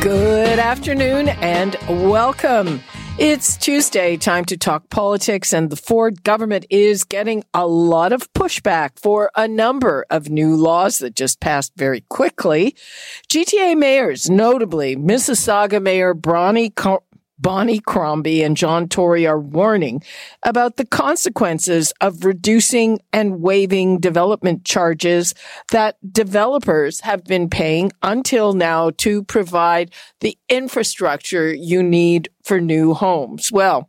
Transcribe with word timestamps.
Good 0.00 0.60
afternoon 0.60 1.28
and 1.28 1.76
welcome. 1.88 2.80
It's 3.18 3.56
Tuesday, 3.56 4.16
time 4.16 4.44
to 4.44 4.56
talk 4.56 4.90
politics, 4.90 5.52
and 5.52 5.70
the 5.70 5.76
Ford 5.76 6.22
government 6.22 6.66
is 6.70 7.02
getting 7.02 7.42
a 7.52 7.66
lot 7.66 8.12
of 8.12 8.32
pushback 8.32 8.90
for 8.96 9.32
a 9.34 9.48
number 9.48 10.06
of 10.08 10.30
new 10.30 10.54
laws 10.54 10.98
that 10.98 11.16
just 11.16 11.40
passed 11.40 11.72
very 11.74 12.02
quickly. 12.02 12.76
GTA 13.28 13.76
mayors, 13.76 14.30
notably 14.30 14.94
Mississauga 14.94 15.82
Mayor 15.82 16.14
Bronnie 16.14 16.70
Bonnie 17.38 17.78
Crombie 17.78 18.42
and 18.42 18.56
John 18.56 18.88
Tory 18.88 19.26
are 19.26 19.38
warning 19.38 20.02
about 20.42 20.76
the 20.76 20.86
consequences 20.86 21.92
of 22.00 22.24
reducing 22.24 22.98
and 23.12 23.40
waiving 23.40 24.00
development 24.00 24.64
charges 24.64 25.34
that 25.70 25.96
developers 26.12 27.00
have 27.00 27.24
been 27.24 27.48
paying 27.48 27.92
until 28.02 28.52
now 28.54 28.90
to 28.98 29.22
provide 29.24 29.92
the 30.20 30.36
infrastructure 30.48 31.54
you 31.54 31.82
need 31.82 32.28
for 32.42 32.60
new 32.60 32.94
homes. 32.94 33.52
Well, 33.52 33.88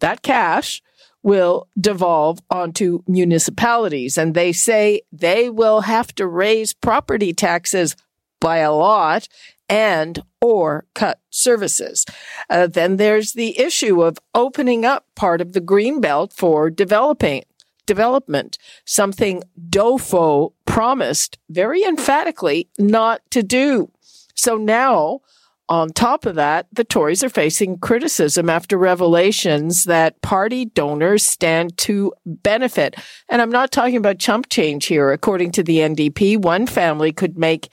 that 0.00 0.22
cash 0.22 0.82
will 1.22 1.68
devolve 1.80 2.38
onto 2.50 3.02
municipalities 3.08 4.18
and 4.18 4.34
they 4.34 4.52
say 4.52 5.00
they 5.10 5.48
will 5.48 5.80
have 5.80 6.14
to 6.14 6.26
raise 6.26 6.74
property 6.74 7.32
taxes 7.32 7.96
by 8.40 8.58
a 8.58 8.72
lot 8.72 9.26
and 9.68 10.22
or 10.40 10.86
cut 10.94 11.20
services. 11.30 12.04
Uh, 12.50 12.66
then 12.66 12.96
there's 12.96 13.32
the 13.32 13.58
issue 13.58 14.02
of 14.02 14.18
opening 14.34 14.84
up 14.84 15.06
part 15.14 15.40
of 15.40 15.52
the 15.52 15.60
green 15.60 16.00
belt 16.00 16.32
for 16.32 16.70
developing 16.70 17.44
development, 17.86 18.58
something 18.84 19.42
Dofo 19.68 20.52
promised 20.66 21.38
very 21.50 21.84
emphatically 21.84 22.68
not 22.78 23.20
to 23.30 23.42
do. 23.42 23.90
So 24.34 24.56
now, 24.56 25.20
on 25.68 25.90
top 25.90 26.26
of 26.26 26.34
that, 26.34 26.66
the 26.72 26.84
Tories 26.84 27.24
are 27.24 27.30
facing 27.30 27.78
criticism 27.78 28.50
after 28.50 28.76
revelations 28.76 29.84
that 29.84 30.20
party 30.20 30.66
donors 30.66 31.24
stand 31.24 31.76
to 31.78 32.12
benefit. 32.26 32.96
And 33.30 33.40
I'm 33.40 33.50
not 33.50 33.70
talking 33.70 33.96
about 33.96 34.18
chump 34.18 34.50
change 34.50 34.86
here. 34.86 35.10
According 35.10 35.52
to 35.52 35.62
the 35.62 35.78
NDP, 35.78 36.36
one 36.36 36.66
family 36.66 37.12
could 37.12 37.38
make 37.38 37.68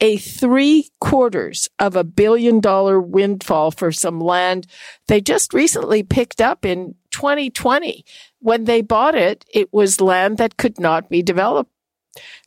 a 0.00 0.16
three 0.18 0.90
quarters 1.00 1.68
of 1.78 1.96
a 1.96 2.04
billion 2.04 2.60
dollar 2.60 3.00
windfall 3.00 3.70
for 3.70 3.90
some 3.90 4.20
land 4.20 4.66
they 5.08 5.20
just 5.20 5.54
recently 5.54 6.02
picked 6.02 6.40
up 6.40 6.64
in 6.64 6.94
2020. 7.10 8.04
When 8.40 8.64
they 8.64 8.82
bought 8.82 9.14
it, 9.14 9.44
it 9.52 9.72
was 9.72 10.00
land 10.00 10.38
that 10.38 10.56
could 10.56 10.78
not 10.78 11.08
be 11.08 11.22
developed. 11.22 11.70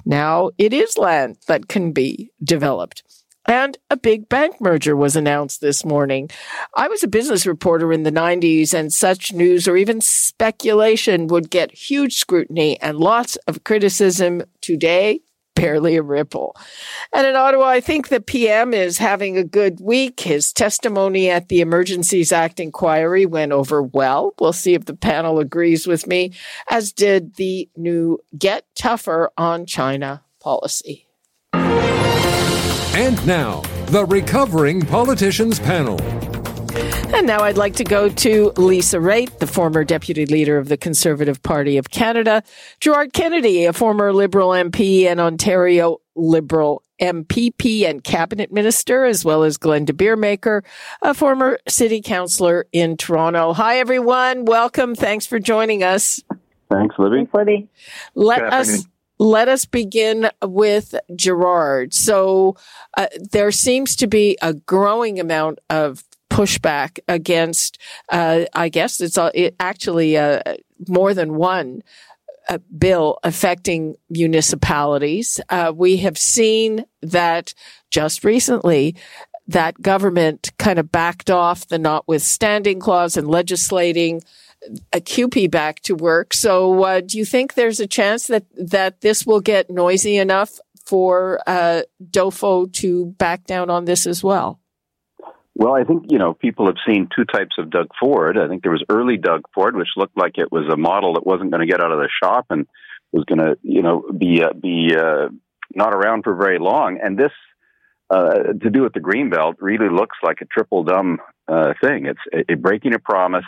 Now 0.05 0.51
it 0.57 0.73
is 0.73 0.97
land 0.97 1.37
that 1.47 1.67
can 1.67 1.91
be 1.91 2.31
developed. 2.43 3.03
And 3.47 3.77
a 3.89 3.97
big 3.97 4.29
bank 4.29 4.61
merger 4.61 4.95
was 4.95 5.15
announced 5.15 5.59
this 5.59 5.83
morning. 5.83 6.29
I 6.75 6.87
was 6.87 7.03
a 7.03 7.07
business 7.07 7.47
reporter 7.47 7.91
in 7.91 8.03
the 8.03 8.11
90s, 8.11 8.75
and 8.75 8.93
such 8.93 9.33
news 9.33 9.67
or 9.67 9.75
even 9.75 10.01
speculation 10.01 11.25
would 11.27 11.49
get 11.49 11.71
huge 11.71 12.17
scrutiny 12.17 12.79
and 12.79 12.99
lots 12.99 13.37
of 13.47 13.63
criticism. 13.63 14.43
Today, 14.61 15.21
barely 15.59 15.97
a 15.97 16.01
ripple. 16.01 16.55
And 17.13 17.27
in 17.27 17.35
Ottawa, 17.35 17.65
I 17.65 17.81
think 17.81 18.07
the 18.07 18.21
PM 18.21 18.73
is 18.73 18.97
having 18.97 19.37
a 19.37 19.43
good 19.43 19.79
week. 19.81 20.21
His 20.21 20.53
testimony 20.53 21.29
at 21.29 21.49
the 21.49 21.59
Emergencies 21.61 22.31
Act 22.31 22.59
inquiry 22.59 23.25
went 23.25 23.51
over 23.51 23.83
well. 23.83 24.33
We'll 24.39 24.53
see 24.53 24.73
if 24.73 24.85
the 24.85 24.95
panel 24.95 25.39
agrees 25.39 25.85
with 25.85 26.07
me, 26.07 26.31
as 26.69 26.93
did 26.93 27.35
the 27.35 27.69
new 27.75 28.19
Get 28.37 28.65
Tougher 28.75 29.31
on 29.37 29.65
China 29.65 30.23
policy. 30.39 31.07
And 31.53 33.25
now, 33.25 33.61
the 33.87 34.05
Recovering 34.05 34.81
Politicians 34.81 35.59
Panel. 35.59 36.28
And 37.13 37.27
now 37.27 37.39
I'd 37.39 37.57
like 37.57 37.75
to 37.75 37.83
go 37.83 38.07
to 38.07 38.53
Lisa 38.55 38.97
Raitt, 38.97 39.39
the 39.39 39.47
former 39.47 39.83
deputy 39.83 40.25
leader 40.25 40.57
of 40.57 40.69
the 40.69 40.77
Conservative 40.77 41.43
Party 41.43 41.77
of 41.77 41.89
Canada, 41.89 42.43
Gerard 42.79 43.11
Kennedy, 43.13 43.65
a 43.65 43.73
former 43.73 44.13
Liberal 44.13 44.49
MP 44.49 45.05
and 45.05 45.19
Ontario 45.19 45.97
Liberal 46.15 46.81
MPP 47.01 47.89
and 47.89 48.03
cabinet 48.03 48.51
minister, 48.51 49.05
as 49.05 49.25
well 49.25 49.43
as 49.43 49.57
Glenn 49.57 49.85
De 49.85 49.93
Baeremaeker, 49.93 50.63
a 51.01 51.13
former 51.13 51.59
city 51.67 52.01
councillor 52.01 52.65
in 52.71 52.97
Toronto. 52.97 53.53
Hi, 53.53 53.79
everyone. 53.79 54.45
Welcome. 54.45 54.95
Thanks 54.95 55.25
for 55.25 55.39
joining 55.39 55.83
us. 55.83 56.21
Thanks, 56.69 56.95
Libby. 56.97 57.17
Thanks, 57.17 57.33
Libby. 57.33 57.69
Let 58.15 58.43
us 58.43 58.85
let 59.19 59.49
us 59.49 59.65
begin 59.65 60.29
with 60.41 60.95
Gerard. 61.13 61.93
So 61.93 62.55
uh, 62.97 63.07
there 63.31 63.51
seems 63.51 63.97
to 63.97 64.07
be 64.07 64.37
a 64.41 64.53
growing 64.53 65.19
amount 65.19 65.59
of 65.69 66.03
pushback 66.39 66.99
against, 67.09 67.77
uh, 68.09 68.45
I 68.53 68.69
guess 68.69 69.01
it's 69.01 69.17
it 69.33 69.55
actually 69.59 70.17
uh, 70.17 70.41
more 70.87 71.13
than 71.13 71.35
one 71.35 71.83
uh, 72.47 72.59
bill 72.77 73.19
affecting 73.23 73.95
municipalities. 74.09 75.41
Uh, 75.49 75.73
we 75.75 75.97
have 75.97 76.17
seen 76.17 76.85
that 77.01 77.53
just 77.91 78.23
recently 78.23 78.95
that 79.47 79.81
government 79.81 80.51
kind 80.57 80.79
of 80.79 80.91
backed 80.91 81.29
off 81.29 81.67
the 81.67 81.79
notwithstanding 81.79 82.79
clause 82.79 83.17
and 83.17 83.27
legislating 83.27 84.21
a 84.93 85.01
CUPE 85.01 85.51
back 85.51 85.81
to 85.81 85.95
work. 85.95 86.33
So, 86.33 86.83
uh, 86.83 87.01
do 87.01 87.17
you 87.17 87.25
think 87.25 87.53
there's 87.55 87.79
a 87.79 87.87
chance 87.87 88.27
that 88.27 88.45
that 88.55 89.01
this 89.01 89.25
will 89.25 89.41
get 89.41 89.69
noisy 89.69 90.15
enough 90.15 90.59
for 90.85 91.39
uh, 91.47 91.81
DOFO 92.09 92.71
to 92.73 93.07
back 93.17 93.45
down 93.45 93.69
on 93.69 93.85
this 93.85 94.07
as 94.07 94.23
well? 94.23 94.58
Well, 95.59 95.73
I 95.73 95.83
think 95.83 96.05
you 96.09 96.17
know 96.17 96.33
people 96.33 96.67
have 96.67 96.77
seen 96.87 97.09
two 97.13 97.25
types 97.25 97.57
of 97.57 97.69
Doug 97.69 97.89
Ford. 97.99 98.37
I 98.37 98.47
think 98.47 98.63
there 98.63 98.71
was 98.71 98.83
early 98.87 99.17
Doug 99.17 99.41
Ford, 99.53 99.75
which 99.75 99.89
looked 99.97 100.17
like 100.17 100.37
it 100.37 100.53
was 100.53 100.71
a 100.71 100.77
model 100.77 101.15
that 101.15 101.27
wasn't 101.27 101.51
going 101.51 101.59
to 101.59 101.69
get 101.69 101.83
out 101.83 101.91
of 101.91 101.99
the 101.99 102.07
shop 102.23 102.45
and 102.49 102.65
was 103.11 103.25
going 103.25 103.39
to 103.39 103.57
you 103.61 103.81
know 103.81 104.01
be 104.17 104.41
uh, 104.41 104.53
be 104.53 104.95
uh, 104.97 105.27
not 105.75 105.93
around 105.93 106.23
for 106.23 106.33
very 106.33 106.59
long. 106.59 106.97
And 107.03 107.19
this 107.19 107.33
uh, 108.09 108.53
to 108.61 108.69
do 108.69 108.83
with 108.83 108.93
the 108.93 109.01
greenbelt 109.01 109.55
really 109.59 109.89
looks 109.89 110.15
like 110.23 110.37
a 110.39 110.45
triple 110.45 110.85
dumb 110.85 111.17
uh, 111.49 111.73
thing. 111.83 112.05
It's 112.05 112.47
a, 112.49 112.53
a 112.53 112.55
breaking 112.55 112.93
a 112.93 112.99
promise. 112.99 113.43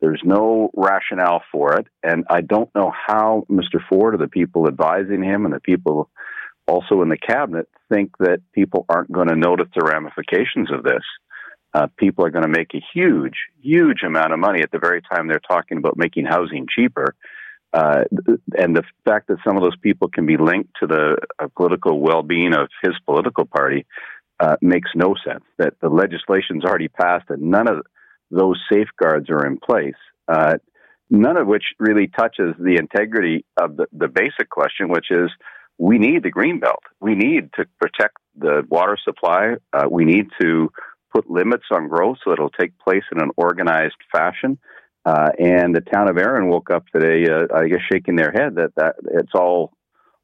There's 0.00 0.22
no 0.24 0.70
rationale 0.74 1.42
for 1.52 1.78
it, 1.78 1.86
and 2.02 2.24
I 2.30 2.40
don't 2.40 2.74
know 2.74 2.90
how 3.06 3.44
Mr. 3.50 3.86
Ford 3.86 4.14
or 4.14 4.18
the 4.18 4.28
people 4.28 4.66
advising 4.66 5.22
him 5.22 5.44
and 5.44 5.52
the 5.52 5.60
people 5.60 6.08
also 6.66 7.02
in 7.02 7.10
the 7.10 7.18
cabinet 7.18 7.68
think 7.92 8.12
that 8.18 8.40
people 8.54 8.86
aren't 8.88 9.12
going 9.12 9.28
to 9.28 9.36
notice 9.36 9.68
the 9.74 9.84
ramifications 9.84 10.72
of 10.72 10.82
this 10.82 11.02
uh, 11.74 11.88
people 11.96 12.24
are 12.24 12.30
going 12.30 12.44
to 12.44 12.48
make 12.48 12.72
a 12.74 12.82
huge, 12.94 13.34
huge 13.60 14.02
amount 14.06 14.32
of 14.32 14.38
money 14.38 14.62
at 14.62 14.70
the 14.70 14.78
very 14.78 15.02
time 15.02 15.26
they're 15.26 15.40
talking 15.40 15.76
about 15.76 15.96
making 15.96 16.24
housing 16.24 16.66
cheaper. 16.74 17.14
Uh, 17.72 18.04
and 18.56 18.76
the 18.76 18.84
fact 19.04 19.26
that 19.26 19.38
some 19.44 19.56
of 19.56 19.62
those 19.62 19.76
people 19.82 20.08
can 20.08 20.24
be 20.24 20.36
linked 20.36 20.70
to 20.78 20.86
the 20.86 21.16
uh, 21.40 21.48
political 21.56 22.00
well-being 22.00 22.54
of 22.54 22.68
his 22.82 22.92
political 23.04 23.44
party 23.44 23.84
uh, 24.38 24.56
makes 24.62 24.90
no 24.94 25.16
sense. 25.26 25.42
That 25.58 25.74
the 25.80 25.88
legislation's 25.88 26.64
already 26.64 26.86
passed 26.86 27.28
and 27.30 27.42
none 27.42 27.68
of 27.68 27.84
those 28.30 28.60
safeguards 28.72 29.28
are 29.28 29.44
in 29.44 29.58
place. 29.58 29.94
Uh, 30.28 30.54
none 31.10 31.36
of 31.36 31.48
which 31.48 31.64
really 31.80 32.06
touches 32.06 32.54
the 32.58 32.76
integrity 32.76 33.44
of 33.60 33.76
the, 33.76 33.86
the 33.92 34.08
basic 34.08 34.48
question, 34.48 34.88
which 34.88 35.10
is 35.10 35.30
we 35.78 35.98
need 35.98 36.22
the 36.22 36.30
green 36.30 36.60
belt. 36.60 36.84
We 37.00 37.16
need 37.16 37.50
to 37.54 37.66
protect 37.80 38.18
the 38.36 38.62
water 38.68 38.96
supply. 39.02 39.54
Uh, 39.72 39.88
we 39.90 40.04
need 40.04 40.26
to 40.40 40.70
put 41.14 41.30
limits 41.30 41.64
on 41.70 41.88
growth 41.88 42.18
so 42.24 42.32
it'll 42.32 42.50
take 42.50 42.78
place 42.78 43.04
in 43.12 43.22
an 43.22 43.30
organized 43.36 43.96
fashion. 44.12 44.58
Uh, 45.06 45.28
and 45.38 45.74
the 45.74 45.82
town 45.82 46.08
of 46.08 46.16
Erin 46.16 46.48
woke 46.48 46.70
up 46.70 46.84
today, 46.88 47.30
uh, 47.30 47.54
I 47.54 47.68
guess, 47.68 47.80
shaking 47.92 48.16
their 48.16 48.32
head 48.32 48.54
that, 48.56 48.72
that 48.76 48.96
it's 49.12 49.32
all 49.34 49.72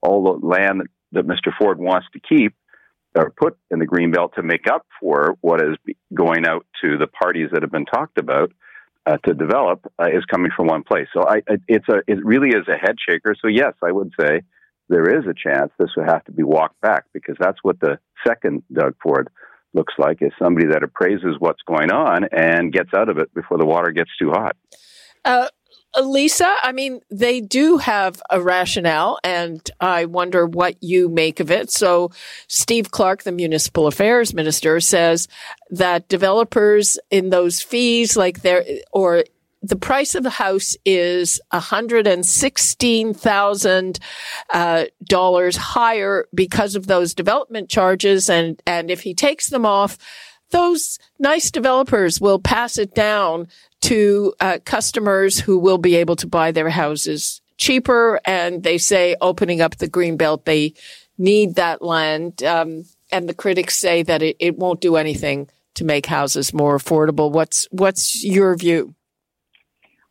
all 0.03 0.25
the 0.25 0.47
land 0.47 0.81
that, 0.81 0.87
that 1.13 1.27
Mr. 1.27 1.53
Ford 1.59 1.79
wants 1.79 2.07
to 2.15 2.21
keep 2.21 2.55
or 3.15 3.31
put 3.31 3.59
in 3.71 3.79
the 3.79 3.87
green 3.87 4.11
belt 4.13 4.33
to 4.37 4.43
make 4.43 4.67
up 4.67 4.87
for 5.01 5.37
what 5.41 5.61
is 5.61 5.77
going 6.15 6.47
out 6.47 6.65
to 6.83 6.97
the 6.97 7.07
parties 7.07 7.49
that 7.53 7.63
have 7.63 7.71
been 7.71 7.85
talked 7.85 8.19
about 8.19 8.53
uh, 9.07 9.17
to 9.27 9.35
develop 9.35 9.93
uh, 10.01 10.07
is 10.07 10.25
coming 10.25 10.51
from 10.57 10.67
one 10.67 10.83
place. 10.83 11.09
So 11.13 11.27
I, 11.27 11.43
it's 11.69 11.89
a 11.89 11.99
it 12.07 12.25
really 12.25 12.51
is 12.51 12.67
a 12.69 12.77
head 12.77 12.97
shaker. 13.07 13.35
So 13.41 13.49
yes, 13.49 13.75
I 13.83 13.93
would 13.93 14.13
say 14.19 14.41
there 14.89 15.19
is 15.19 15.25
a 15.27 15.35
chance 15.35 15.73
this 15.79 15.91
would 15.97 16.09
have 16.09 16.25
to 16.25 16.33
be 16.33 16.43
walked 16.43 16.81
back 16.81 17.05
because 17.13 17.37
that's 17.39 17.59
what 17.63 17.81
the 17.81 17.99
second 18.27 18.63
Doug 18.73 18.95
Ford 19.03 19.29
looks 19.73 19.95
like, 19.99 20.19
is 20.21 20.33
somebody 20.39 20.67
that 20.69 20.83
appraises 20.83 21.37
what's 21.39 21.63
going 21.63 21.91
on 21.91 22.25
and 22.33 22.73
gets 22.73 22.93
out 22.95 23.09
of 23.09 23.19
it 23.19 23.33
before 23.35 23.59
the 23.59 23.67
water 23.67 23.91
gets 23.91 24.11
too 24.19 24.31
hot. 24.31 24.57
Uh, 25.25 25.49
Lisa, 26.01 26.55
I 26.63 26.73
mean, 26.73 27.01
they 27.11 27.41
do 27.41 27.79
have 27.79 28.23
a 28.31 28.41
rationale, 28.41 29.19
and 29.25 29.61
I 29.81 30.05
wonder 30.05 30.47
what 30.47 30.81
you 30.81 31.09
make 31.09 31.41
of 31.41 31.51
it. 31.51 31.71
So, 31.71 32.13
Steve 32.47 32.93
Clark, 32.93 33.25
the 33.25 33.33
municipal 33.33 33.89
affairs 33.89 34.33
minister, 34.33 34.79
says 34.81 35.27
that 35.71 36.09
developers 36.09 36.99
in 37.11 37.31
those 37.31 37.61
fees, 37.61 38.17
like 38.17 38.43
there, 38.43 38.65
or 38.93 39.25
the 39.63 39.77
price 39.77 40.15
of 40.15 40.23
the 40.23 40.31
house 40.31 40.75
is 40.85 41.41
$116,000 41.53 44.01
uh, 44.53 44.87
higher 45.61 46.27
because 46.35 46.75
of 46.75 46.87
those 46.87 47.15
development 47.15 47.69
charges. 47.69 48.31
And, 48.31 48.61
and 48.67 48.91
if 48.91 49.03
he 49.03 49.13
takes 49.15 49.49
them 49.49 49.67
off, 49.67 49.99
those 50.51 50.99
nice 51.19 51.51
developers 51.51 52.21
will 52.21 52.39
pass 52.39 52.79
it 52.79 52.95
down 52.95 53.49
to 53.83 54.33
uh, 54.41 54.59
customers 54.65 55.41
who 55.41 55.59
will 55.59 55.79
be 55.79 55.97
able 55.97 56.17
to 56.17 56.27
buy 56.27 56.53
their 56.53 56.71
houses 56.71 57.43
cheaper. 57.57 58.21
And 58.25 58.63
they 58.63 58.79
say 58.79 59.17
opening 59.21 59.61
up 59.61 59.77
the 59.77 59.89
green 59.89 60.17
belt, 60.17 60.47
they 60.47 60.73
need 61.19 61.57
that 61.57 61.83
land. 61.83 62.43
Um, 62.43 62.85
and 63.13 63.29
the 63.29 63.35
critics 63.35 63.77
say 63.77 64.03
that 64.05 64.23
it, 64.23 64.37
it 64.39 64.57
won't 64.57 64.81
do 64.81 64.97
anything 64.97 65.51
to 65.75 65.85
make 65.85 66.07
houses 66.07 66.53
more 66.53 66.77
affordable. 66.77 67.31
What's 67.31 67.69
what's 67.71 68.25
your 68.25 68.57
view? 68.57 68.95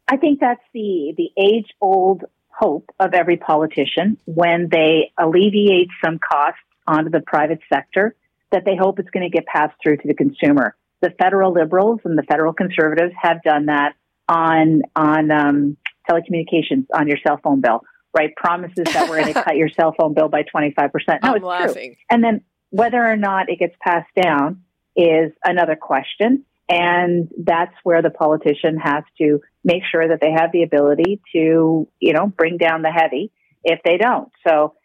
I 0.10 0.18
think 0.18 0.40
that's 0.40 0.64
the 0.74 1.14
the 1.16 1.30
age 1.38 1.68
old 1.80 2.24
hope 2.50 2.90
of 3.00 3.14
every 3.14 3.38
politician 3.38 4.18
when 4.26 4.68
they 4.70 5.12
alleviate 5.18 5.88
some 6.04 6.20
costs 6.20 6.60
onto 6.88 7.10
the 7.12 7.22
private 7.22 7.60
sector 7.72 8.16
that 8.52 8.66
they 8.66 8.76
hope 8.76 9.00
it's 9.00 9.10
going 9.12 9.30
to 9.30 9.30
get 9.30 9.46
passed 9.46 9.76
through 9.82 9.98
to 9.98 10.08
the 10.08 10.16
consumer. 10.16 10.76
The 11.02 11.12
federal 11.12 11.54
liberals 11.54 12.02
and 12.04 12.18
the 12.18 12.24
federal 12.24 12.52
conservatives 12.52 13.14
have 13.22 13.42
done 13.44 13.68
that 13.68 13.94
on 14.28 14.82
on 14.96 15.32
um, 15.32 15.78
telecommunications 16.10 16.88
on 16.94 17.08
your 17.08 17.18
cell 17.26 17.40
phone 17.44 17.62
bill, 17.62 17.82
right? 18.18 18.36
Promises 18.36 18.86
that 18.94 19.08
we're 19.08 19.22
going 19.22 19.34
to 19.34 19.44
cut 19.44 19.56
your 19.56 19.70
cell 19.70 19.94
phone 19.98 20.16
bill 20.16 20.28
by 20.28 20.42
twenty 20.44 20.72
five 20.72 20.92
percent. 20.92 21.22
No, 21.24 21.30
I'm 21.30 21.36
it's 21.36 21.46
laughing. 21.46 21.92
true. 21.92 22.04
And 22.10 22.24
then 22.24 22.42
whether 22.72 23.04
or 23.04 23.16
not 23.16 23.50
it 23.50 23.60
gets 23.60 23.76
passed 23.80 24.10
down 24.20 24.64
is 24.96 25.32
another 25.44 25.76
question, 25.76 26.46
and 26.70 27.30
that's 27.38 27.74
where 27.84 28.04
the 28.04 28.12
politician 28.12 28.78
has 28.78 29.04
to 29.18 29.42
make 29.64 29.82
sure 29.92 30.08
that 30.08 30.20
they 30.22 30.32
have 30.32 30.52
the 30.52 30.64
ability 30.64 31.20
to, 31.34 31.88
you 32.00 32.14
know, 32.14 32.28
bring 32.28 32.58
down 32.58 32.84
the 32.84 32.92
heavy 32.92 33.32
if 33.64 33.80
they 33.84 33.98
don't. 33.98 34.32
So 34.48 34.76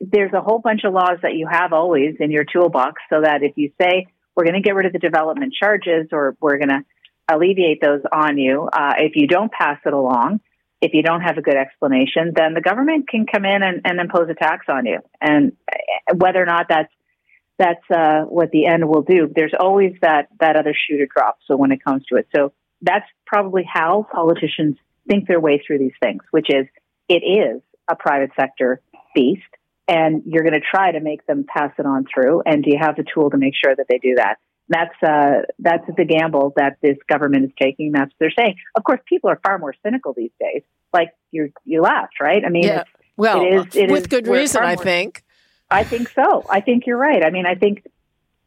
there's 0.00 0.32
a 0.32 0.40
whole 0.40 0.60
bunch 0.60 0.82
of 0.84 0.94
laws 0.94 1.18
that 1.22 1.34
you 1.34 1.48
have 1.50 1.72
always 1.72 2.14
in 2.20 2.30
your 2.30 2.44
toolbox 2.44 3.02
so 3.10 3.20
that 3.22 3.42
if 3.42 3.52
you 3.56 3.72
say 3.80 4.06
we're 4.36 4.44
going 4.44 4.54
to 4.54 4.66
get 4.66 4.74
rid 4.74 4.86
of 4.86 4.92
the 4.92 4.98
development 4.98 5.54
charges 5.60 6.08
or 6.12 6.36
we're 6.40 6.58
going 6.58 6.68
to 6.68 6.84
alleviate 7.28 7.80
those 7.82 8.00
on 8.12 8.38
you, 8.38 8.68
uh, 8.72 8.94
if 8.98 9.16
you 9.16 9.26
don't 9.26 9.50
pass 9.50 9.78
it 9.84 9.92
along, 9.92 10.40
if 10.80 10.92
you 10.94 11.02
don't 11.02 11.22
have 11.22 11.36
a 11.36 11.42
good 11.42 11.56
explanation, 11.56 12.32
then 12.34 12.54
the 12.54 12.60
government 12.60 13.08
can 13.08 13.26
come 13.26 13.44
in 13.44 13.62
and, 13.62 13.80
and 13.84 13.98
impose 13.98 14.28
a 14.30 14.34
tax 14.34 14.66
on 14.68 14.86
you. 14.86 15.00
And 15.20 15.52
uh, 15.70 16.14
whether 16.14 16.40
or 16.40 16.46
not 16.46 16.66
that's 16.68 16.92
that's 17.58 17.90
uh, 17.90 18.22
what 18.22 18.50
the 18.50 18.66
end 18.66 18.88
will 18.88 19.02
do. 19.02 19.30
There's 19.34 19.54
always 19.58 19.94
that 20.02 20.28
that 20.40 20.56
other 20.56 20.74
shoe 20.74 20.98
to 20.98 21.06
drop. 21.06 21.38
So 21.46 21.56
when 21.56 21.72
it 21.72 21.84
comes 21.84 22.04
to 22.06 22.16
it, 22.16 22.28
so 22.34 22.52
that's 22.82 23.06
probably 23.26 23.64
how 23.70 24.06
politicians 24.12 24.76
think 25.08 25.28
their 25.28 25.40
way 25.40 25.62
through 25.64 25.78
these 25.78 25.92
things, 26.02 26.22
which 26.30 26.48
is 26.48 26.66
it 27.08 27.22
is 27.22 27.62
a 27.88 27.96
private 27.96 28.30
sector 28.38 28.80
beast 29.14 29.42
and 29.86 30.22
you're 30.26 30.42
going 30.42 30.54
to 30.54 30.60
try 30.60 30.92
to 30.92 31.00
make 31.00 31.26
them 31.26 31.44
pass 31.46 31.70
it 31.78 31.86
on 31.86 32.06
through. 32.12 32.42
And 32.46 32.62
do 32.64 32.70
you 32.70 32.78
have 32.80 32.96
the 32.96 33.04
tool 33.04 33.30
to 33.30 33.36
make 33.36 33.54
sure 33.54 33.74
that 33.74 33.86
they 33.88 33.98
do 33.98 34.14
that? 34.16 34.36
That's 34.68 34.94
uh, 35.02 35.42
that's 35.58 35.84
the 35.94 36.06
gamble 36.06 36.54
that 36.56 36.78
this 36.82 36.96
government 37.06 37.44
is 37.44 37.50
taking. 37.60 37.92
That's 37.92 38.10
what 38.12 38.16
they're 38.18 38.44
saying. 38.44 38.56
Of 38.74 38.82
course, 38.82 39.00
people 39.06 39.28
are 39.28 39.38
far 39.44 39.58
more 39.58 39.74
cynical 39.84 40.14
these 40.16 40.30
days. 40.40 40.62
Like 40.92 41.10
you, 41.32 41.52
you 41.64 41.82
laughed, 41.82 42.14
right? 42.20 42.42
I 42.44 42.48
mean, 42.48 42.64
yeah. 42.64 42.84
well, 43.16 43.42
it 43.42 43.54
is, 43.54 43.76
it 43.76 43.90
with 43.90 44.02
is, 44.02 44.06
good 44.06 44.26
reason, 44.26 44.62
I 44.62 44.76
think. 44.76 45.23
I 45.70 45.84
think 45.84 46.08
so. 46.10 46.44
I 46.48 46.60
think 46.60 46.86
you're 46.86 46.98
right. 46.98 47.24
I 47.24 47.30
mean, 47.30 47.46
I 47.46 47.54
think, 47.54 47.84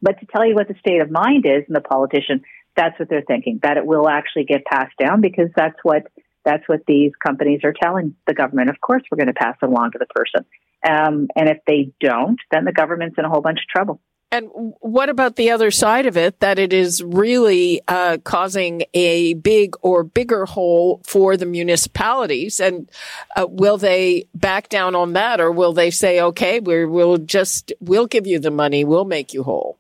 but 0.02 0.20
to 0.20 0.26
tell 0.26 0.46
you 0.46 0.56
what 0.56 0.68
the 0.68 0.76
state 0.80 1.02
of 1.02 1.12
mind 1.12 1.46
is 1.46 1.64
in 1.68 1.74
the 1.74 1.82
politician, 1.82 2.44
that's 2.76 2.98
what 3.00 3.10
they're 3.10 3.24
thinking 3.24 3.60
that 3.64 3.78
it 3.78 3.86
will 3.86 4.08
actually 4.08 4.46
get 4.46 4.66
passed 4.66 4.96
down 5.04 5.22
because 5.22 5.50
that's 5.56 5.78
what 5.84 6.04
that's 6.46 6.64
what 6.68 6.82
these 6.88 7.12
companies 7.26 7.60
are 7.66 7.74
telling 7.74 8.16
the 8.26 8.34
government. 8.34 8.70
Of 8.70 8.80
course, 8.80 9.04
we're 9.12 9.18
going 9.18 9.28
to 9.28 9.34
pass 9.34 9.58
it 9.62 9.66
along 9.66 9.92
to 9.92 10.00
the 10.00 10.06
person. 10.06 10.46
Um, 10.88 11.28
and 11.36 11.50
if 11.50 11.58
they 11.68 11.92
don't, 12.00 12.40
then 12.52 12.64
the 12.64 12.72
government's 12.72 13.18
in 13.18 13.26
a 13.26 13.30
whole 13.30 13.42
bunch 13.42 13.60
of 13.60 13.68
trouble. 13.68 14.00
And 14.30 14.50
what 14.82 15.08
about 15.10 15.38
the 15.38 15.52
other 15.52 15.72
side 15.72 16.06
of 16.06 16.18
it, 16.18 16.42
that 16.42 16.60
it 16.60 16.74
is 16.74 17.02
really 17.02 17.82
uh, 17.88 18.18
causing 18.26 18.84
a 18.94 19.36
big 19.36 19.76
or 19.82 20.04
bigger 20.04 20.46
hole 20.46 21.02
for 21.06 21.38
the 21.38 21.46
municipalities? 21.46 22.60
And 22.60 22.90
uh, 23.38 23.48
will 23.50 23.78
they 23.78 24.28
back 24.36 24.68
down 24.68 24.96
on 24.96 25.14
that, 25.14 25.40
or 25.40 25.50
will 25.50 25.72
they 25.72 25.92
say, 25.92 26.20
"Okay, 26.20 26.60
we 26.60 26.86
will 26.86 27.18
just 27.18 27.72
we'll 27.80 28.08
give 28.08 28.28
you 28.28 28.40
the 28.40 28.52
money, 28.52 28.84
we'll 28.84 29.06
make 29.06 29.34
you 29.34 29.44
whole"? 29.44 29.78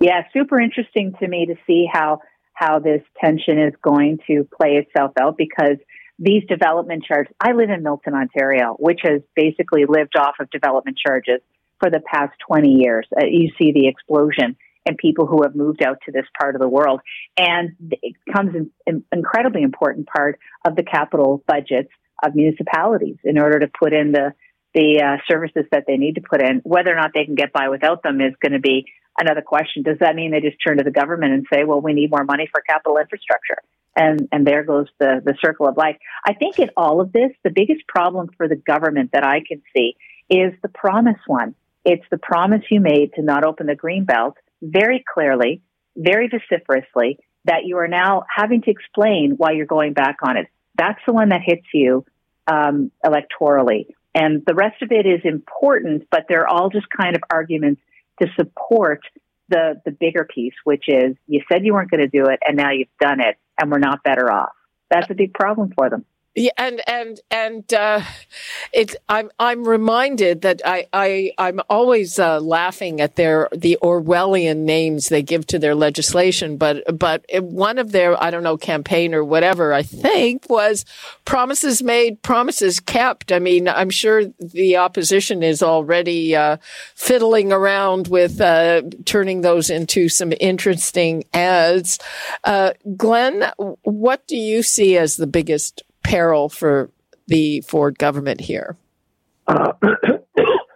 Yeah, 0.00 0.24
super 0.32 0.60
interesting 0.60 1.14
to 1.20 1.28
me 1.28 1.46
to 1.46 1.54
see 1.64 1.86
how 1.90 2.22
how 2.54 2.80
this 2.80 3.02
tension 3.22 3.58
is 3.60 3.74
going 3.82 4.18
to 4.26 4.48
play 4.60 4.84
itself 4.84 5.12
out 5.20 5.36
because 5.36 5.76
these 6.18 6.42
development 6.48 7.04
charges. 7.04 7.32
I 7.40 7.52
live 7.52 7.70
in 7.70 7.84
Milton, 7.84 8.14
Ontario, 8.14 8.74
which 8.80 9.00
has 9.04 9.22
basically 9.36 9.84
lived 9.86 10.16
off 10.16 10.34
of 10.40 10.50
development 10.50 10.98
charges 10.98 11.40
for 11.80 11.90
the 11.90 12.00
past 12.00 12.32
20 12.46 12.68
years. 12.68 13.06
Uh, 13.16 13.26
you 13.26 13.50
see 13.58 13.72
the 13.72 13.88
explosion 13.88 14.56
in 14.86 14.96
people 14.96 15.26
who 15.26 15.42
have 15.42 15.54
moved 15.54 15.82
out 15.82 15.98
to 16.06 16.12
this 16.12 16.24
part 16.38 16.54
of 16.54 16.60
the 16.60 16.68
world. 16.68 17.00
And 17.36 17.70
it 18.02 18.14
becomes 18.24 18.54
an, 18.54 18.70
an 18.86 19.04
incredibly 19.12 19.62
important 19.62 20.06
part 20.06 20.38
of 20.66 20.76
the 20.76 20.82
capital 20.82 21.42
budgets 21.46 21.90
of 22.24 22.34
municipalities 22.34 23.16
in 23.24 23.38
order 23.38 23.58
to 23.60 23.68
put 23.68 23.92
in 23.92 24.12
the, 24.12 24.34
the 24.74 25.02
uh, 25.02 25.22
services 25.30 25.64
that 25.72 25.84
they 25.86 25.96
need 25.96 26.14
to 26.14 26.20
put 26.20 26.42
in. 26.42 26.60
Whether 26.64 26.92
or 26.92 26.96
not 26.96 27.10
they 27.14 27.24
can 27.24 27.34
get 27.34 27.52
by 27.52 27.68
without 27.68 28.02
them 28.02 28.20
is 28.20 28.34
going 28.40 28.52
to 28.52 28.60
be 28.60 28.86
another 29.18 29.42
question. 29.42 29.82
Does 29.82 29.98
that 30.00 30.14
mean 30.14 30.30
they 30.30 30.40
just 30.40 30.58
turn 30.64 30.78
to 30.78 30.84
the 30.84 30.90
government 30.90 31.32
and 31.32 31.46
say, 31.52 31.64
well, 31.64 31.80
we 31.80 31.92
need 31.92 32.10
more 32.10 32.24
money 32.24 32.48
for 32.50 32.62
capital 32.62 32.98
infrastructure? 32.98 33.58
and 33.96 34.28
and 34.30 34.46
there 34.46 34.62
goes 34.62 34.86
the 34.98 35.20
the 35.24 35.34
circle 35.44 35.66
of 35.66 35.76
life. 35.76 35.96
I 36.24 36.34
think 36.34 36.58
in 36.58 36.70
all 36.76 37.00
of 37.00 37.12
this, 37.12 37.32
the 37.42 37.50
biggest 37.50 37.86
problem 37.88 38.28
for 38.36 38.48
the 38.48 38.56
government 38.56 39.10
that 39.12 39.24
I 39.24 39.42
can 39.46 39.62
see 39.74 39.96
is 40.28 40.52
the 40.62 40.68
promise 40.68 41.18
one. 41.26 41.54
It's 41.84 42.04
the 42.10 42.18
promise 42.18 42.62
you 42.70 42.80
made 42.80 43.14
to 43.14 43.22
not 43.22 43.44
open 43.44 43.66
the 43.66 43.74
green 43.74 44.04
belt 44.04 44.36
very 44.62 45.04
clearly, 45.12 45.62
very 45.96 46.28
vociferously, 46.28 47.18
that 47.46 47.64
you 47.64 47.78
are 47.78 47.88
now 47.88 48.24
having 48.34 48.62
to 48.62 48.70
explain 48.70 49.34
why 49.36 49.52
you're 49.52 49.66
going 49.66 49.94
back 49.94 50.18
on 50.22 50.36
it. 50.36 50.46
That's 50.76 51.00
the 51.06 51.12
one 51.12 51.30
that 51.30 51.40
hits 51.44 51.66
you 51.72 52.04
um, 52.46 52.90
electorally. 53.04 53.86
And 54.14 54.42
the 54.46 54.54
rest 54.54 54.82
of 54.82 54.90
it 54.92 55.06
is 55.06 55.20
important, 55.24 56.06
but 56.10 56.26
they're 56.28 56.48
all 56.48 56.68
just 56.68 56.86
kind 56.90 57.16
of 57.16 57.22
arguments 57.30 57.80
to 58.20 58.28
support 58.36 59.00
the, 59.48 59.80
the 59.84 59.90
bigger 59.90 60.24
piece, 60.24 60.54
which 60.64 60.84
is 60.88 61.16
you 61.26 61.42
said 61.50 61.64
you 61.64 61.74
weren't 61.74 61.90
going 61.90 62.00
to 62.00 62.08
do 62.08 62.26
it 62.26 62.40
and 62.46 62.56
now 62.56 62.70
you've 62.70 62.88
done 63.00 63.20
it 63.20 63.36
and 63.60 63.70
we're 63.70 63.78
not 63.78 64.02
better 64.02 64.30
off. 64.30 64.52
That's 64.90 65.08
a 65.10 65.14
big 65.14 65.32
problem 65.32 65.72
for 65.76 65.88
them. 65.88 66.04
Yeah, 66.36 66.52
and 66.58 66.80
and 66.88 67.20
and 67.32 67.74
uh, 67.74 68.02
it's 68.72 68.94
I'm 69.08 69.32
I'm 69.40 69.66
reminded 69.66 70.42
that 70.42 70.62
I 70.64 70.86
I 70.92 71.32
I'm 71.38 71.60
always 71.68 72.20
uh, 72.20 72.38
laughing 72.38 73.00
at 73.00 73.16
their 73.16 73.48
the 73.50 73.76
Orwellian 73.82 74.58
names 74.58 75.08
they 75.08 75.22
give 75.22 75.44
to 75.48 75.58
their 75.58 75.74
legislation, 75.74 76.56
but 76.56 76.84
but 76.96 77.24
one 77.42 77.78
of 77.78 77.90
their 77.90 78.20
I 78.22 78.30
don't 78.30 78.44
know 78.44 78.56
campaign 78.56 79.12
or 79.12 79.24
whatever 79.24 79.72
I 79.72 79.82
think 79.82 80.48
was 80.48 80.84
promises 81.24 81.82
made, 81.82 82.22
promises 82.22 82.78
kept. 82.78 83.32
I 83.32 83.40
mean, 83.40 83.66
I'm 83.66 83.90
sure 83.90 84.26
the 84.38 84.76
opposition 84.76 85.42
is 85.42 85.64
already 85.64 86.36
uh, 86.36 86.58
fiddling 86.94 87.52
around 87.52 88.06
with 88.06 88.40
uh, 88.40 88.82
turning 89.04 89.40
those 89.40 89.68
into 89.68 90.08
some 90.08 90.32
interesting 90.38 91.24
ads. 91.34 91.98
Uh, 92.44 92.74
Glenn, 92.96 93.50
what 93.82 94.28
do 94.28 94.36
you 94.36 94.62
see 94.62 94.96
as 94.96 95.16
the 95.16 95.26
biggest 95.26 95.82
peril 96.10 96.48
for 96.48 96.90
the 97.26 97.60
Ford 97.62 97.98
government 97.98 98.40
here? 98.40 98.76
Uh, 99.46 99.72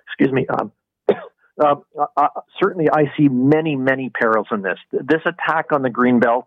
excuse 0.06 0.32
me. 0.32 0.46
Um, 0.46 0.72
uh, 1.62 1.74
uh, 2.16 2.28
certainly, 2.62 2.88
I 2.90 3.04
see 3.16 3.28
many, 3.28 3.76
many 3.76 4.10
perils 4.10 4.46
in 4.50 4.62
this. 4.62 4.78
This 4.92 5.22
attack 5.26 5.66
on 5.72 5.82
the 5.82 5.90
Greenbelt 5.90 6.44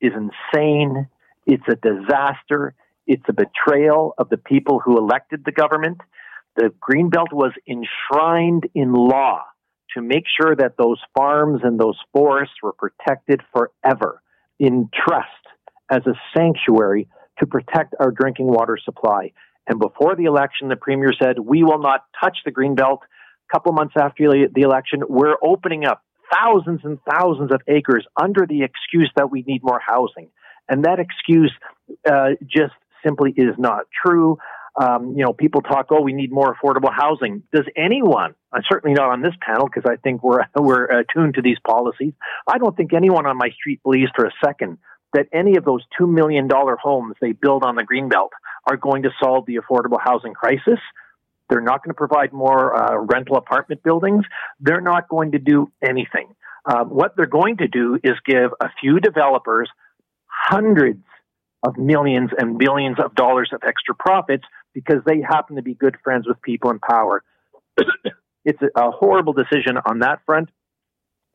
is 0.00 0.12
insane. 0.14 1.08
It's 1.46 1.64
a 1.68 1.76
disaster. 1.76 2.74
It's 3.06 3.24
a 3.28 3.32
betrayal 3.32 4.14
of 4.18 4.28
the 4.28 4.36
people 4.36 4.80
who 4.80 4.98
elected 4.98 5.44
the 5.44 5.52
government. 5.52 5.98
The 6.56 6.72
Greenbelt 6.80 7.32
was 7.32 7.52
enshrined 7.66 8.68
in 8.74 8.92
law 8.92 9.42
to 9.94 10.02
make 10.02 10.24
sure 10.40 10.54
that 10.54 10.76
those 10.78 11.00
farms 11.16 11.62
and 11.64 11.78
those 11.78 11.98
forests 12.12 12.54
were 12.62 12.72
protected 12.72 13.40
forever 13.52 14.22
in 14.58 14.88
trust 14.94 15.26
as 15.90 16.02
a 16.06 16.14
sanctuary 16.36 17.08
to 17.40 17.46
protect 17.46 17.94
our 17.98 18.10
drinking 18.10 18.46
water 18.46 18.78
supply. 18.82 19.32
And 19.66 19.78
before 19.78 20.16
the 20.16 20.24
election, 20.24 20.68
the 20.68 20.76
premier 20.76 21.12
said, 21.20 21.38
we 21.38 21.62
will 21.62 21.78
not 21.80 22.04
touch 22.22 22.38
the 22.44 22.50
green 22.50 22.74
belt. 22.74 23.00
A 23.50 23.56
couple 23.56 23.72
months 23.72 23.94
after 23.98 24.48
the 24.52 24.62
election, 24.62 25.02
we're 25.08 25.36
opening 25.42 25.84
up 25.84 26.02
thousands 26.32 26.80
and 26.84 26.98
thousands 27.10 27.52
of 27.52 27.60
acres 27.68 28.06
under 28.20 28.46
the 28.46 28.62
excuse 28.62 29.10
that 29.16 29.30
we 29.30 29.42
need 29.46 29.62
more 29.62 29.80
housing. 29.84 30.28
And 30.68 30.84
that 30.84 30.98
excuse 31.00 31.52
uh, 32.08 32.30
just 32.42 32.74
simply 33.04 33.32
is 33.36 33.54
not 33.58 33.86
true. 34.04 34.38
Um, 34.80 35.14
you 35.16 35.24
know, 35.24 35.32
people 35.32 35.62
talk, 35.62 35.86
oh, 35.90 36.00
we 36.00 36.12
need 36.12 36.30
more 36.30 36.54
affordable 36.54 36.92
housing. 36.92 37.42
Does 37.52 37.66
anyone, 37.76 38.34
uh, 38.52 38.60
certainly 38.70 38.94
not 38.94 39.10
on 39.10 39.20
this 39.20 39.34
panel, 39.44 39.66
because 39.66 39.90
I 39.90 39.96
think 39.96 40.22
we're, 40.22 40.44
we're 40.56 40.84
attuned 40.84 41.34
to 41.34 41.42
these 41.42 41.58
policies, 41.66 42.12
I 42.46 42.58
don't 42.58 42.76
think 42.76 42.92
anyone 42.92 43.26
on 43.26 43.36
my 43.36 43.50
street 43.50 43.82
believes 43.82 44.12
for 44.14 44.26
a 44.26 44.32
second 44.44 44.78
that 45.12 45.26
any 45.32 45.56
of 45.56 45.64
those 45.64 45.82
$2 46.00 46.08
million 46.08 46.48
homes 46.50 47.16
they 47.20 47.32
build 47.32 47.64
on 47.64 47.74
the 47.74 47.82
Greenbelt 47.82 48.30
are 48.66 48.76
going 48.76 49.02
to 49.02 49.10
solve 49.22 49.46
the 49.46 49.56
affordable 49.56 49.98
housing 50.02 50.34
crisis. 50.34 50.78
They're 51.48 51.60
not 51.60 51.82
going 51.82 51.90
to 51.90 51.94
provide 51.94 52.32
more 52.32 52.74
uh, 52.74 52.96
rental 52.96 53.36
apartment 53.36 53.82
buildings. 53.82 54.24
They're 54.60 54.80
not 54.80 55.08
going 55.08 55.32
to 55.32 55.38
do 55.38 55.70
anything. 55.82 56.34
Uh, 56.64 56.84
what 56.84 57.16
they're 57.16 57.26
going 57.26 57.56
to 57.56 57.68
do 57.68 57.98
is 58.04 58.12
give 58.24 58.52
a 58.60 58.68
few 58.80 59.00
developers 59.00 59.68
hundreds 60.26 61.02
of 61.62 61.76
millions 61.76 62.30
and 62.38 62.58
billions 62.58 62.98
of 63.02 63.14
dollars 63.14 63.50
of 63.52 63.62
extra 63.66 63.94
profits 63.94 64.44
because 64.72 65.02
they 65.04 65.20
happen 65.20 65.56
to 65.56 65.62
be 65.62 65.74
good 65.74 65.96
friends 66.04 66.26
with 66.26 66.40
people 66.42 66.70
in 66.70 66.78
power. 66.78 67.22
it's 68.44 68.62
a, 68.62 68.80
a 68.80 68.90
horrible 68.90 69.32
decision 69.32 69.76
on 69.84 70.00
that 70.00 70.20
front 70.24 70.50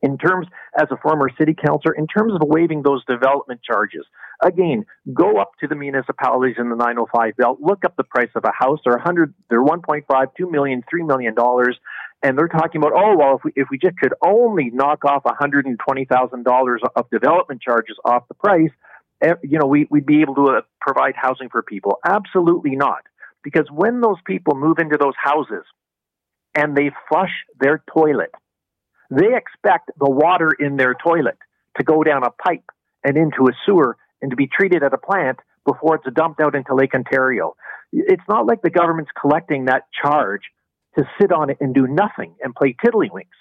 in 0.06 0.18
terms, 0.18 0.46
as 0.78 0.86
a 0.92 0.96
former 1.02 1.28
city 1.36 1.52
councilor, 1.52 1.92
in 1.92 2.06
terms 2.06 2.32
of 2.32 2.40
waiving 2.44 2.82
those 2.82 3.04
development 3.06 3.60
charges, 3.62 4.06
again, 4.40 4.86
go 5.12 5.38
up 5.38 5.50
to 5.60 5.66
the 5.66 5.74
municipalities 5.74 6.54
in 6.58 6.70
the 6.70 6.76
905 6.76 7.36
belt, 7.36 7.58
look 7.60 7.84
up 7.84 7.96
the 7.96 8.04
price 8.04 8.30
of 8.36 8.44
a 8.44 8.52
house. 8.56 8.78
They're 8.84 8.94
100, 8.94 9.34
they're 9.50 9.64
1.5, 9.64 10.26
2 10.38 10.50
million, 10.50 10.84
3 10.88 11.02
million 11.02 11.34
dollars, 11.34 11.76
and 12.22 12.38
they're 12.38 12.48
talking 12.48 12.80
about, 12.80 12.92
oh 12.94 13.16
well, 13.16 13.36
if 13.36 13.44
we 13.44 13.52
if 13.56 13.68
we 13.70 13.78
just 13.78 13.98
could 13.98 14.14
only 14.24 14.70
knock 14.72 15.04
off 15.04 15.24
120 15.24 16.04
thousand 16.04 16.44
dollars 16.44 16.82
of 16.94 17.10
development 17.10 17.60
charges 17.60 17.96
off 18.04 18.28
the 18.28 18.34
price, 18.34 18.70
eh, 19.22 19.34
you 19.42 19.58
know, 19.58 19.66
we, 19.66 19.88
we'd 19.90 20.06
be 20.06 20.22
able 20.22 20.36
to 20.36 20.46
uh, 20.58 20.60
provide 20.80 21.14
housing 21.16 21.48
for 21.48 21.62
people. 21.62 21.98
Absolutely 22.06 22.76
not, 22.76 23.02
because 23.42 23.66
when 23.72 24.00
those 24.00 24.18
people 24.24 24.54
move 24.54 24.78
into 24.78 24.96
those 24.98 25.14
houses 25.20 25.64
and 26.54 26.76
they 26.76 26.90
flush 27.08 27.32
their 27.58 27.82
toilet 27.92 28.30
they 29.10 29.34
expect 29.34 29.90
the 29.98 30.10
water 30.10 30.50
in 30.58 30.76
their 30.76 30.94
toilet 30.94 31.38
to 31.78 31.84
go 31.84 32.02
down 32.02 32.24
a 32.24 32.30
pipe 32.30 32.64
and 33.04 33.16
into 33.16 33.48
a 33.48 33.52
sewer 33.64 33.96
and 34.22 34.30
to 34.30 34.36
be 34.36 34.46
treated 34.46 34.82
at 34.82 34.92
a 34.92 34.98
plant 34.98 35.38
before 35.64 35.96
it's 35.96 36.06
dumped 36.14 36.40
out 36.40 36.54
into 36.54 36.74
Lake 36.74 36.94
Ontario. 36.94 37.56
It's 37.92 38.22
not 38.28 38.46
like 38.46 38.62
the 38.62 38.70
government's 38.70 39.10
collecting 39.20 39.66
that 39.66 39.84
charge 40.02 40.42
to 40.96 41.04
sit 41.20 41.32
on 41.32 41.50
it 41.50 41.58
and 41.60 41.74
do 41.74 41.86
nothing 41.86 42.34
and 42.42 42.54
play 42.54 42.74
tiddlywinks. 42.84 43.36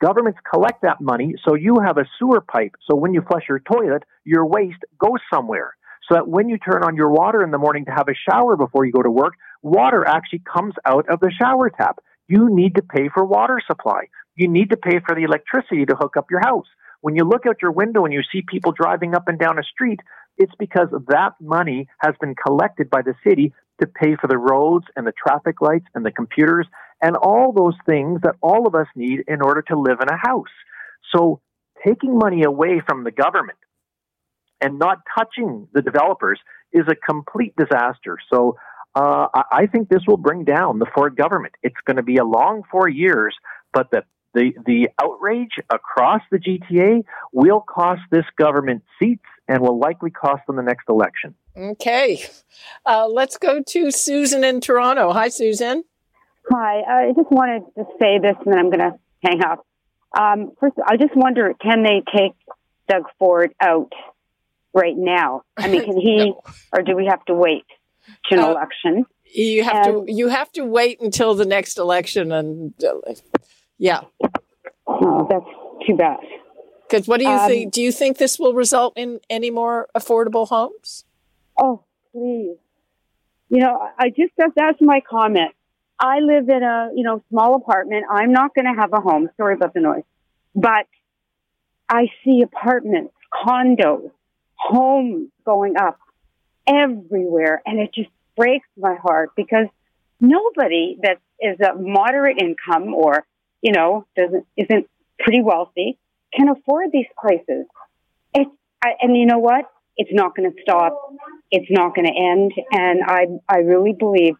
Governments 0.00 0.40
collect 0.52 0.82
that 0.82 1.00
money 1.00 1.34
so 1.46 1.54
you 1.54 1.78
have 1.84 1.96
a 1.96 2.04
sewer 2.18 2.40
pipe. 2.40 2.72
So 2.88 2.96
when 2.96 3.14
you 3.14 3.22
flush 3.22 3.44
your 3.48 3.60
toilet, 3.60 4.02
your 4.24 4.44
waste 4.44 4.84
goes 4.98 5.20
somewhere. 5.32 5.76
So 6.08 6.16
that 6.16 6.28
when 6.28 6.48
you 6.48 6.58
turn 6.58 6.82
on 6.82 6.96
your 6.96 7.10
water 7.10 7.44
in 7.44 7.52
the 7.52 7.58
morning 7.58 7.84
to 7.84 7.92
have 7.92 8.08
a 8.08 8.14
shower 8.28 8.56
before 8.56 8.84
you 8.84 8.92
go 8.92 9.02
to 9.02 9.10
work, 9.10 9.34
water 9.62 10.04
actually 10.04 10.40
comes 10.40 10.74
out 10.84 11.08
of 11.08 11.20
the 11.20 11.30
shower 11.30 11.70
tap. 11.70 12.00
You 12.28 12.48
need 12.54 12.76
to 12.76 12.82
pay 12.82 13.08
for 13.12 13.24
water 13.24 13.60
supply 13.66 14.04
you 14.36 14.48
need 14.48 14.70
to 14.70 14.76
pay 14.76 15.00
for 15.06 15.14
the 15.14 15.22
electricity 15.22 15.84
to 15.86 15.94
hook 15.94 16.16
up 16.16 16.30
your 16.30 16.40
house. 16.40 16.66
When 17.00 17.16
you 17.16 17.24
look 17.24 17.46
out 17.46 17.56
your 17.60 17.72
window 17.72 18.04
and 18.04 18.14
you 18.14 18.22
see 18.32 18.42
people 18.42 18.72
driving 18.72 19.14
up 19.14 19.28
and 19.28 19.38
down 19.38 19.58
a 19.58 19.62
street, 19.62 20.00
it's 20.38 20.52
because 20.58 20.88
that 21.08 21.32
money 21.40 21.88
has 21.98 22.14
been 22.20 22.34
collected 22.34 22.88
by 22.88 23.02
the 23.02 23.14
city 23.26 23.52
to 23.80 23.86
pay 23.86 24.16
for 24.20 24.28
the 24.28 24.38
roads 24.38 24.86
and 24.96 25.06
the 25.06 25.12
traffic 25.12 25.60
lights 25.60 25.86
and 25.94 26.06
the 26.06 26.12
computers 26.12 26.66
and 27.02 27.16
all 27.16 27.52
those 27.52 27.74
things 27.86 28.20
that 28.22 28.36
all 28.40 28.66
of 28.66 28.74
us 28.74 28.86
need 28.94 29.24
in 29.26 29.42
order 29.42 29.62
to 29.62 29.78
live 29.78 29.98
in 30.00 30.08
a 30.08 30.16
house. 30.16 30.52
So 31.14 31.40
taking 31.86 32.16
money 32.16 32.44
away 32.44 32.80
from 32.86 33.04
the 33.04 33.10
government 33.10 33.58
and 34.60 34.78
not 34.78 34.98
touching 35.18 35.68
the 35.74 35.82
developers 35.82 36.38
is 36.72 36.84
a 36.88 36.94
complete 36.94 37.54
disaster. 37.56 38.16
So 38.32 38.56
uh, 38.94 39.26
I 39.50 39.66
think 39.66 39.88
this 39.88 40.02
will 40.06 40.16
bring 40.16 40.44
down 40.44 40.78
the 40.78 40.86
Ford 40.94 41.16
government. 41.16 41.54
It's 41.62 41.76
going 41.86 41.96
to 41.96 42.02
be 42.02 42.16
a 42.16 42.24
long 42.24 42.62
four 42.70 42.88
years, 42.88 43.34
but 43.72 43.90
the 43.90 44.04
the, 44.34 44.52
the 44.64 44.88
outrage 45.00 45.52
across 45.70 46.22
the 46.30 46.38
GTA 46.38 47.04
will 47.32 47.60
cost 47.60 48.00
this 48.10 48.24
government 48.36 48.82
seats 48.98 49.24
and 49.46 49.60
will 49.60 49.78
likely 49.78 50.10
cost 50.10 50.46
them 50.46 50.56
the 50.56 50.62
next 50.62 50.88
election. 50.88 51.34
Okay. 51.56 52.24
Uh, 52.86 53.06
let's 53.08 53.36
go 53.36 53.62
to 53.62 53.90
Susan 53.90 54.42
in 54.42 54.60
Toronto. 54.60 55.12
Hi, 55.12 55.28
Susan. 55.28 55.84
Hi. 56.50 56.80
I 56.80 57.12
just 57.14 57.30
wanted 57.30 57.64
to 57.76 57.84
say 58.00 58.18
this 58.18 58.36
and 58.44 58.52
then 58.52 58.58
I'm 58.58 58.70
going 58.70 58.78
to 58.78 58.98
hang 59.22 59.42
up. 59.44 59.66
Um, 60.18 60.52
first, 60.58 60.76
I 60.86 60.96
just 60.96 61.14
wonder 61.14 61.52
can 61.60 61.82
they 61.82 62.02
take 62.14 62.32
Doug 62.88 63.04
Ford 63.18 63.54
out 63.60 63.92
right 64.72 64.96
now? 64.96 65.42
I 65.58 65.68
mean, 65.68 65.84
can 65.84 66.00
he, 66.00 66.16
no. 66.30 66.42
or 66.72 66.82
do 66.82 66.96
we 66.96 67.06
have 67.06 67.24
to 67.26 67.34
wait 67.34 67.64
an 68.30 68.38
uh, 68.38 68.50
election? 68.50 69.06
You 69.24 69.64
have 69.64 69.86
and, 69.86 70.06
to. 70.06 70.12
You 70.12 70.28
have 70.28 70.52
to 70.52 70.64
wait 70.64 71.00
until 71.00 71.34
the 71.34 71.46
next 71.46 71.78
election, 71.78 72.32
and 72.32 72.74
uh, 72.84 73.14
yeah. 73.78 74.02
Oh, 74.86 75.26
that's 75.30 75.86
too 75.86 75.96
bad. 75.96 76.18
Because 76.88 77.08
what 77.08 77.18
do 77.18 77.24
you 77.24 77.30
um, 77.30 77.48
think? 77.48 77.72
Do 77.72 77.80
you 77.80 77.92
think 77.92 78.18
this 78.18 78.38
will 78.38 78.54
result 78.54 78.92
in 78.96 79.20
any 79.30 79.50
more 79.50 79.88
affordable 79.96 80.46
homes? 80.48 81.04
Oh, 81.58 81.84
please. 82.12 82.56
You 83.48 83.58
know, 83.58 83.78
I 83.98 84.10
just 84.10 84.32
that's, 84.36 84.52
that's 84.54 84.78
my 84.80 85.00
comment. 85.08 85.52
I 85.98 86.20
live 86.20 86.48
in 86.48 86.62
a 86.62 86.90
you 86.94 87.04
know 87.04 87.22
small 87.30 87.54
apartment. 87.56 88.04
I'm 88.10 88.32
not 88.32 88.54
going 88.54 88.66
to 88.66 88.78
have 88.78 88.92
a 88.92 89.00
home. 89.00 89.30
Sorry 89.36 89.54
about 89.54 89.72
the 89.72 89.80
noise, 89.80 90.04
but 90.54 90.86
I 91.88 92.08
see 92.24 92.42
apartments, 92.42 93.14
condos, 93.32 94.10
homes 94.54 95.28
going 95.44 95.76
up 95.76 95.98
everywhere, 96.66 97.62
and 97.66 97.80
it 97.80 97.92
just 97.94 98.10
breaks 98.36 98.68
my 98.76 98.96
heart 98.96 99.30
because 99.36 99.66
nobody 100.20 100.96
that 101.02 101.18
is 101.40 101.58
a 101.60 101.74
moderate 101.74 102.38
income 102.40 102.94
or 102.94 103.24
you 103.62 103.72
know, 103.72 104.04
doesn't 104.16 104.44
isn't 104.56 104.90
pretty 105.20 105.40
wealthy, 105.40 105.96
can 106.34 106.48
afford 106.48 106.90
these 106.92 107.06
prices. 107.16 107.66
It's 108.34 108.50
I, 108.84 108.90
and 109.00 109.16
you 109.16 109.24
know 109.24 109.38
what? 109.38 109.70
It's 109.96 110.10
not 110.12 110.34
going 110.36 110.50
to 110.50 110.62
stop. 110.62 110.98
It's 111.50 111.70
not 111.70 111.94
going 111.94 112.06
to 112.06 112.12
end. 112.12 112.52
And 112.72 113.02
I 113.06 113.26
I 113.48 113.58
really 113.58 113.92
believe 113.92 114.34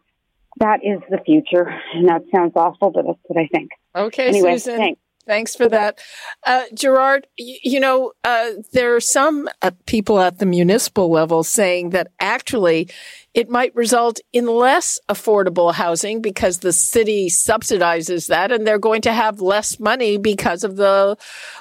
that 0.58 0.80
is 0.84 1.00
the 1.08 1.18
future. 1.24 1.72
And 1.94 2.08
that 2.08 2.22
sounds 2.34 2.52
awful, 2.56 2.90
but 2.90 3.06
that's 3.06 3.18
what 3.22 3.40
I 3.40 3.46
think. 3.46 3.70
Okay, 3.94 4.26
anyway, 4.26 4.58
Susan. 4.58 4.76
Thanks. 4.76 5.00
Thanks 5.26 5.54
for 5.54 5.68
that. 5.68 6.00
Uh, 6.44 6.64
Gerard, 6.74 7.28
you, 7.36 7.56
you 7.62 7.80
know, 7.80 8.12
uh, 8.24 8.50
there 8.72 8.96
are 8.96 9.00
some 9.00 9.48
uh, 9.62 9.70
people 9.86 10.18
at 10.18 10.38
the 10.38 10.46
municipal 10.46 11.10
level 11.10 11.44
saying 11.44 11.90
that 11.90 12.08
actually 12.18 12.88
it 13.32 13.48
might 13.48 13.74
result 13.76 14.18
in 14.32 14.46
less 14.46 14.98
affordable 15.08 15.74
housing 15.74 16.20
because 16.20 16.58
the 16.58 16.72
city 16.72 17.28
subsidizes 17.28 18.28
that 18.28 18.50
and 18.50 18.66
they're 18.66 18.78
going 18.78 19.02
to 19.02 19.12
have 19.12 19.40
less 19.40 19.78
money 19.78 20.16
because 20.16 20.64
of 20.64 20.76
the 20.76 21.16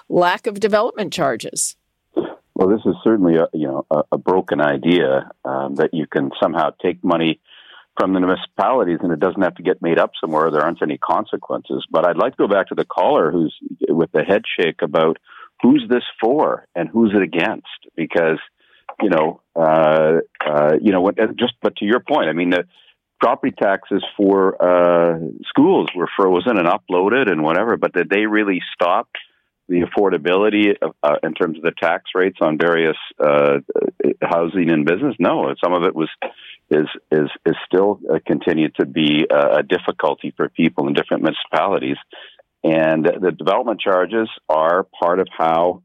lack 0.10 0.48
of 0.48 0.60
development 0.60 1.13
charges. 1.13 1.75
Well, 2.56 2.70
this 2.70 2.86
is 2.86 2.96
certainly 3.03 3.38
a, 3.38 3.48
you 3.53 3.68
know, 3.68 3.86
a, 3.89 4.03
a 4.13 4.18
broken 4.18 4.60
idea 4.60 5.32
um, 5.46 5.75
that 5.75 5.94
you 5.94 6.08
can 6.08 6.32
somehow 6.41 6.72
take 6.82 7.03
money 7.03 7.39
from 8.01 8.13
the 8.13 8.20
municipalities 8.20 8.98
and 9.03 9.12
it 9.12 9.20
doesn't 9.20 9.43
have 9.43 9.53
to 9.53 9.62
get 9.62 9.79
made 9.79 10.00
up 10.00 10.10
somewhere. 10.20 10.50
There 10.50 10.63
aren't 10.63 10.81
any 10.81 10.98
consequences. 10.98 11.86
But 11.91 12.08
I'd 12.08 12.17
like 12.17 12.36
to 12.36 12.48
go 12.48 12.48
back 12.48 12.70
to 12.70 12.75
the 12.75 12.84
caller 12.84 13.31
who's 13.31 13.55
with 13.88 14.12
the 14.12 14.24
head 14.24 14.41
shake 14.60 14.81
about 14.81 15.17
who's 15.62 15.86
this 15.88 16.03
for 16.20 16.65
and 16.74 16.89
who's 16.89 17.13
it 17.15 17.22
against 17.22 17.67
because 17.96 18.39
you 19.00 19.10
know 19.10 19.41
uh, 19.55 20.22
uh, 20.43 20.74
you 20.81 20.91
know 20.91 21.12
just 21.38 21.53
but 21.62 21.75
to 21.75 21.86
your 21.86 22.00
point 22.00 22.27
I 22.27 22.34
mean 22.34 22.50
the 22.50 22.63
property 23.20 23.53
taxes 23.55 24.03
for 24.17 24.55
uh, 24.60 25.20
schools 25.46 25.89
were 25.96 26.10
frozen 26.17 26.58
and 26.58 26.67
uploaded 26.67 27.31
and 27.31 27.43
whatever 27.43 27.77
but 27.77 27.93
did 27.93 28.10
they 28.10 28.25
really 28.25 28.62
stop 28.74 29.10
the 29.72 29.86
affordability 29.88 30.75
of, 30.82 30.94
uh, 31.01 31.16
in 31.24 31.34
terms 31.34 31.58
of 31.58 31.63
the 31.63 31.72
tax 31.72 32.12
rates 32.13 32.38
on 32.42 32.58
various 32.58 32.98
uh, 33.18 33.60
housing 34.22 34.70
and 34.70 34.86
business? 34.86 35.16
No, 35.18 35.56
some 35.63 35.74
of 35.74 35.84
it 35.84 35.96
was 35.96 36.10
is 36.70 36.88
is 37.10 37.30
is 37.46 37.56
still 37.66 38.00
uh, 38.13 38.20
continued 38.28 38.75
to 38.75 38.86
be 38.86 39.25
uh, 39.32 39.60
a 39.60 39.63
difficulty 39.63 40.34
for 40.36 40.50
people 40.50 40.88
in 40.88 40.94
different 40.94 41.24
municipalities, 41.24 41.96
and 42.63 43.06
the 43.06 43.32
development 43.32 43.80
charges 43.80 44.30
are 44.50 44.86
part 45.01 45.20
of 45.20 45.28
how. 45.36 45.82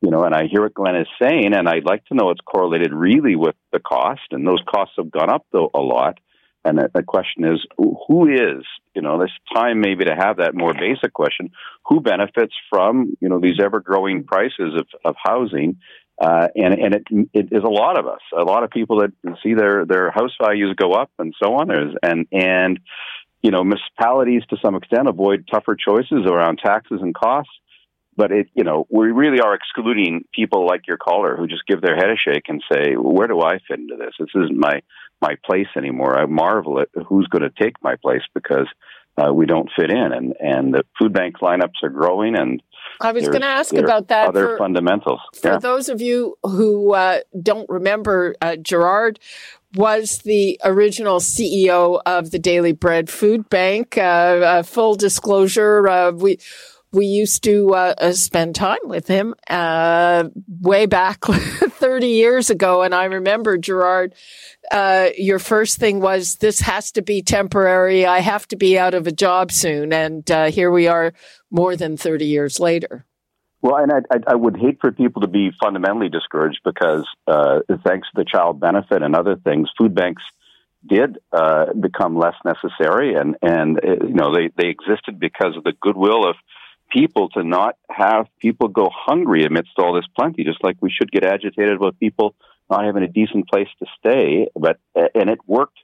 You 0.00 0.12
know, 0.12 0.22
and 0.22 0.32
I 0.32 0.46
hear 0.46 0.62
what 0.62 0.74
Glenn 0.74 0.94
is 0.94 1.08
saying, 1.20 1.54
and 1.54 1.68
I'd 1.68 1.84
like 1.84 2.04
to 2.06 2.14
know 2.14 2.30
it's 2.30 2.40
correlated 2.40 2.92
really 2.92 3.34
with 3.34 3.56
the 3.72 3.80
cost, 3.80 4.20
and 4.30 4.46
those 4.46 4.62
costs 4.64 4.94
have 4.96 5.10
gone 5.10 5.28
up 5.28 5.44
though 5.52 5.70
a 5.74 5.80
lot. 5.80 6.20
And 6.64 6.78
the, 6.92 7.02
question 7.02 7.44
is, 7.44 7.64
who 7.76 8.28
is, 8.28 8.64
you 8.94 9.00
know, 9.00 9.20
this 9.20 9.30
time 9.54 9.80
maybe 9.80 10.04
to 10.04 10.14
have 10.14 10.38
that 10.38 10.54
more 10.54 10.74
basic 10.74 11.12
question, 11.12 11.50
who 11.86 12.00
benefits 12.00 12.52
from, 12.68 13.16
you 13.20 13.28
know, 13.28 13.40
these 13.40 13.60
ever 13.62 13.80
growing 13.80 14.24
prices 14.24 14.74
of, 14.78 14.86
of 15.04 15.14
housing? 15.22 15.78
Uh, 16.20 16.48
and 16.56 16.74
and 16.74 16.94
it, 16.96 17.02
it 17.32 17.48
is 17.52 17.62
a 17.62 17.70
lot 17.70 17.96
of 17.98 18.08
us, 18.08 18.20
a 18.36 18.42
lot 18.42 18.64
of 18.64 18.70
people 18.70 19.00
that 19.00 19.12
see 19.42 19.54
their, 19.54 19.86
their 19.86 20.10
house 20.10 20.34
values 20.42 20.74
go 20.76 20.92
up 20.92 21.10
and 21.18 21.32
so 21.40 21.54
on. 21.54 21.70
And, 22.02 22.26
and, 22.32 22.80
you 23.40 23.52
know, 23.52 23.62
municipalities 23.62 24.42
to 24.50 24.56
some 24.62 24.74
extent 24.74 25.08
avoid 25.08 25.48
tougher 25.50 25.76
choices 25.76 26.26
around 26.26 26.58
taxes 26.58 26.98
and 27.00 27.14
costs 27.14 27.52
but 28.18 28.32
it, 28.32 28.48
you 28.52 28.64
know, 28.64 28.84
we 28.90 29.12
really 29.12 29.40
are 29.40 29.54
excluding 29.54 30.24
people 30.34 30.66
like 30.66 30.88
your 30.88 30.96
caller 30.96 31.36
who 31.36 31.46
just 31.46 31.62
give 31.68 31.80
their 31.80 31.94
head 31.94 32.10
a 32.10 32.16
shake 32.16 32.48
and 32.48 32.62
say, 32.70 32.94
"Where 32.94 33.28
do 33.28 33.40
I 33.40 33.60
fit 33.66 33.78
into 33.78 33.94
this? 33.96 34.14
This 34.18 34.28
isn't 34.34 34.58
my 34.58 34.82
my 35.22 35.36
place 35.46 35.68
anymore." 35.76 36.18
I 36.18 36.26
marvel 36.26 36.80
at 36.80 36.88
who's 37.06 37.28
going 37.28 37.42
to 37.42 37.62
take 37.62 37.74
my 37.80 37.94
place 37.94 38.22
because 38.34 38.66
uh, 39.16 39.32
we 39.32 39.46
don't 39.46 39.70
fit 39.78 39.90
in, 39.92 40.12
and 40.12 40.34
and 40.40 40.74
the 40.74 40.82
food 40.98 41.12
bank 41.12 41.36
lineups 41.40 41.80
are 41.84 41.90
growing, 41.90 42.36
and 42.36 42.60
I 43.00 43.12
was 43.12 43.28
going 43.28 43.42
to 43.42 43.46
ask 43.46 43.72
about 43.72 44.08
that. 44.08 44.30
Other 44.30 44.48
for, 44.48 44.58
fundamentals. 44.58 45.20
For 45.40 45.52
yeah. 45.52 45.58
those 45.58 45.88
of 45.88 46.00
you 46.00 46.36
who 46.42 46.94
uh, 46.94 47.20
don't 47.40 47.70
remember, 47.70 48.34
uh, 48.42 48.56
Gerard 48.56 49.20
was 49.76 50.18
the 50.24 50.60
original 50.64 51.20
CEO 51.20 52.00
of 52.04 52.32
the 52.32 52.38
Daily 52.40 52.72
Bread 52.72 53.10
Food 53.10 53.48
Bank. 53.48 53.96
Uh, 53.96 54.64
full 54.64 54.96
disclosure, 54.96 55.86
uh, 55.86 56.10
we 56.10 56.38
we 56.92 57.06
used 57.06 57.44
to 57.44 57.74
uh, 57.74 57.94
uh, 57.98 58.12
spend 58.12 58.54
time 58.54 58.78
with 58.84 59.06
him 59.06 59.34
uh, 59.48 60.24
way 60.60 60.86
back 60.86 61.24
30 61.24 62.06
years 62.06 62.50
ago. 62.50 62.82
And 62.82 62.94
I 62.94 63.04
remember, 63.04 63.58
Gerard, 63.58 64.14
uh, 64.70 65.08
your 65.16 65.38
first 65.38 65.78
thing 65.78 66.00
was, 66.00 66.36
this 66.36 66.60
has 66.60 66.92
to 66.92 67.02
be 67.02 67.22
temporary. 67.22 68.06
I 68.06 68.20
have 68.20 68.48
to 68.48 68.56
be 68.56 68.78
out 68.78 68.94
of 68.94 69.06
a 69.06 69.12
job 69.12 69.52
soon. 69.52 69.92
And 69.92 70.28
uh, 70.30 70.50
here 70.50 70.70
we 70.70 70.88
are 70.88 71.12
more 71.50 71.76
than 71.76 71.96
30 71.96 72.24
years 72.26 72.58
later. 72.58 73.04
Well, 73.60 73.76
and 73.76 73.92
I, 73.92 73.98
I, 74.10 74.18
I, 74.28 74.34
would 74.36 74.56
hate 74.56 74.78
for 74.80 74.92
people 74.92 75.22
to 75.22 75.28
be 75.28 75.50
fundamentally 75.60 76.08
discouraged 76.08 76.60
because, 76.64 77.04
uh, 77.26 77.58
thanks 77.84 78.06
to 78.08 78.12
the 78.14 78.24
child 78.24 78.60
benefit 78.60 79.02
and 79.02 79.16
other 79.16 79.34
things, 79.34 79.68
food 79.76 79.96
banks 79.96 80.22
did 80.86 81.18
become 81.80 82.16
less 82.16 82.36
necessary, 82.44 83.16
and 83.16 83.34
and 83.42 83.80
you 83.82 84.14
know 84.14 84.32
they 84.32 84.50
they 84.56 84.68
existed 84.68 85.18
because 85.18 85.56
of 85.56 85.64
the 85.64 85.72
goodwill 85.80 86.24
of 86.24 86.36
people 86.90 87.28
to 87.30 87.42
not 87.42 87.76
have 87.90 88.26
people 88.40 88.68
go 88.68 88.88
hungry 88.92 89.44
amidst 89.44 89.72
all 89.78 89.94
this 89.94 90.06
plenty, 90.18 90.44
just 90.44 90.62
like 90.62 90.76
we 90.80 90.90
should 90.90 91.10
get 91.10 91.24
agitated 91.24 91.72
about 91.72 91.98
people 91.98 92.34
not 92.70 92.84
having 92.84 93.02
a 93.02 93.08
decent 93.08 93.48
place 93.48 93.68
to 93.78 93.86
stay. 93.98 94.48
But 94.54 94.78
and 94.94 95.30
it 95.30 95.38
worked 95.46 95.78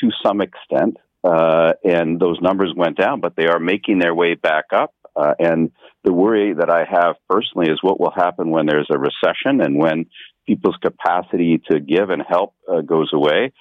to 0.00 0.10
some 0.24 0.40
extent, 0.40 0.98
uh, 1.24 1.72
and 1.84 2.20
those 2.20 2.38
numbers 2.40 2.72
went 2.76 2.96
down, 2.98 3.20
but 3.20 3.34
they 3.36 3.46
are 3.46 3.58
making 3.58 3.98
their 3.98 4.14
way 4.14 4.34
back 4.34 4.66
up. 4.72 4.92
Uh, 5.14 5.34
and 5.38 5.72
the 6.04 6.12
worry 6.12 6.52
that 6.52 6.68
I 6.68 6.84
have 6.84 7.16
personally 7.28 7.70
is 7.70 7.78
what 7.80 7.98
will 7.98 8.10
happen 8.10 8.50
when 8.50 8.66
there's 8.66 8.90
a 8.90 8.98
recession 8.98 9.62
and 9.62 9.78
when 9.78 10.06
people's 10.46 10.76
capacity 10.82 11.62
to 11.70 11.80
give 11.80 12.10
and 12.10 12.22
help 12.28 12.54
uh, 12.68 12.82
goes 12.82 13.10
away, 13.14 13.52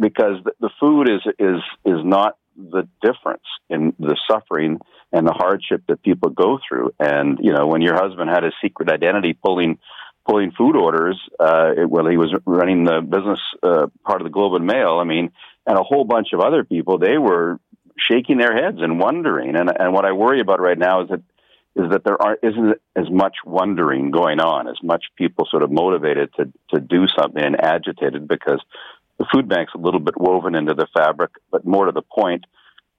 because 0.00 0.42
the 0.60 0.70
food 0.80 1.08
is 1.08 1.20
is 1.38 1.60
is 1.84 2.00
not 2.04 2.36
the 2.56 2.88
difference 3.02 3.44
in 3.68 3.94
the 3.98 4.16
suffering 4.28 4.78
and 5.12 5.26
the 5.26 5.32
hardship 5.32 5.82
that 5.88 6.02
people 6.02 6.30
go 6.30 6.58
through. 6.66 6.92
And 6.98 7.38
you 7.40 7.52
know, 7.52 7.66
when 7.66 7.82
your 7.82 7.94
husband 7.94 8.30
had 8.30 8.44
a 8.44 8.52
secret 8.62 8.90
identity 8.90 9.34
pulling 9.34 9.78
pulling 10.26 10.52
food 10.52 10.74
orders 10.74 11.20
uh, 11.38 11.72
while 11.86 12.06
he 12.06 12.16
was 12.16 12.34
running 12.46 12.84
the 12.84 13.00
business 13.02 13.40
uh, 13.62 13.86
part 14.04 14.20
of 14.20 14.24
the 14.24 14.30
Globe 14.30 14.54
and 14.54 14.66
Mail, 14.66 14.98
I 15.00 15.04
mean, 15.04 15.32
and 15.66 15.78
a 15.78 15.82
whole 15.82 16.04
bunch 16.04 16.28
of 16.32 16.40
other 16.40 16.64
people, 16.64 16.98
they 16.98 17.18
were 17.18 17.58
shaking 18.10 18.38
their 18.38 18.54
heads 18.54 18.78
and 18.80 18.98
wondering. 18.98 19.56
And 19.56 19.70
and 19.78 19.92
what 19.92 20.04
I 20.04 20.12
worry 20.12 20.40
about 20.40 20.60
right 20.60 20.78
now 20.78 21.02
is 21.02 21.08
that 21.10 21.22
is 21.76 21.90
that 21.90 22.04
there 22.04 22.20
aren't 22.20 22.40
isn't 22.42 22.80
as 22.96 23.10
much 23.10 23.36
wondering 23.44 24.10
going 24.10 24.40
on, 24.40 24.68
as 24.68 24.78
much 24.82 25.04
people 25.16 25.46
sort 25.50 25.62
of 25.62 25.70
motivated 25.70 26.30
to 26.36 26.52
to 26.70 26.80
do 26.80 27.06
something 27.18 27.42
and 27.42 27.62
agitated 27.62 28.28
because 28.28 28.62
the 29.18 29.26
food 29.32 29.48
bank's 29.48 29.72
a 29.74 29.78
little 29.78 30.00
bit 30.00 30.14
woven 30.18 30.54
into 30.54 30.74
the 30.74 30.86
fabric, 30.96 31.32
but 31.50 31.66
more 31.66 31.86
to 31.86 31.92
the 31.92 32.02
point, 32.02 32.44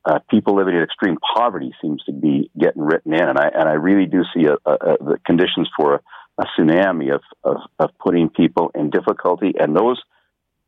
uh, 0.05 0.19
people 0.29 0.55
living 0.55 0.75
in 0.75 0.83
extreme 0.83 1.17
poverty 1.35 1.73
seems 1.81 2.03
to 2.03 2.13
be 2.13 2.49
getting 2.59 2.83
written 2.83 3.13
in, 3.13 3.27
and 3.27 3.37
I 3.37 3.49
and 3.53 3.67
I 3.67 3.73
really 3.73 4.05
do 4.05 4.23
see 4.33 4.45
a, 4.45 4.53
a, 4.69 4.73
a, 4.73 4.97
the 5.03 5.17
conditions 5.25 5.67
for 5.75 5.95
a, 6.37 6.43
tsunami 6.57 7.13
of, 7.13 7.21
of, 7.43 7.57
of 7.79 7.89
putting 7.99 8.29
people 8.29 8.71
in 8.75 8.89
difficulty, 8.89 9.53
and 9.57 9.75
those 9.75 10.01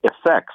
effects 0.04 0.54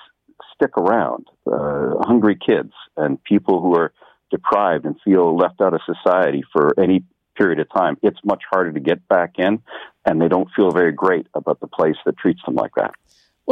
stick 0.54 0.76
around. 0.76 1.26
Uh, 1.46 1.94
hungry 2.02 2.36
kids 2.36 2.72
and 2.96 3.22
people 3.22 3.60
who 3.60 3.76
are 3.76 3.92
deprived 4.30 4.84
and 4.84 4.96
feel 5.04 5.36
left 5.36 5.60
out 5.60 5.74
of 5.74 5.80
society 5.86 6.42
for 6.52 6.74
any 6.80 7.04
period 7.36 7.60
of 7.60 7.68
time. 7.72 7.96
It's 8.02 8.18
much 8.24 8.42
harder 8.50 8.72
to 8.72 8.80
get 8.80 9.06
back 9.08 9.34
in, 9.38 9.62
and 10.04 10.20
they 10.20 10.28
don't 10.28 10.48
feel 10.56 10.70
very 10.70 10.92
great 10.92 11.26
about 11.34 11.60
the 11.60 11.66
place 11.66 11.96
that 12.04 12.16
treats 12.16 12.40
them 12.44 12.54
like 12.54 12.72
that. 12.76 12.94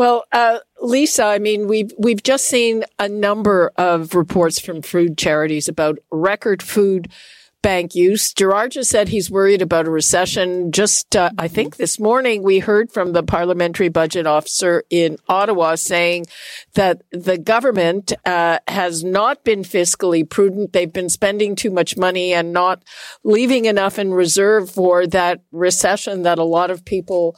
Well, 0.00 0.24
uh, 0.32 0.60
Lisa, 0.80 1.26
I 1.26 1.38
mean, 1.38 1.68
we've 1.68 1.92
we've 1.98 2.22
just 2.22 2.46
seen 2.46 2.84
a 2.98 3.06
number 3.06 3.70
of 3.76 4.14
reports 4.14 4.58
from 4.58 4.80
food 4.80 5.18
charities 5.18 5.68
about 5.68 5.98
record 6.10 6.62
food 6.62 7.12
bank 7.60 7.94
use. 7.94 8.32
Gerard 8.32 8.72
just 8.72 8.88
said 8.88 9.08
he's 9.08 9.30
worried 9.30 9.60
about 9.60 9.86
a 9.86 9.90
recession. 9.90 10.72
Just, 10.72 11.14
uh, 11.14 11.28
I 11.36 11.48
think 11.48 11.76
this 11.76 12.00
morning 12.00 12.42
we 12.42 12.60
heard 12.60 12.90
from 12.90 13.12
the 13.12 13.22
parliamentary 13.22 13.90
budget 13.90 14.26
officer 14.26 14.84
in 14.88 15.18
Ottawa 15.28 15.74
saying 15.74 16.24
that 16.72 17.02
the 17.12 17.36
government 17.36 18.14
uh, 18.24 18.60
has 18.68 19.04
not 19.04 19.44
been 19.44 19.64
fiscally 19.64 20.26
prudent. 20.26 20.72
They've 20.72 20.90
been 20.90 21.10
spending 21.10 21.54
too 21.54 21.70
much 21.70 21.98
money 21.98 22.32
and 22.32 22.54
not 22.54 22.82
leaving 23.22 23.66
enough 23.66 23.98
in 23.98 24.14
reserve 24.14 24.70
for 24.70 25.06
that 25.08 25.42
recession 25.52 26.22
that 26.22 26.38
a 26.38 26.44
lot 26.44 26.70
of 26.70 26.86
people 26.86 27.36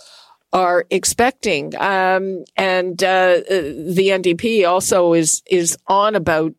are 0.53 0.85
expecting. 0.91 1.75
Um, 1.77 2.45
and 2.57 3.03
uh, 3.03 3.41
the 3.49 4.09
NDP 4.13 4.69
also 4.69 5.13
is 5.15 5.43
is 5.47 5.77
on 5.87 6.15
about 6.15 6.55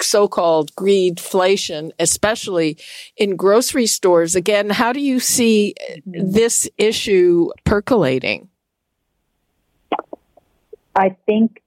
so-called 0.00 0.74
greedflation, 0.76 1.90
especially 1.98 2.76
in 3.16 3.36
grocery 3.36 3.86
stores. 3.86 4.36
Again, 4.36 4.70
how 4.70 4.92
do 4.92 5.00
you 5.00 5.18
see 5.20 5.74
this 6.04 6.68
issue 6.78 7.50
percolating? 7.64 8.48
I 10.94 11.16
think 11.26 11.60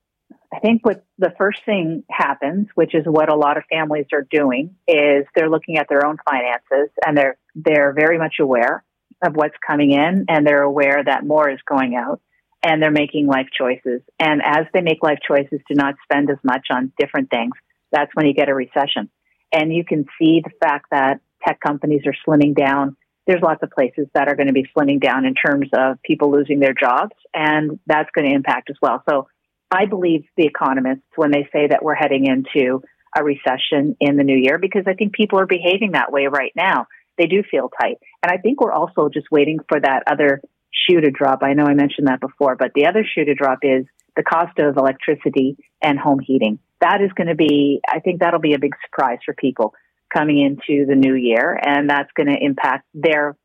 I 0.53 0.59
think 0.59 0.85
what 0.85 1.03
the 1.19 1.33
first 1.37 1.59
thing 1.65 2.03
happens, 2.09 2.67
which 2.75 2.95
is 2.95 3.03
what 3.05 3.29
a 3.29 3.35
lot 3.35 3.57
of 3.57 3.63
families 3.69 4.05
are 4.13 4.25
doing, 4.29 4.75
is 4.87 5.25
they're 5.35 5.49
looking 5.49 5.77
at 5.77 5.89
their 5.89 6.05
own 6.05 6.17
finances 6.29 6.89
and 7.05 7.17
they're 7.17 7.37
they're 7.55 7.93
very 7.93 8.17
much 8.17 8.35
aware 8.39 8.83
of 9.23 9.35
what's 9.35 9.55
coming 9.65 9.91
in 9.91 10.25
and 10.29 10.45
they're 10.45 10.63
aware 10.63 11.03
that 11.03 11.25
more 11.25 11.49
is 11.49 11.59
going 11.67 11.95
out 11.95 12.21
and 12.63 12.81
they're 12.81 12.91
making 12.91 13.27
life 13.27 13.47
choices. 13.55 14.01
And 14.19 14.41
as 14.43 14.65
they 14.73 14.81
make 14.81 15.03
life 15.03 15.19
choices 15.25 15.59
to 15.67 15.75
not 15.75 15.95
spend 16.03 16.29
as 16.29 16.37
much 16.43 16.67
on 16.69 16.91
different 16.97 17.29
things, 17.29 17.53
that's 17.91 18.11
when 18.13 18.25
you 18.25 18.33
get 18.33 18.49
a 18.49 18.53
recession. 18.53 19.09
And 19.53 19.73
you 19.73 19.85
can 19.85 20.05
see 20.19 20.41
the 20.43 20.51
fact 20.61 20.87
that 20.91 21.21
tech 21.45 21.59
companies 21.59 22.01
are 22.05 22.15
slimming 22.27 22.55
down. 22.55 22.97
There's 23.25 23.41
lots 23.41 23.61
of 23.63 23.71
places 23.71 24.07
that 24.13 24.27
are 24.27 24.35
going 24.35 24.47
to 24.47 24.53
be 24.53 24.67
slimming 24.75 25.01
down 25.01 25.25
in 25.25 25.33
terms 25.33 25.69
of 25.73 26.01
people 26.03 26.31
losing 26.31 26.59
their 26.59 26.73
jobs, 26.73 27.15
and 27.33 27.79
that's 27.85 28.09
going 28.15 28.27
to 28.27 28.33
impact 28.33 28.69
as 28.69 28.77
well. 28.81 29.03
So 29.09 29.27
I 29.71 29.85
believe 29.85 30.25
the 30.37 30.45
economists 30.45 31.03
when 31.15 31.31
they 31.31 31.47
say 31.51 31.67
that 31.67 31.83
we're 31.83 31.95
heading 31.95 32.25
into 32.25 32.81
a 33.17 33.23
recession 33.23 33.95
in 33.99 34.17
the 34.17 34.23
new 34.23 34.37
year 34.37 34.57
because 34.57 34.83
I 34.87 34.93
think 34.93 35.13
people 35.13 35.39
are 35.39 35.45
behaving 35.45 35.91
that 35.91 36.11
way 36.11 36.27
right 36.27 36.51
now 36.55 36.87
they 37.17 37.25
do 37.25 37.43
feel 37.49 37.69
tight. 37.81 37.97
And 38.23 38.31
I 38.31 38.37
think 38.37 38.61
we're 38.61 38.71
also 38.71 39.09
just 39.09 39.27
waiting 39.31 39.59
for 39.67 39.79
that 39.79 40.03
other 40.07 40.41
shoe 40.71 41.01
to 41.01 41.11
drop. 41.11 41.39
I 41.43 41.53
know 41.53 41.65
I 41.65 41.73
mentioned 41.73 42.07
that 42.07 42.19
before, 42.19 42.55
but 42.55 42.71
the 42.75 42.85
other 42.87 43.03
shoe 43.03 43.25
to 43.25 43.33
drop 43.33 43.59
is 43.63 43.85
the 44.15 44.23
cost 44.23 44.57
of 44.59 44.77
electricity 44.77 45.57
and 45.81 45.99
home 45.99 46.19
heating. 46.19 46.59
That 46.81 47.01
is 47.01 47.11
going 47.15 47.27
to 47.27 47.35
be, 47.35 47.81
I 47.87 47.99
think 47.99 48.19
that'll 48.19 48.39
be 48.39 48.53
a 48.53 48.59
big 48.59 48.73
surprise 48.85 49.19
for 49.25 49.33
people 49.33 49.73
coming 50.13 50.39
into 50.39 50.85
the 50.85 50.95
new 50.95 51.15
year. 51.15 51.59
And 51.61 51.89
that's 51.89 52.09
going 52.15 52.27
to 52.27 52.37
impact 52.39 52.85
their, 52.93 53.37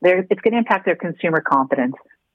their, 0.00 0.18
it's 0.18 0.40
going 0.40 0.52
to 0.52 0.58
impact 0.58 0.84
their 0.84 0.96
consumer 0.96 1.40
confidence. 1.40 1.94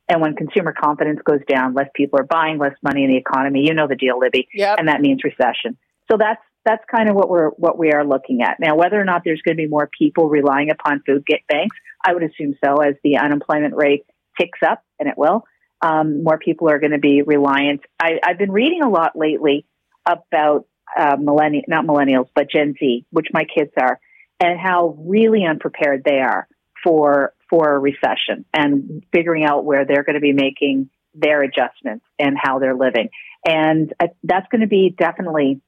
And 0.09 0.21
when 0.21 0.35
consumer 0.35 0.73
confidence 0.77 1.19
goes 1.23 1.39
down, 1.47 1.73
less 1.73 1.87
people 1.95 2.19
are 2.19 2.25
buying, 2.25 2.57
less 2.57 2.75
money 2.83 3.05
in 3.05 3.09
the 3.09 3.17
economy. 3.17 3.65
You 3.65 3.73
know 3.73 3.87
the 3.87 3.95
deal, 3.95 4.19
Libby. 4.19 4.49
Yep. 4.53 4.79
And 4.79 4.89
that 4.89 4.99
means 4.99 5.21
recession. 5.23 5.77
So 6.11 6.17
that's 6.19 6.41
that's 6.65 6.83
kind 6.89 7.09
of 7.09 7.15
what 7.15 7.29
we're 7.29 7.49
what 7.49 7.77
we 7.77 7.91
are 7.91 8.05
looking 8.05 8.41
at 8.41 8.59
now. 8.59 8.75
Whether 8.75 8.99
or 8.99 9.05
not 9.05 9.23
there's 9.23 9.41
going 9.41 9.57
to 9.57 9.63
be 9.63 9.67
more 9.67 9.89
people 9.97 10.29
relying 10.29 10.71
upon 10.71 11.01
food 11.05 11.25
get 11.25 11.41
banks, 11.47 11.75
I 12.05 12.13
would 12.13 12.23
assume 12.23 12.55
so. 12.63 12.77
As 12.77 12.95
the 13.03 13.17
unemployment 13.17 13.75
rate 13.75 14.05
ticks 14.39 14.59
up, 14.65 14.83
and 14.99 15.09
it 15.09 15.17
will, 15.17 15.43
um, 15.81 16.23
more 16.23 16.37
people 16.37 16.69
are 16.69 16.79
going 16.79 16.91
to 16.91 16.99
be 16.99 17.21
reliant. 17.21 17.81
I, 18.01 18.19
have 18.23 18.37
been 18.37 18.51
reading 18.51 18.81
a 18.83 18.89
lot 18.89 19.11
lately 19.15 19.65
about 20.05 20.65
uh, 20.97 21.17
millennial, 21.19 21.63
not 21.67 21.85
millennials, 21.85 22.27
but 22.33 22.49
Gen 22.49 22.75
Z, 22.79 23.05
which 23.11 23.27
my 23.33 23.43
kids 23.43 23.71
are, 23.79 23.99
and 24.39 24.59
how 24.59 24.95
really 24.99 25.45
unprepared 25.45 26.03
they 26.03 26.19
are 26.19 26.47
for 26.83 27.33
for 27.49 27.75
a 27.75 27.79
recession 27.79 28.45
and 28.53 29.03
figuring 29.11 29.43
out 29.43 29.65
where 29.65 29.85
they're 29.85 30.03
going 30.03 30.15
to 30.15 30.21
be 30.21 30.33
making 30.33 30.89
their 31.13 31.43
adjustments 31.43 32.05
and 32.17 32.35
how 32.41 32.57
they're 32.59 32.75
living. 32.75 33.09
And 33.45 33.93
uh, 33.99 34.07
that's 34.23 34.47
going 34.49 34.61
to 34.61 34.67
be 34.67 34.93
definitely 34.97 35.61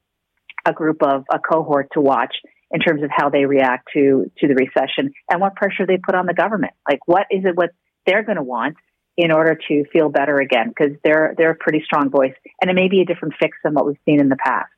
a 0.66 0.74
group 0.74 1.02
of 1.04 1.24
a 1.32 1.40
cohort 1.40 1.90
to 1.94 2.02
watch 2.02 2.36
in 2.72 2.80
terms 2.80 3.04
of 3.04 3.10
how 3.16 3.30
they 3.30 3.46
react 3.46 3.88
to 3.94 4.32
to 4.40 4.48
the 4.48 4.56
recession 4.56 5.14
and 5.30 5.40
what 5.42 5.56
pressure 5.56 5.86
they 5.88 5.98
put 5.98 6.16
on 6.16 6.26
the 6.26 6.34
government. 6.34 6.74
Like, 6.90 7.00
what 7.06 7.28
is 7.32 7.46
it 7.46 7.56
what 7.56 7.72
they're 8.06 8.24
going 8.24 8.38
to 8.38 8.44
want 8.44 8.76
in 9.18 9.32
order 9.32 9.58
to 9.68 9.84
feel 9.94 10.10
better 10.10 10.36
again? 10.36 10.70
Because 10.70 10.98
they're 11.04 11.34
they're 11.38 11.52
a 11.52 11.56
pretty 11.56 11.82
strong 11.86 12.10
voice, 12.10 12.34
and 12.62 12.70
it 12.70 12.74
may 12.74 12.90
be 12.90 13.02
a 13.02 13.06
different 13.06 13.36
fix 13.40 13.58
than 13.64 13.74
what 13.74 13.86
we've 13.86 13.98
seen 14.06 14.20
in 14.20 14.30
the 14.30 14.38
past. 14.38 14.72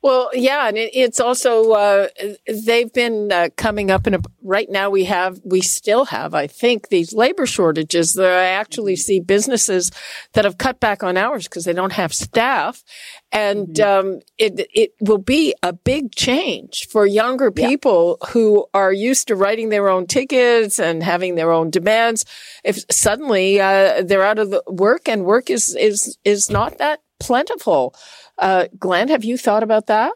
Well, 0.00 0.30
yeah, 0.32 0.68
and 0.68 0.78
it, 0.78 0.90
it's 0.94 1.18
also 1.18 1.72
uh, 1.72 2.08
they've 2.46 2.92
been 2.92 3.32
uh, 3.32 3.48
coming 3.56 3.90
up 3.90 4.06
in 4.06 4.14
a. 4.14 4.20
Right 4.42 4.70
now, 4.70 4.90
we 4.90 5.04
have 5.04 5.40
we 5.44 5.60
still 5.60 6.04
have, 6.06 6.34
I 6.34 6.46
think, 6.46 6.88
these 6.88 7.12
labor 7.12 7.46
shortages. 7.46 8.14
That 8.14 8.32
I 8.32 8.46
actually 8.46 8.94
mm-hmm. 8.94 9.00
see 9.00 9.20
businesses 9.20 9.90
that 10.34 10.44
have 10.44 10.56
cut 10.56 10.78
back 10.78 11.02
on 11.02 11.16
hours 11.16 11.48
because 11.48 11.64
they 11.64 11.72
don't 11.72 11.92
have 11.92 12.14
staff, 12.14 12.84
and 13.32 13.68
mm-hmm. 13.68 14.08
um, 14.08 14.20
it 14.38 14.68
it 14.72 14.92
will 15.00 15.18
be 15.18 15.52
a 15.64 15.72
big 15.72 16.14
change 16.14 16.86
for 16.88 17.04
younger 17.04 17.50
people 17.50 18.18
yeah. 18.22 18.28
who 18.30 18.66
are 18.72 18.92
used 18.92 19.26
to 19.28 19.36
writing 19.36 19.68
their 19.68 19.88
own 19.88 20.06
tickets 20.06 20.78
and 20.78 21.02
having 21.02 21.34
their 21.34 21.50
own 21.50 21.70
demands. 21.70 22.24
If 22.62 22.84
suddenly 22.88 23.60
uh, 23.60 24.02
they're 24.04 24.22
out 24.22 24.38
of 24.38 24.50
the 24.50 24.62
work 24.68 25.08
and 25.08 25.24
work 25.24 25.50
is 25.50 25.74
is 25.74 26.16
is 26.24 26.50
not 26.50 26.78
that 26.78 27.00
plentiful. 27.18 27.94
Uh, 28.38 28.66
Glenn, 28.78 29.08
have 29.08 29.24
you 29.24 29.36
thought 29.36 29.62
about 29.62 29.86
that? 29.86 30.12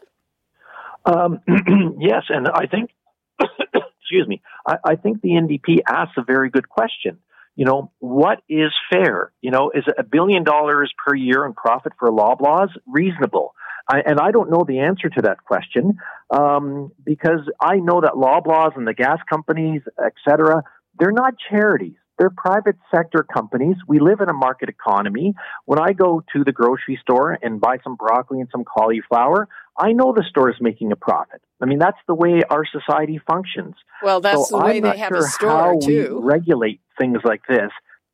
Um, 1.05 1.39
yes, 1.99 2.23
and 2.29 2.47
I 2.47 2.67
think, 2.67 2.91
excuse 3.39 4.27
me, 4.27 4.41
I, 4.65 4.77
I 4.85 4.95
think 4.95 5.21
the 5.21 5.29
NDP 5.29 5.79
asks 5.87 6.13
a 6.17 6.23
very 6.23 6.49
good 6.49 6.69
question. 6.69 7.17
You 7.55 7.65
know, 7.65 7.91
what 7.99 8.41
is 8.49 8.71
fair? 8.91 9.31
You 9.41 9.51
know, 9.51 9.71
is 9.73 9.83
a 9.97 10.03
billion 10.03 10.43
dollars 10.43 10.91
per 11.05 11.13
year 11.13 11.45
in 11.45 11.53
profit 11.53 11.93
for 11.99 12.09
Loblaws 12.09 12.69
reasonable? 12.87 13.53
I, 13.87 13.99
and 13.99 14.19
I 14.19 14.31
don't 14.31 14.49
know 14.49 14.63
the 14.65 14.79
answer 14.79 15.09
to 15.09 15.21
that 15.23 15.43
question 15.43 15.97
um, 16.29 16.91
because 17.03 17.41
I 17.61 17.75
know 17.75 18.01
that 18.01 18.13
Loblaws 18.13 18.77
and 18.77 18.87
the 18.87 18.93
gas 18.93 19.19
companies, 19.29 19.81
et 20.03 20.13
cetera, 20.27 20.63
they're 20.97 21.11
not 21.11 21.33
charities. 21.49 21.97
They're 22.23 22.29
private 22.29 22.77
sector 22.89 23.21
companies. 23.21 23.75
We 23.85 23.99
live 23.99 24.21
in 24.21 24.29
a 24.29 24.33
market 24.33 24.69
economy. 24.69 25.33
When 25.65 25.77
I 25.77 25.91
go 25.91 26.23
to 26.31 26.45
the 26.45 26.53
grocery 26.53 26.97
store 27.01 27.37
and 27.41 27.59
buy 27.59 27.79
some 27.83 27.97
broccoli 27.97 28.39
and 28.39 28.47
some 28.49 28.63
cauliflower, 28.63 29.49
I 29.77 29.91
know 29.91 30.13
the 30.13 30.23
store 30.29 30.49
is 30.49 30.55
making 30.61 30.93
a 30.93 30.95
profit. 30.95 31.41
I 31.61 31.65
mean, 31.65 31.79
that's 31.79 31.97
the 32.07 32.15
way 32.15 32.39
our 32.49 32.63
society 32.65 33.19
functions. 33.29 33.75
Well, 34.01 34.21
that's 34.21 34.47
so 34.47 34.57
the 34.57 34.63
way 34.63 34.77
I'm 34.77 34.83
they 34.83 34.97
have 34.99 35.09
sure 35.09 35.17
a 35.17 35.21
store 35.23 35.49
how 35.49 35.79
too. 35.79 36.21
We 36.21 36.25
regulate 36.25 36.79
things 36.97 37.17
like 37.25 37.41
this 37.49 37.71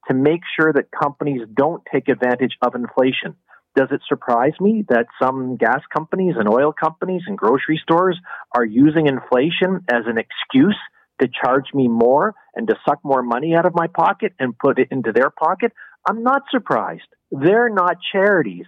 to 0.08 0.16
make 0.16 0.42
sure 0.60 0.74
that 0.74 0.86
companies 0.90 1.42
don't 1.54 1.84
take 1.94 2.08
advantage 2.08 2.58
of 2.64 2.74
inflation. 2.74 3.36
Does 3.76 3.90
it 3.92 4.02
surprise 4.10 4.54
me 4.60 4.86
that 4.90 5.06
some 5.22 5.56
gas 5.56 5.82
companies 5.96 6.34
and 6.36 6.50
oil 6.50 6.74
companies 6.74 7.22
and 7.28 7.38
grocery 7.38 7.80
stores 7.84 8.18
are 8.56 8.66
using 8.66 9.06
inflation 9.06 9.82
as 9.88 10.06
an 10.08 10.18
excuse 10.18 10.80
to 11.20 11.28
charge 11.28 11.74
me 11.74 11.88
more 11.88 12.36
and 12.56 12.68
to 12.68 12.76
suck 12.88 13.00
more 13.04 13.22
money 13.22 13.56
out 13.56 13.66
of 13.66 13.74
my 13.76 13.88
pocket 13.88 14.34
and 14.40 14.58
put 14.58 14.80
it 14.80 14.88
into 14.92 15.12
their 15.12 15.30
pocket, 15.30 15.72
I'm 16.08 16.24
not 16.24 16.44
surprised. 16.50 17.08
They're 17.32 17.70
not 17.70 17.98
charities. 18.12 18.66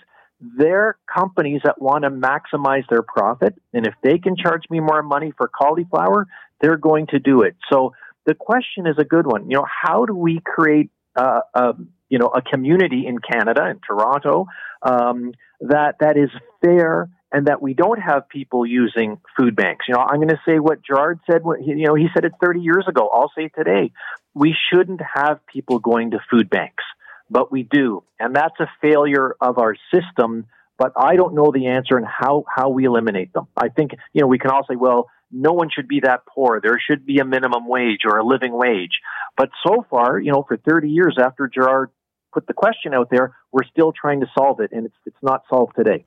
They're 0.58 0.98
companies 1.14 1.62
that 1.64 1.82
want 1.82 2.04
to 2.04 2.10
maximize 2.10 2.84
their 2.90 3.04
profit. 3.04 3.56
And 3.74 3.86
if 3.86 3.94
they 4.04 4.18
can 4.18 4.36
charge 4.36 4.64
me 4.70 4.80
more 4.80 5.04
money 5.04 5.32
for 5.38 5.48
cauliflower, 5.48 6.28
they're 6.62 6.78
going 6.78 7.08
to 7.08 7.20
do 7.20 7.42
it. 7.42 7.56
So 7.72 7.94
the 8.26 8.34
question 8.34 8.88
is 8.88 8.96
a 8.98 9.04
good 9.04 9.26
one. 9.26 9.50
You 9.50 9.58
know, 9.58 9.66
how 9.66 10.06
do 10.06 10.16
we 10.16 10.42
create 10.44 10.90
uh, 11.16 11.42
a, 11.54 11.74
you 12.10 12.20
know, 12.20 12.28
a 12.28 12.42
community 12.42 13.06
in 13.08 13.18
Canada, 13.20 13.68
in 13.70 13.80
Toronto, 13.86 14.48
um, 14.82 15.34
that, 15.62 15.98
that 16.00 16.18
is 16.18 16.30
fair 16.64 17.10
and 17.32 17.48
that 17.48 17.62
we 17.62 17.74
don't 17.74 18.00
have 18.00 18.28
people 18.28 18.66
using 18.66 19.20
food 19.38 19.56
banks. 19.56 19.86
You 19.88 19.96
know, 19.96 20.02
I'm 20.02 20.18
going 20.18 20.30
to 20.30 20.42
say 20.46 20.60
what 20.60 20.84
Gerard 20.84 21.20
said. 21.30 21.42
You 21.66 21.88
know, 21.88 21.96
he 21.96 22.08
said 22.14 22.26
it 22.26 22.34
30 22.44 22.60
years 22.60 22.86
ago. 22.88 23.10
I'll 23.14 23.32
say 23.36 23.50
today. 23.50 23.92
We 24.34 24.56
shouldn't 24.72 25.02
have 25.16 25.46
people 25.46 25.80
going 25.80 26.12
to 26.12 26.20
food 26.30 26.50
banks, 26.50 26.84
but 27.30 27.52
we 27.52 27.64
do, 27.64 28.04
and 28.20 28.36
that's 28.36 28.60
a 28.60 28.70
failure 28.82 29.36
of 29.42 29.58
our 29.58 29.76
system. 29.94 30.46
But 30.78 30.94
I 30.98 31.16
don't 31.16 31.36
know 31.36 31.52
the 31.54 31.68
answer 31.68 31.98
and 31.98 32.06
how 32.06 32.46
how 32.54 32.70
we 32.70 32.86
eliminate 32.86 33.34
them. 33.34 33.48
I 33.56 33.70
think 33.70 33.92
you 34.14 34.22
know 34.22 34.28
we 34.28 34.40
can 34.40 34.52
all 34.52 34.66
say, 34.70 34.76
well, 34.76 35.10
no 35.32 35.54
one 35.54 35.70
should 35.74 35.88
be 35.88 36.02
that 36.02 36.26
poor. 36.26 36.60
There 36.62 36.80
should 36.86 37.06
be 37.06 37.20
a 37.20 37.26
minimum 37.26 37.68
wage 37.68 38.02
or 38.06 38.18
a 38.18 38.26
living 38.26 38.54
wage. 38.54 39.00
But 39.38 39.50
so 39.66 39.86
far, 39.90 40.20
you 40.20 40.32
know, 40.32 40.44
for 40.48 40.58
30 40.58 40.90
years 40.90 41.18
after 41.22 41.48
Gerard 41.48 41.90
put 42.34 42.48
the 42.48 42.54
question 42.54 42.94
out 42.94 43.10
there, 43.10 43.36
we're 43.52 43.64
still 43.64 43.92
trying 43.92 44.20
to 44.22 44.28
solve 44.38 44.60
it, 44.60 44.72
and 44.72 44.86
it's 44.86 44.96
it's 45.06 45.22
not 45.22 45.44
solved 45.50 45.76
today. 45.76 46.06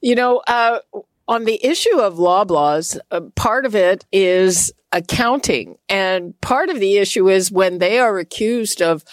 You 0.00 0.14
know, 0.14 0.42
uh, 0.46 0.80
on 1.28 1.44
the 1.44 1.64
issue 1.64 1.98
of 1.98 2.14
Loblaws, 2.14 2.98
uh, 3.10 3.20
part 3.34 3.64
of 3.64 3.74
it 3.74 4.04
is 4.12 4.72
accounting, 4.90 5.78
and 5.88 6.38
part 6.40 6.68
of 6.68 6.80
the 6.80 6.98
issue 6.98 7.28
is 7.28 7.50
when 7.50 7.78
they 7.78 7.98
are 7.98 8.18
accused 8.18 8.82
of 8.82 9.04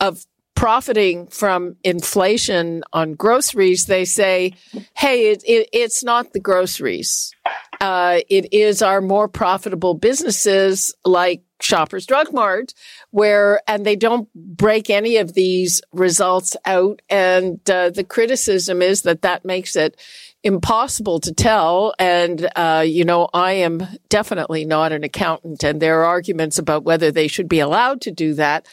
of 0.00 0.26
profiting 0.54 1.28
from 1.28 1.76
inflation 1.84 2.82
on 2.92 3.14
groceries, 3.14 3.86
they 3.86 4.04
say, 4.04 4.54
"Hey, 4.96 5.30
it, 5.30 5.42
it, 5.46 5.68
it's 5.72 6.02
not 6.02 6.32
the 6.32 6.40
groceries. 6.40 7.32
Uh, 7.80 8.20
it 8.28 8.52
is 8.52 8.82
our 8.82 9.00
more 9.00 9.28
profitable 9.28 9.94
businesses 9.94 10.94
like 11.04 11.42
Shoppers 11.60 12.06
Drug 12.06 12.32
Mart, 12.32 12.72
where 13.10 13.60
and 13.66 13.84
they 13.84 13.96
don't 13.96 14.28
break 14.34 14.90
any 14.90 15.16
of 15.16 15.34
these 15.34 15.80
results 15.92 16.56
out. 16.64 17.02
And 17.08 17.58
uh, 17.68 17.90
the 17.90 18.04
criticism 18.04 18.82
is 18.82 19.02
that 19.02 19.22
that 19.22 19.44
makes 19.44 19.76
it 19.76 20.00
impossible 20.44 21.18
to 21.20 21.32
tell. 21.32 21.94
And 21.98 22.48
uh, 22.54 22.84
you 22.86 23.04
know, 23.04 23.28
I 23.34 23.52
am 23.52 23.86
definitely 24.08 24.64
not 24.64 24.92
an 24.92 25.04
accountant, 25.04 25.64
and 25.64 25.80
there 25.80 26.00
are 26.00 26.06
arguments 26.06 26.58
about 26.58 26.84
whether 26.84 27.10
they 27.10 27.28
should 27.28 27.48
be 27.48 27.60
allowed 27.60 28.00
to 28.02 28.10
do 28.10 28.34
that. 28.34 28.66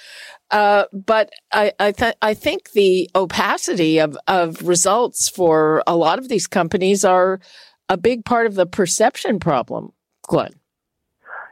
Uh, 0.52 0.86
but 0.94 1.32
I 1.52 1.74
I, 1.80 1.92
th- 1.92 2.16
I 2.22 2.34
think 2.34 2.72
the 2.72 3.10
opacity 3.16 4.00
of 4.00 4.18
of 4.28 4.62
results 4.62 5.28
for 5.28 5.84
a 5.88 5.96
lot 5.96 6.20
of 6.20 6.30
these 6.30 6.46
companies 6.46 7.04
are 7.04 7.40
a 7.90 7.98
big 7.98 8.26
part 8.26 8.46
of 8.46 8.56
the 8.56 8.66
perception 8.66 9.40
problem, 9.40 9.94
Glenn. 10.28 10.54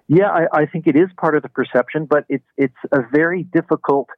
Yeah, 0.08 0.30
I, 0.30 0.62
I 0.62 0.66
think 0.66 0.88
it 0.88 0.96
is 0.96 1.10
part 1.18 1.36
of 1.36 1.44
the 1.44 1.50
perception, 1.50 2.06
but 2.06 2.26
it's 2.28 2.46
it's 2.58 2.76
a 2.92 3.00
very 3.12 3.44
difficult, 3.44 4.10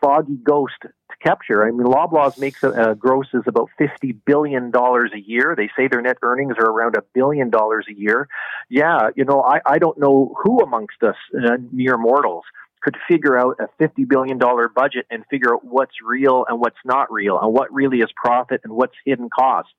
foggy 0.00 0.36
ghost 0.42 0.74
to 0.82 0.88
capture. 1.22 1.64
I 1.64 1.70
mean, 1.70 1.86
Loblaws 1.86 2.38
makes 2.38 2.62
a, 2.64 2.70
a 2.70 2.94
grosses 2.94 3.44
about 3.46 3.70
fifty 3.78 4.12
billion 4.12 4.70
dollars 4.70 5.12
a 5.14 5.20
year. 5.20 5.54
They 5.56 5.70
say 5.76 5.86
their 5.88 6.02
net 6.02 6.18
earnings 6.22 6.54
are 6.58 6.66
around 6.66 6.96
a 6.96 7.02
billion 7.14 7.48
dollars 7.48 7.86
a 7.88 7.94
year. 7.94 8.28
Yeah, 8.68 9.10
you 9.14 9.24
know, 9.24 9.42
I, 9.42 9.60
I 9.64 9.78
don't 9.78 9.98
know 9.98 10.34
who 10.42 10.60
amongst 10.60 11.02
us 11.02 11.16
uh, 11.34 11.58
mere 11.70 11.96
mortals 11.96 12.44
could 12.82 12.96
figure 13.08 13.38
out 13.38 13.58
a 13.60 13.82
$50 13.82 14.08
billion 14.08 14.38
budget 14.74 15.06
and 15.10 15.22
figure 15.30 15.54
out 15.54 15.64
what's 15.64 15.96
real 16.02 16.46
and 16.48 16.58
what's 16.60 16.78
not 16.84 17.12
real 17.12 17.38
and 17.40 17.52
what 17.52 17.72
really 17.72 17.98
is 17.98 18.08
profit 18.16 18.62
and 18.64 18.72
what's 18.72 18.94
hidden 19.04 19.28
costs. 19.28 19.72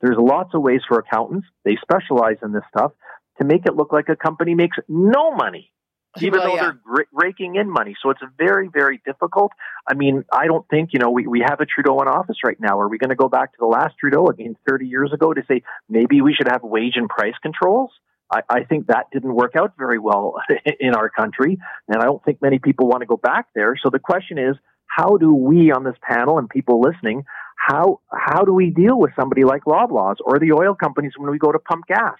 There's 0.00 0.16
lots 0.18 0.54
of 0.54 0.62
ways 0.62 0.80
for 0.86 0.98
accountants. 0.98 1.46
They 1.64 1.76
specialize 1.82 2.36
in 2.42 2.52
this 2.52 2.62
stuff 2.76 2.92
to 3.38 3.44
make 3.44 3.66
it 3.66 3.74
look 3.74 3.92
like 3.92 4.08
a 4.08 4.16
company 4.16 4.54
makes 4.54 4.76
no 4.88 5.34
money, 5.34 5.72
even 6.20 6.40
well, 6.40 6.48
though 6.48 6.54
yeah. 6.56 6.72
they're 6.86 7.06
raking 7.12 7.56
in 7.56 7.70
money. 7.70 7.96
So 8.02 8.10
it's 8.10 8.20
very, 8.36 8.68
very 8.72 9.00
difficult. 9.04 9.52
I 9.88 9.94
mean, 9.94 10.24
I 10.32 10.46
don't 10.46 10.66
think, 10.68 10.90
you 10.92 10.98
know, 10.98 11.10
we, 11.10 11.26
we 11.26 11.40
have 11.40 11.60
a 11.60 11.66
Trudeau 11.66 12.00
in 12.02 12.08
office 12.08 12.38
right 12.44 12.58
now. 12.60 12.80
Are 12.80 12.88
we 12.88 12.98
going 12.98 13.10
to 13.10 13.16
go 13.16 13.28
back 13.28 13.52
to 13.52 13.56
the 13.58 13.66
last 13.66 13.94
Trudeau 13.98 14.26
again 14.26 14.56
30 14.68 14.86
years 14.86 15.12
ago 15.12 15.32
to 15.32 15.42
say 15.48 15.62
maybe 15.88 16.20
we 16.20 16.34
should 16.34 16.48
have 16.48 16.62
wage 16.62 16.94
and 16.96 17.08
price 17.08 17.34
controls? 17.42 17.90
I, 18.30 18.42
I 18.48 18.64
think 18.64 18.88
that 18.88 19.06
didn't 19.12 19.34
work 19.34 19.54
out 19.56 19.74
very 19.78 19.98
well 19.98 20.34
in 20.80 20.94
our 20.94 21.08
country, 21.08 21.58
and 21.88 22.02
I 22.02 22.04
don't 22.04 22.22
think 22.24 22.42
many 22.42 22.58
people 22.58 22.86
want 22.86 23.00
to 23.00 23.06
go 23.06 23.16
back 23.16 23.46
there. 23.54 23.74
So 23.82 23.90
the 23.90 23.98
question 23.98 24.38
is, 24.38 24.56
how 24.88 25.16
do 25.16 25.32
we 25.32 25.70
on 25.70 25.84
this 25.84 25.96
panel 26.02 26.38
and 26.38 26.48
people 26.48 26.80
listening, 26.80 27.24
how 27.56 28.00
how 28.12 28.44
do 28.44 28.52
we 28.52 28.70
deal 28.70 28.98
with 28.98 29.12
somebody 29.18 29.44
like 29.44 29.64
Loblaws 29.64 30.16
or 30.24 30.38
the 30.38 30.52
oil 30.52 30.74
companies 30.74 31.12
when 31.16 31.30
we 31.30 31.38
go 31.38 31.52
to 31.52 31.58
pump 31.58 31.86
gas? 31.86 32.16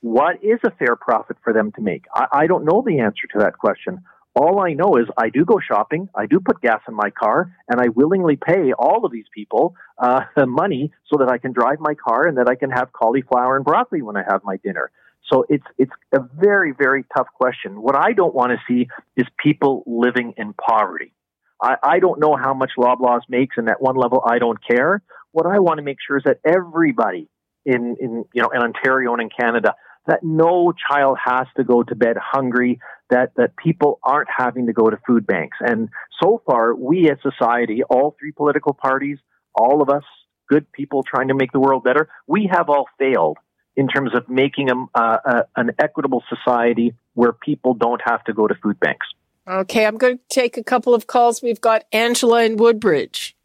What 0.00 0.42
is 0.42 0.58
a 0.64 0.70
fair 0.72 0.96
profit 0.96 1.36
for 1.44 1.52
them 1.52 1.72
to 1.72 1.80
make? 1.80 2.04
I, 2.14 2.26
I 2.32 2.46
don't 2.46 2.64
know 2.64 2.82
the 2.84 3.00
answer 3.00 3.26
to 3.32 3.38
that 3.38 3.58
question. 3.58 4.02
All 4.34 4.60
I 4.60 4.72
know 4.72 4.96
is 4.96 5.06
I 5.18 5.28
do 5.28 5.44
go 5.44 5.58
shopping, 5.60 6.08
I 6.14 6.26
do 6.26 6.40
put 6.40 6.60
gas 6.62 6.80
in 6.88 6.94
my 6.94 7.10
car, 7.10 7.54
and 7.68 7.80
I 7.80 7.88
willingly 7.88 8.36
pay 8.36 8.72
all 8.72 9.04
of 9.04 9.12
these 9.12 9.26
people 9.34 9.74
uh, 9.98 10.22
money 10.46 10.90
so 11.06 11.18
that 11.18 11.28
I 11.28 11.38
can 11.38 11.52
drive 11.52 11.80
my 11.80 11.94
car 11.94 12.26
and 12.26 12.38
that 12.38 12.48
I 12.48 12.54
can 12.54 12.70
have 12.70 12.92
cauliflower 12.92 13.56
and 13.56 13.64
broccoli 13.64 14.00
when 14.02 14.16
I 14.16 14.24
have 14.28 14.42
my 14.42 14.56
dinner. 14.56 14.90
So 15.30 15.44
it's 15.48 15.66
it's 15.78 15.92
a 16.12 16.18
very 16.20 16.72
very 16.72 17.04
tough 17.16 17.28
question. 17.34 17.80
What 17.80 17.96
I 17.96 18.12
don't 18.12 18.34
want 18.34 18.52
to 18.52 18.58
see 18.66 18.88
is 19.16 19.26
people 19.42 19.84
living 19.86 20.34
in 20.36 20.52
poverty. 20.54 21.12
I, 21.62 21.76
I 21.82 21.98
don't 22.00 22.20
know 22.20 22.36
how 22.36 22.54
much 22.54 22.72
Loblaws 22.76 23.22
makes, 23.28 23.56
and 23.56 23.68
at 23.68 23.80
one 23.80 23.96
level 23.96 24.22
I 24.26 24.38
don't 24.38 24.58
care. 24.66 25.02
What 25.30 25.46
I 25.46 25.60
want 25.60 25.78
to 25.78 25.82
make 25.82 25.98
sure 26.06 26.16
is 26.18 26.24
that 26.24 26.40
everybody 26.44 27.28
in 27.64 27.96
in 28.00 28.24
you 28.34 28.42
know 28.42 28.50
in 28.50 28.60
Ontario 28.60 29.12
and 29.12 29.22
in 29.22 29.30
Canada 29.30 29.74
that 30.06 30.20
no 30.22 30.72
child 30.90 31.16
has 31.24 31.46
to 31.56 31.64
go 31.64 31.82
to 31.82 31.94
bed 31.94 32.16
hungry, 32.20 32.80
that, 33.10 33.32
that 33.36 33.56
people 33.56 34.00
aren't 34.02 34.28
having 34.36 34.66
to 34.66 34.72
go 34.72 34.90
to 34.90 34.98
food 35.06 35.26
banks. 35.26 35.56
And 35.60 35.88
so 36.20 36.42
far, 36.44 36.74
we 36.74 37.08
as 37.10 37.18
society, 37.22 37.82
all 37.88 38.16
three 38.18 38.32
political 38.32 38.74
parties, 38.74 39.18
all 39.54 39.80
of 39.82 39.88
us, 39.90 40.02
good 40.48 40.70
people 40.72 41.02
trying 41.02 41.28
to 41.28 41.34
make 41.34 41.52
the 41.52 41.60
world 41.60 41.84
better, 41.84 42.08
we 42.26 42.50
have 42.52 42.68
all 42.68 42.86
failed 42.98 43.38
in 43.76 43.88
terms 43.88 44.10
of 44.14 44.28
making 44.28 44.70
a, 44.70 44.98
uh, 44.98 45.42
an 45.56 45.70
equitable 45.78 46.22
society 46.28 46.94
where 47.14 47.32
people 47.32 47.74
don't 47.74 48.02
have 48.04 48.22
to 48.24 48.32
go 48.32 48.46
to 48.46 48.54
food 48.62 48.78
banks. 48.80 49.06
Okay, 49.48 49.86
I'm 49.86 49.96
going 49.96 50.18
to 50.18 50.24
take 50.28 50.56
a 50.56 50.62
couple 50.62 50.94
of 50.94 51.06
calls. 51.06 51.42
We've 51.42 51.60
got 51.60 51.84
Angela 51.92 52.44
in 52.44 52.56
Woodbridge. 52.56 53.36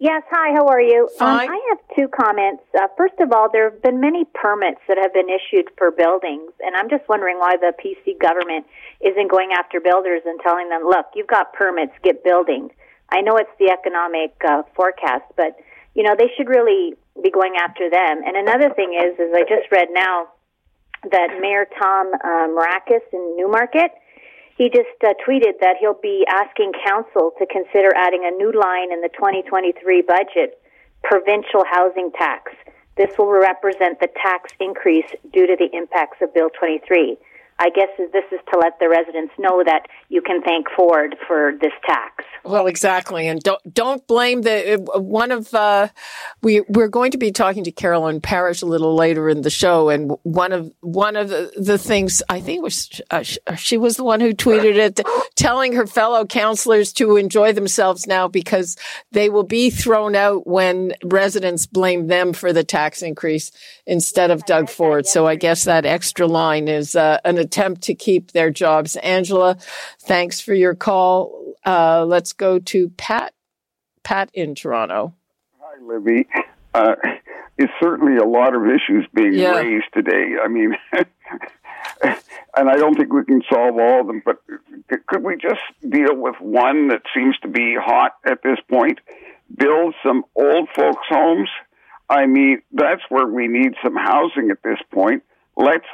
Yes, 0.00 0.22
hi, 0.30 0.54
how 0.54 0.66
are 0.68 0.80
you? 0.80 1.08
Um, 1.20 1.26
I 1.26 1.58
have 1.70 1.78
two 1.96 2.06
comments. 2.06 2.62
Uh, 2.74 2.86
first 2.96 3.14
of 3.18 3.32
all, 3.32 3.48
there 3.50 3.70
have 3.70 3.82
been 3.82 4.00
many 4.00 4.24
permits 4.32 4.78
that 4.86 4.96
have 4.96 5.12
been 5.12 5.28
issued 5.28 5.66
for 5.76 5.90
buildings, 5.90 6.52
and 6.60 6.76
I'm 6.76 6.88
just 6.88 7.08
wondering 7.08 7.38
why 7.38 7.56
the 7.56 7.72
PC 7.74 8.18
government 8.20 8.66
isn't 9.00 9.28
going 9.28 9.50
after 9.58 9.80
builders 9.80 10.22
and 10.24 10.38
telling 10.40 10.68
them, 10.68 10.82
look, 10.86 11.06
you've 11.16 11.26
got 11.26 11.52
permits, 11.52 11.92
get 12.04 12.22
building. 12.22 12.70
I 13.10 13.22
know 13.22 13.36
it's 13.36 13.50
the 13.58 13.70
economic 13.70 14.34
uh, 14.46 14.62
forecast, 14.76 15.24
but 15.36 15.58
you 15.94 16.04
know 16.04 16.14
they 16.16 16.30
should 16.36 16.48
really 16.48 16.94
be 17.20 17.30
going 17.30 17.54
after 17.58 17.90
them. 17.90 18.22
And 18.24 18.36
another 18.36 18.72
thing 18.74 18.94
is, 18.94 19.18
is 19.18 19.34
I 19.34 19.42
just 19.42 19.66
read 19.72 19.88
now 19.90 20.28
that 21.10 21.38
Mayor 21.40 21.66
Tom 21.78 22.12
uh, 22.14 22.46
Mrakas 22.54 23.02
in 23.12 23.34
Newmarket, 23.36 23.90
he 24.58 24.68
just 24.68 24.98
uh, 25.06 25.14
tweeted 25.24 25.60
that 25.60 25.76
he'll 25.78 26.02
be 26.02 26.26
asking 26.28 26.72
council 26.84 27.32
to 27.38 27.46
consider 27.46 27.94
adding 27.94 28.26
a 28.26 28.34
new 28.34 28.50
line 28.50 28.92
in 28.92 29.00
the 29.00 29.08
2023 29.14 30.02
budget, 30.02 30.60
provincial 31.04 31.62
housing 31.70 32.10
tax. 32.18 32.52
This 32.96 33.16
will 33.16 33.30
represent 33.30 34.00
the 34.00 34.08
tax 34.20 34.50
increase 34.58 35.06
due 35.32 35.46
to 35.46 35.54
the 35.56 35.70
impacts 35.72 36.18
of 36.20 36.34
Bill 36.34 36.50
23. 36.58 37.16
I 37.60 37.70
guess 37.70 37.88
this 37.98 38.24
is 38.30 38.38
to 38.52 38.58
let 38.58 38.78
the 38.78 38.88
residents 38.88 39.34
know 39.38 39.64
that 39.64 39.86
you 40.08 40.22
can 40.22 40.42
thank 40.42 40.66
Ford 40.76 41.16
for 41.26 41.52
this 41.60 41.72
tax. 41.84 42.24
Well, 42.44 42.68
exactly, 42.68 43.26
and 43.26 43.40
don't 43.40 43.74
don't 43.74 44.06
blame 44.06 44.42
the 44.42 44.74
uh, 44.74 45.00
one 45.00 45.32
of 45.32 45.52
uh, 45.52 45.88
we 46.40 46.62
we're 46.68 46.88
going 46.88 47.10
to 47.10 47.18
be 47.18 47.32
talking 47.32 47.64
to 47.64 47.72
Carolyn 47.72 48.20
Parrish 48.20 48.62
a 48.62 48.66
little 48.66 48.94
later 48.94 49.28
in 49.28 49.42
the 49.42 49.50
show, 49.50 49.88
and 49.88 50.12
one 50.22 50.52
of 50.52 50.72
one 50.80 51.16
of 51.16 51.30
the, 51.30 51.50
the 51.56 51.78
things 51.78 52.22
I 52.28 52.40
think 52.40 52.62
was 52.62 53.00
uh, 53.10 53.24
she 53.56 53.76
was 53.76 53.96
the 53.96 54.04
one 54.04 54.20
who 54.20 54.32
tweeted 54.32 54.76
it, 54.76 55.00
telling 55.34 55.72
her 55.72 55.86
fellow 55.86 56.24
counselors 56.26 56.92
to 56.94 57.16
enjoy 57.16 57.52
themselves 57.52 58.06
now 58.06 58.28
because 58.28 58.76
they 59.10 59.28
will 59.28 59.42
be 59.42 59.68
thrown 59.68 60.14
out 60.14 60.46
when 60.46 60.94
residents 61.02 61.66
blame 61.66 62.06
them 62.06 62.32
for 62.32 62.52
the 62.52 62.64
tax 62.64 63.02
increase 63.02 63.50
instead 63.84 64.30
of 64.30 64.46
Doug 64.46 64.68
Ford. 64.68 65.06
So 65.06 65.26
I 65.26 65.34
guess 65.34 65.64
that 65.64 65.84
extra 65.84 66.26
line 66.26 66.68
is 66.68 66.94
uh, 66.94 67.18
an 67.24 67.38
attempt 67.48 67.80
to 67.82 67.94
keep 67.94 68.32
their 68.32 68.50
jobs. 68.50 68.96
Angela, 68.96 69.56
thanks 70.00 70.38
for 70.38 70.52
your 70.52 70.74
call. 70.74 71.54
Uh, 71.64 72.04
let's 72.04 72.34
go 72.34 72.58
to 72.58 72.90
Pat. 72.90 73.32
Pat 74.04 74.30
in 74.34 74.54
Toronto. 74.54 75.14
Hi, 75.60 75.82
Libby. 75.82 76.28
Uh, 76.74 76.94
it's 77.56 77.72
certainly 77.82 78.16
a 78.16 78.24
lot 78.24 78.54
of 78.54 78.62
issues 78.66 79.06
being 79.14 79.32
yeah. 79.32 79.52
raised 79.52 79.86
today. 79.94 80.34
I 80.42 80.48
mean, 80.48 80.76
and 80.92 82.68
I 82.68 82.76
don't 82.76 82.94
think 82.94 83.12
we 83.12 83.24
can 83.24 83.42
solve 83.50 83.78
all 83.78 84.02
of 84.02 84.06
them, 84.06 84.22
but 84.24 84.42
could 85.06 85.24
we 85.24 85.36
just 85.36 85.60
deal 85.88 86.14
with 86.14 86.36
one 86.40 86.88
that 86.88 87.02
seems 87.14 87.36
to 87.40 87.48
be 87.48 87.76
hot 87.80 88.12
at 88.24 88.42
this 88.42 88.58
point? 88.70 89.00
Build 89.56 89.94
some 90.02 90.24
old 90.34 90.68
folks' 90.76 91.06
homes. 91.08 91.48
I 92.10 92.26
mean, 92.26 92.62
that's 92.72 93.02
where 93.08 93.26
we 93.26 93.48
need 93.48 93.74
some 93.82 93.96
housing 93.96 94.50
at 94.50 94.62
this 94.62 94.78
point. 94.92 95.22
Let's 95.56 95.86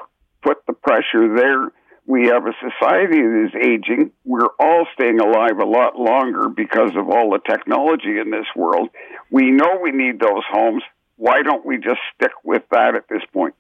pressure 0.85 1.35
there. 1.35 1.73
We 2.07 2.27
have 2.27 2.47
a 2.47 2.53
society 2.61 3.23
that 3.23 3.49
is 3.49 3.55
aging. 3.55 4.13
We're 4.25 4.53
all 4.61 4.87
staying 4.93 5.21
alive 5.21 5.59
a 5.59 5.65
lot 5.65 5.99
longer 5.99 6.51
because 6.51 6.91
of 6.97 7.09
all 7.09 7.31
the 7.31 7.41
technology 7.49 8.19
in 8.19 8.31
this 8.31 8.47
world. 8.55 8.91
We 9.31 9.51
know 9.51 9.79
we 9.83 9.91
need 9.91 10.21
those 10.21 10.43
homes. 10.51 10.83
Why 11.17 11.43
don't 11.43 11.65
we 11.65 11.79
just 11.79 12.01
stick 12.15 12.33
with 12.45 12.63
that 12.71 12.95
at 12.95 13.09
this 13.09 13.23
point? 13.33 13.55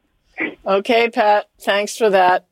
Okay, 0.66 1.08
Pat, 1.08 1.48
thanks 1.60 1.96
for 1.96 2.10
that. 2.10 2.46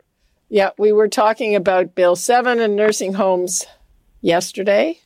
Yeah, 0.49 0.71
we 0.79 0.93
were 0.93 1.09
talking 1.09 1.55
about 1.55 1.95
Bill 1.95 2.17
7 2.17 2.59
and 2.59 2.75
nursing 2.75 3.15
homes 3.15 3.67
yesterday. 4.21 5.01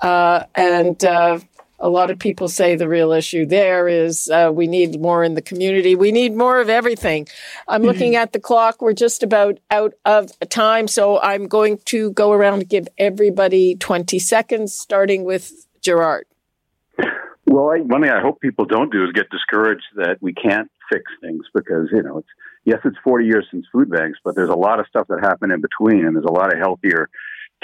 Uh, 0.00 0.44
and 0.54 1.04
uh, 1.04 1.38
a 1.82 1.88
lot 1.88 2.10
of 2.10 2.18
people 2.18 2.48
say 2.48 2.76
the 2.76 2.88
real 2.88 3.12
issue 3.12 3.44
there 3.44 3.88
is 3.88 4.30
uh, 4.30 4.50
we 4.54 4.68
need 4.68 5.00
more 5.00 5.24
in 5.24 5.34
the 5.34 5.42
community. 5.42 5.96
We 5.96 6.12
need 6.12 6.34
more 6.34 6.60
of 6.60 6.70
everything. 6.70 7.26
I'm 7.66 7.82
looking 7.82 8.12
mm-hmm. 8.12 8.22
at 8.22 8.32
the 8.32 8.40
clock. 8.40 8.80
We're 8.80 8.92
just 8.92 9.24
about 9.24 9.58
out 9.70 9.94
of 10.04 10.30
time. 10.48 10.86
So 10.86 11.20
I'm 11.20 11.48
going 11.48 11.78
to 11.86 12.12
go 12.12 12.32
around 12.32 12.60
and 12.60 12.68
give 12.68 12.86
everybody 12.96 13.74
20 13.74 14.18
seconds, 14.20 14.72
starting 14.72 15.24
with 15.24 15.66
Gerard. 15.82 16.26
Well, 17.46 17.70
I, 17.70 17.80
one 17.80 18.02
thing 18.02 18.10
I 18.10 18.20
hope 18.20 18.40
people 18.40 18.64
don't 18.64 18.92
do 18.92 19.04
is 19.04 19.10
get 19.12 19.28
discouraged 19.30 19.84
that 19.96 20.18
we 20.20 20.32
can't 20.32 20.70
fix 20.90 21.04
things 21.20 21.44
because, 21.52 21.88
you 21.90 22.02
know, 22.02 22.18
it's, 22.18 22.28
yes, 22.64 22.78
it's 22.84 22.96
40 23.02 23.26
years 23.26 23.46
since 23.50 23.66
food 23.72 23.90
banks, 23.90 24.20
but 24.24 24.36
there's 24.36 24.50
a 24.50 24.54
lot 24.54 24.78
of 24.78 24.86
stuff 24.86 25.08
that 25.08 25.18
happened 25.20 25.50
in 25.50 25.60
between 25.60 26.06
and 26.06 26.14
there's 26.14 26.24
a 26.24 26.32
lot 26.32 26.52
of 26.52 26.60
healthier 26.60 27.10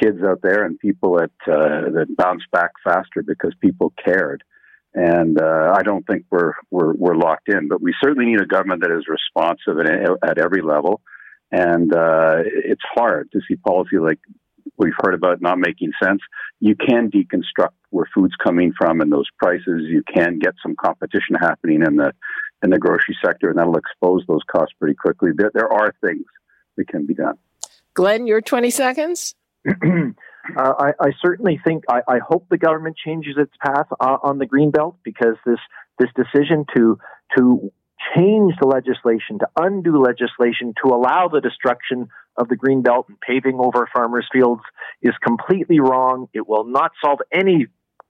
kids 0.00 0.18
out 0.22 0.40
there 0.42 0.64
and 0.64 0.78
people 0.78 1.16
that 1.16 1.30
uh, 1.46 1.90
that 1.92 2.06
bounce 2.16 2.42
back 2.52 2.70
faster 2.84 3.22
because 3.26 3.54
people 3.61 3.92
cared. 4.04 4.42
And 4.94 5.40
uh, 5.40 5.72
I 5.74 5.82
don't 5.82 6.06
think 6.06 6.24
we're, 6.30 6.54
we're 6.70 6.94
we're 6.94 7.16
locked 7.16 7.48
in, 7.48 7.68
but 7.68 7.82
we 7.82 7.94
certainly 8.02 8.30
need 8.30 8.40
a 8.40 8.46
government 8.46 8.82
that 8.82 8.96
is 8.96 9.06
responsive 9.06 9.78
at, 9.78 10.30
at 10.30 10.38
every 10.38 10.62
level. 10.62 11.00
And 11.50 11.94
uh, 11.94 12.42
it's 12.44 12.82
hard 12.94 13.30
to 13.32 13.40
see 13.46 13.56
policy 13.56 13.98
like 13.98 14.18
we've 14.76 14.92
heard 14.98 15.14
about 15.14 15.40
not 15.40 15.58
making 15.58 15.92
sense. 16.02 16.20
You 16.61 16.74
can 16.74 17.11
deconstruct 17.11 17.74
where 17.90 18.08
food's 18.14 18.34
coming 18.42 18.72
from 18.76 19.00
and 19.00 19.12
those 19.12 19.28
prices. 19.38 19.84
You 19.87 20.02
can 20.12 20.38
get 20.38 20.54
some 20.62 20.74
competition 20.76 21.37
happening 21.40 21.82
in 21.87 21.96
the 21.96 22.12
in 22.62 22.70
the 22.70 22.78
grocery 22.78 23.16
sector, 23.24 23.50
and 23.50 23.58
that'll 23.58 23.76
expose 23.76 24.24
those 24.26 24.42
costs 24.50 24.74
pretty 24.80 24.94
quickly. 24.94 25.30
There, 25.37 25.50
there 25.54 25.72
are 25.72 25.94
things 26.04 26.24
that 26.76 26.88
can 26.88 27.06
be 27.06 27.14
done. 27.14 27.38
Glenn, 27.94 28.26
your 28.26 28.40
20 28.40 28.70
seconds. 28.70 29.34
Uh, 29.68 30.72
I, 30.78 30.92
I, 31.00 31.11
certainly 31.20 31.61
think 31.64 31.85
I, 31.88 32.00
I, 32.09 32.18
hope 32.26 32.46
the 32.50 32.59
government 32.59 32.96
changes 32.96 33.35
its 33.37 33.52
path 33.62 33.87
uh, 34.00 34.16
on 34.22 34.38
the 34.38 34.46
green 34.46 34.70
belt 34.70 34.96
because 35.02 35.37
this 35.44 35.59
this 35.98 36.09
decision 36.16 36.64
to 36.76 36.98
to 37.37 37.72
change 38.16 38.54
the 38.61 38.66
legislation 38.66 39.38
to 39.40 39.48
undo 39.57 40.00
legislation 40.00 40.72
to 40.83 40.94
allow 40.94 41.28
the 41.28 41.40
destruction 41.40 42.09
of 42.37 42.48
the 42.48 42.57
green 42.57 42.83
belt 42.83 43.07
and 43.09 43.20
paving 43.20 43.59
over 43.61 43.88
farmers' 43.92 44.28
fields 44.33 44.62
is 45.02 45.12
completely 45.22 45.81
wrong. 45.81 46.28
It 46.33 46.48
will 46.48 46.64
not 46.64 46.92
solve 47.04 47.18
any 47.33 47.66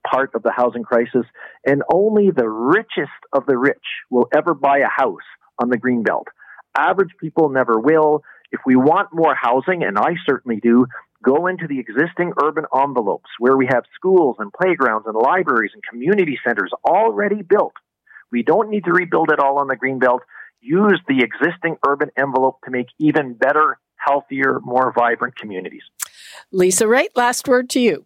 part 0.09 0.35
of 0.35 0.43
the 0.43 0.53
housing 0.55 0.85
crisis, 0.85 1.25
and 1.67 1.83
only 1.93 2.31
the 2.31 2.49
richest 2.49 3.11
of 3.33 3.47
the 3.47 3.57
rich 3.57 3.85
will 4.11 4.29
ever 4.35 4.55
buy 4.55 4.79
a 4.79 4.89
house 4.89 5.27
on 5.61 5.71
the 5.71 5.79
green 5.79 6.03
belt. 6.03 6.29
Average 6.77 7.11
people 7.21 7.49
never 7.49 7.79
will. 7.79 8.23
If 8.53 8.61
we 8.65 8.77
want 8.77 9.09
more 9.13 9.35
housing, 9.35 9.83
and 9.83 9.99
I 9.99 10.15
certainly 10.27 10.61
do, 10.63 10.87
go 11.25 11.47
into 11.47 11.67
the 11.67 11.79
existing 11.79 12.33
urban 12.43 12.65
envelopes 12.75 13.29
where 13.39 13.57
we 13.57 13.67
have 13.67 13.85
schools 13.95 14.37
and 14.39 14.53
playgrounds 14.53 15.07
and 15.07 15.17
libraries 15.17 15.73
and 15.75 15.83
community 15.83 16.39
centers 16.47 16.71
already 16.85 17.43
built. 17.43 17.75
We 18.31 18.43
don't 18.43 18.71
need 18.71 18.85
to 18.85 18.93
rebuild 18.93 19.31
it 19.31 19.41
all 19.41 19.59
on 19.59 19.69
the 19.69 19.77
Greenbelt. 19.77 20.21
Use 20.61 21.01
the 21.09 21.23
existing 21.23 21.77
urban 21.87 22.11
envelope 22.17 22.59
to 22.65 22.71
make 22.71 22.89
even 22.99 23.35
better, 23.35 23.79
healthier, 23.97 24.61
more 24.63 24.93
vibrant 24.93 25.37
communities. 25.37 25.83
Lisa 26.53 26.85
Raitt, 26.85 27.17
last 27.17 27.49
word 27.49 27.71
to 27.71 27.81
you. 27.81 28.05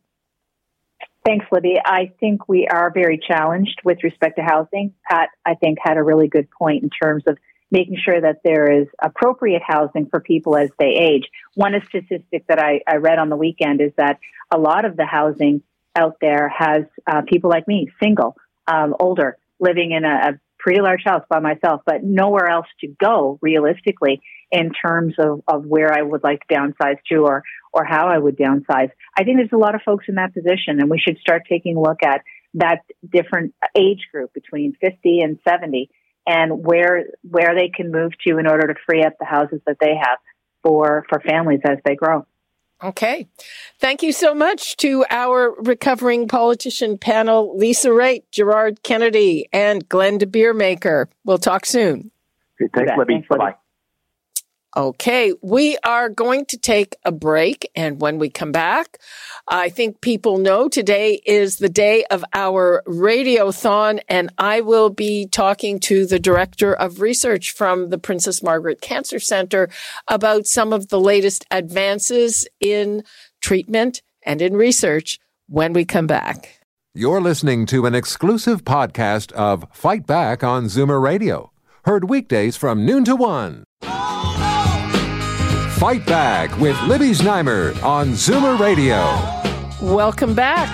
Thanks, 1.24 1.46
Libby. 1.52 1.76
I 1.84 2.12
think 2.18 2.48
we 2.48 2.66
are 2.66 2.90
very 2.92 3.18
challenged 3.18 3.80
with 3.84 3.98
respect 4.02 4.36
to 4.36 4.42
housing. 4.42 4.92
Pat, 5.08 5.28
I 5.46 5.54
think, 5.54 5.78
had 5.80 5.96
a 5.96 6.02
really 6.02 6.28
good 6.28 6.48
point 6.50 6.82
in 6.82 6.90
terms 6.90 7.22
of 7.26 7.38
making 7.72 7.96
sure 8.04 8.20
that 8.20 8.40
there 8.44 8.70
is 8.70 8.86
appropriate 9.02 9.62
housing 9.66 10.06
for 10.06 10.20
people 10.20 10.56
as 10.56 10.68
they 10.78 10.90
age. 10.90 11.24
One 11.54 11.72
statistic 11.88 12.46
that 12.46 12.58
I, 12.58 12.82
I 12.86 12.96
read 12.96 13.18
on 13.18 13.30
the 13.30 13.36
weekend 13.36 13.80
is 13.80 13.92
that 13.96 14.20
a 14.52 14.58
lot 14.58 14.84
of 14.84 14.96
the 14.96 15.06
housing 15.06 15.62
out 15.96 16.18
there 16.20 16.48
has 16.48 16.84
uh, 17.10 17.22
people 17.26 17.50
like 17.50 17.66
me, 17.66 17.88
single, 18.00 18.36
um, 18.66 18.94
older, 19.00 19.38
living 19.58 19.92
in 19.92 20.04
a, 20.04 20.08
a 20.08 20.40
pretty 20.58 20.80
large 20.80 21.02
house 21.04 21.24
by 21.28 21.40
myself, 21.40 21.80
but 21.84 22.04
nowhere 22.04 22.48
else 22.48 22.66
to 22.80 22.86
go 22.86 23.38
realistically 23.40 24.20
in 24.50 24.70
terms 24.70 25.14
of, 25.18 25.42
of 25.48 25.64
where 25.64 25.92
I 25.92 26.02
would 26.02 26.22
like 26.22 26.46
to 26.46 26.54
downsize 26.54 26.98
to 27.10 27.24
or, 27.24 27.42
or 27.72 27.84
how 27.84 28.08
I 28.08 28.18
would 28.18 28.36
downsize. 28.36 28.90
I 29.16 29.24
think 29.24 29.38
there's 29.38 29.52
a 29.52 29.56
lot 29.56 29.74
of 29.74 29.80
folks 29.82 30.04
in 30.08 30.16
that 30.16 30.34
position 30.34 30.78
and 30.78 30.90
we 30.90 30.98
should 30.98 31.18
start 31.18 31.42
taking 31.48 31.76
a 31.76 31.80
look 31.80 32.02
at 32.04 32.20
that 32.54 32.82
different 33.10 33.54
age 33.74 34.06
group 34.12 34.32
between 34.34 34.74
50 34.80 35.20
and 35.20 35.38
70 35.48 35.90
and 36.26 36.64
where 36.64 37.06
where 37.28 37.54
they 37.54 37.68
can 37.68 37.90
move 37.90 38.12
to 38.26 38.38
in 38.38 38.46
order 38.46 38.66
to 38.66 38.74
free 38.86 39.02
up 39.02 39.14
the 39.18 39.24
houses 39.24 39.60
that 39.66 39.76
they 39.80 39.94
have 39.96 40.18
for 40.62 41.04
for 41.08 41.20
families 41.20 41.60
as 41.64 41.78
they 41.84 41.94
grow. 41.94 42.26
Okay. 42.82 43.28
Thank 43.78 44.02
you 44.02 44.12
so 44.12 44.34
much 44.34 44.76
to 44.78 45.04
our 45.08 45.54
recovering 45.58 46.26
politician 46.26 46.98
panel, 46.98 47.56
Lisa 47.56 47.90
Raitt, 47.90 48.24
Gerard 48.32 48.82
Kennedy, 48.82 49.48
and 49.52 49.88
Glenn 49.88 50.18
De 50.18 50.26
Baeremaeker. 50.26 51.06
We'll 51.24 51.38
talk 51.38 51.64
soon. 51.64 52.10
thanks, 52.58 52.92
Libby. 52.96 53.24
Bye-bye. 53.28 53.54
Okay, 54.74 55.34
we 55.42 55.76
are 55.84 56.08
going 56.08 56.46
to 56.46 56.56
take 56.56 56.96
a 57.04 57.12
break. 57.12 57.70
And 57.76 58.00
when 58.00 58.18
we 58.18 58.30
come 58.30 58.52
back, 58.52 58.98
I 59.46 59.68
think 59.68 60.00
people 60.00 60.38
know 60.38 60.68
today 60.68 61.20
is 61.26 61.58
the 61.58 61.68
day 61.68 62.04
of 62.04 62.24
our 62.32 62.82
radiothon. 62.86 64.00
And 64.08 64.30
I 64.38 64.62
will 64.62 64.88
be 64.88 65.26
talking 65.26 65.78
to 65.80 66.06
the 66.06 66.18
director 66.18 66.72
of 66.72 67.02
research 67.02 67.50
from 67.50 67.90
the 67.90 67.98
Princess 67.98 68.42
Margaret 68.42 68.80
Cancer 68.80 69.18
Center 69.18 69.68
about 70.08 70.46
some 70.46 70.72
of 70.72 70.88
the 70.88 71.00
latest 71.00 71.44
advances 71.50 72.48
in 72.58 73.04
treatment 73.42 74.00
and 74.22 74.40
in 74.40 74.56
research 74.56 75.18
when 75.48 75.74
we 75.74 75.84
come 75.84 76.06
back. 76.06 76.60
You're 76.94 77.20
listening 77.20 77.66
to 77.66 77.84
an 77.84 77.94
exclusive 77.94 78.64
podcast 78.64 79.32
of 79.32 79.66
Fight 79.72 80.06
Back 80.06 80.42
on 80.42 80.66
Zoomer 80.66 81.02
Radio, 81.02 81.50
heard 81.84 82.08
weekdays 82.08 82.56
from 82.56 82.86
noon 82.86 83.04
to 83.04 83.16
one. 83.16 83.64
Fight 85.82 86.06
Back 86.06 86.56
with 86.60 86.80
Libby 86.82 87.10
Znaimer 87.10 87.74
on 87.82 88.10
Zoomer 88.10 88.56
Radio. 88.56 89.02
Welcome 89.84 90.32
back. 90.32 90.70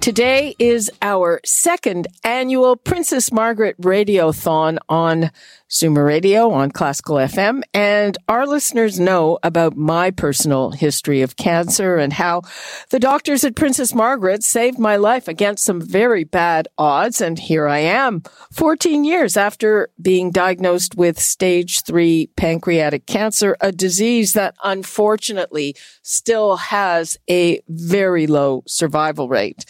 Today 0.00 0.56
is 0.58 0.90
our 1.00 1.40
second 1.44 2.08
annual 2.24 2.74
Princess 2.74 3.30
Margaret 3.30 3.80
Radiothon 3.80 4.78
on 4.88 5.30
Zoomer 5.74 6.06
Radio 6.06 6.52
on 6.52 6.70
Classical 6.70 7.16
FM. 7.16 7.62
And 7.74 8.16
our 8.28 8.46
listeners 8.46 9.00
know 9.00 9.40
about 9.42 9.76
my 9.76 10.12
personal 10.12 10.70
history 10.70 11.20
of 11.20 11.34
cancer 11.34 11.96
and 11.96 12.12
how 12.12 12.42
the 12.90 13.00
doctors 13.00 13.42
at 13.42 13.56
Princess 13.56 13.92
Margaret 13.92 14.44
saved 14.44 14.78
my 14.78 14.94
life 14.94 15.26
against 15.26 15.64
some 15.64 15.80
very 15.80 16.22
bad 16.22 16.68
odds. 16.78 17.20
And 17.20 17.40
here 17.40 17.66
I 17.66 17.78
am, 17.78 18.22
14 18.52 19.02
years 19.02 19.36
after 19.36 19.88
being 20.00 20.30
diagnosed 20.30 20.94
with 20.94 21.18
stage 21.18 21.82
three 21.82 22.28
pancreatic 22.36 23.06
cancer, 23.06 23.56
a 23.60 23.72
disease 23.72 24.32
that 24.34 24.54
unfortunately 24.62 25.74
still 26.02 26.54
has 26.54 27.18
a 27.28 27.60
very 27.68 28.28
low 28.28 28.62
survival 28.68 29.28
rate. 29.28 29.64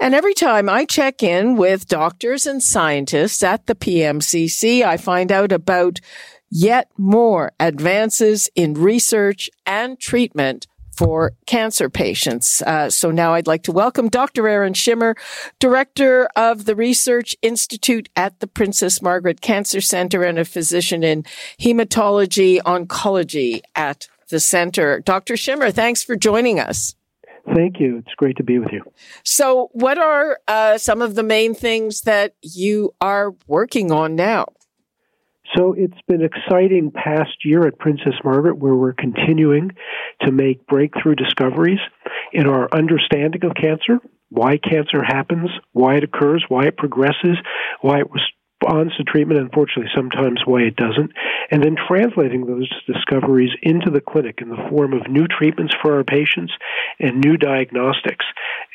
And 0.00 0.16
every 0.16 0.34
time 0.34 0.68
I 0.68 0.84
check 0.84 1.22
in 1.22 1.54
with 1.54 1.86
doctors 1.86 2.44
and 2.44 2.60
scientists 2.60 3.44
at 3.44 3.66
the 3.66 3.76
PMCC, 3.76 4.82
I 4.82 4.96
find 4.96 5.30
out 5.30 5.43
out 5.44 5.52
about 5.52 6.00
yet 6.50 6.90
more 6.96 7.52
advances 7.60 8.48
in 8.54 8.74
research 8.74 9.50
and 9.66 9.98
treatment 10.00 10.66
for 10.96 11.32
cancer 11.46 11.90
patients. 11.90 12.62
Uh, 12.62 12.88
so 12.88 13.10
now 13.10 13.34
I'd 13.34 13.48
like 13.48 13.64
to 13.64 13.72
welcome 13.72 14.08
Dr. 14.08 14.46
Aaron 14.46 14.74
Schimmer, 14.74 15.16
director 15.58 16.28
of 16.36 16.66
the 16.66 16.76
Research 16.76 17.34
Institute 17.42 18.08
at 18.14 18.38
the 18.38 18.46
Princess 18.46 19.02
Margaret 19.02 19.40
Cancer 19.40 19.80
Center 19.80 20.22
and 20.22 20.38
a 20.38 20.44
physician 20.44 21.02
in 21.02 21.24
hematology 21.58 22.60
oncology 22.60 23.60
at 23.74 24.06
the 24.28 24.38
center. 24.38 25.00
Dr. 25.00 25.34
Schimmer, 25.34 25.72
thanks 25.72 26.04
for 26.04 26.14
joining 26.14 26.60
us. 26.60 26.94
Thank 27.52 27.80
you. 27.80 27.98
It's 27.98 28.14
great 28.14 28.36
to 28.36 28.44
be 28.44 28.58
with 28.58 28.72
you. 28.72 28.82
So, 29.22 29.68
what 29.72 29.98
are 29.98 30.38
uh, 30.48 30.78
some 30.78 31.02
of 31.02 31.14
the 31.14 31.22
main 31.22 31.54
things 31.54 32.02
that 32.02 32.34
you 32.40 32.94
are 33.02 33.34
working 33.46 33.92
on 33.92 34.14
now? 34.14 34.46
So 35.56 35.74
it's 35.76 36.00
been 36.08 36.22
exciting 36.22 36.90
past 36.90 37.44
year 37.44 37.66
at 37.66 37.78
Princess 37.78 38.14
Margaret 38.24 38.58
where 38.58 38.74
we're 38.74 38.94
continuing 38.94 39.70
to 40.22 40.32
make 40.32 40.66
breakthrough 40.66 41.14
discoveries 41.14 41.78
in 42.32 42.46
our 42.46 42.68
understanding 42.72 43.44
of 43.44 43.52
cancer, 43.54 43.98
why 44.30 44.58
cancer 44.58 45.02
happens, 45.04 45.50
why 45.72 45.96
it 45.96 46.04
occurs, 46.04 46.44
why 46.48 46.66
it 46.66 46.76
progresses, 46.76 47.36
why 47.82 48.00
it 48.00 48.08
responds 48.10 48.96
to 48.96 49.04
treatment, 49.04 49.38
and 49.38 49.48
unfortunately, 49.48 49.90
sometimes 49.94 50.40
why 50.44 50.62
it 50.62 50.76
doesn't, 50.76 51.12
and 51.50 51.62
then 51.62 51.76
translating 51.88 52.46
those 52.46 52.68
discoveries 52.86 53.50
into 53.62 53.90
the 53.90 54.00
clinic 54.00 54.40
in 54.40 54.48
the 54.48 54.66
form 54.70 54.92
of 54.92 55.08
new 55.08 55.26
treatments 55.26 55.74
for 55.82 55.96
our 55.96 56.04
patients 56.04 56.52
and 56.98 57.24
new 57.24 57.36
diagnostics. 57.36 58.24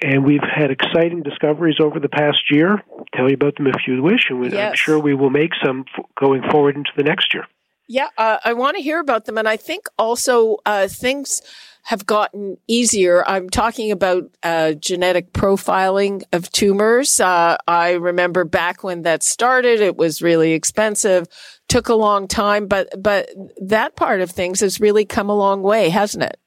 And 0.02 0.26
we've 0.26 0.44
had 0.44 0.72
exciting 0.72 1.24
discoveries 1.24 1.78
over 1.82 2.00
the 2.00 2.10
past 2.10 2.44
year. 2.50 2.84
I'll 2.98 3.06
tell 3.14 3.30
you 3.30 3.36
about 3.36 3.56
them 3.58 3.68
if 3.68 3.88
you 3.88 4.02
wish, 4.02 4.28
and 4.30 4.44
yes. 4.52 4.70
I'm 4.70 4.76
sure 4.76 5.00
we 5.00 5.14
will 5.14 5.30
make 5.30 5.52
some 5.64 5.86
going 6.20 6.44
forward 6.50 6.76
into 6.76 6.92
the 6.96 7.04
next 7.04 7.34
year. 7.34 7.46
Yeah, 7.92 8.10
uh, 8.20 8.38
I 8.46 8.54
want 8.54 8.78
to 8.78 8.84
hear 8.84 9.00
about 9.00 9.26
them. 9.26 9.40
And 9.40 9.50
I 9.50 9.58
think 9.58 9.88
also 9.98 10.58
uh, 10.64 10.88
things 10.88 11.42
have 11.86 12.06
gotten 12.06 12.56
easier. 12.68 13.28
I'm 13.28 13.50
talking 13.50 13.92
about 13.92 14.30
uh, 14.44 14.74
genetic 14.74 15.34
profiling 15.34 16.22
of 16.32 16.52
tumors. 16.52 17.20
Uh, 17.20 17.58
I 17.68 17.94
remember 17.94 18.46
back 18.46 18.84
when 18.84 19.02
that 19.02 19.24
started, 19.24 19.82
it 19.82 19.98
was 19.98 20.22
really 20.22 20.54
expensive, 20.54 21.26
took 21.68 21.90
a 21.90 21.96
long 21.96 22.28
time, 22.28 22.68
but 22.68 22.90
but 23.02 23.32
that 23.60 23.96
part 23.96 24.22
of 24.22 24.30
things 24.30 24.60
has 24.60 24.80
really 24.80 25.04
come 25.06 25.30
a 25.32 25.36
long 25.36 25.64
way, 25.64 25.90
hasn't 25.90 26.24
it? 26.24 26.40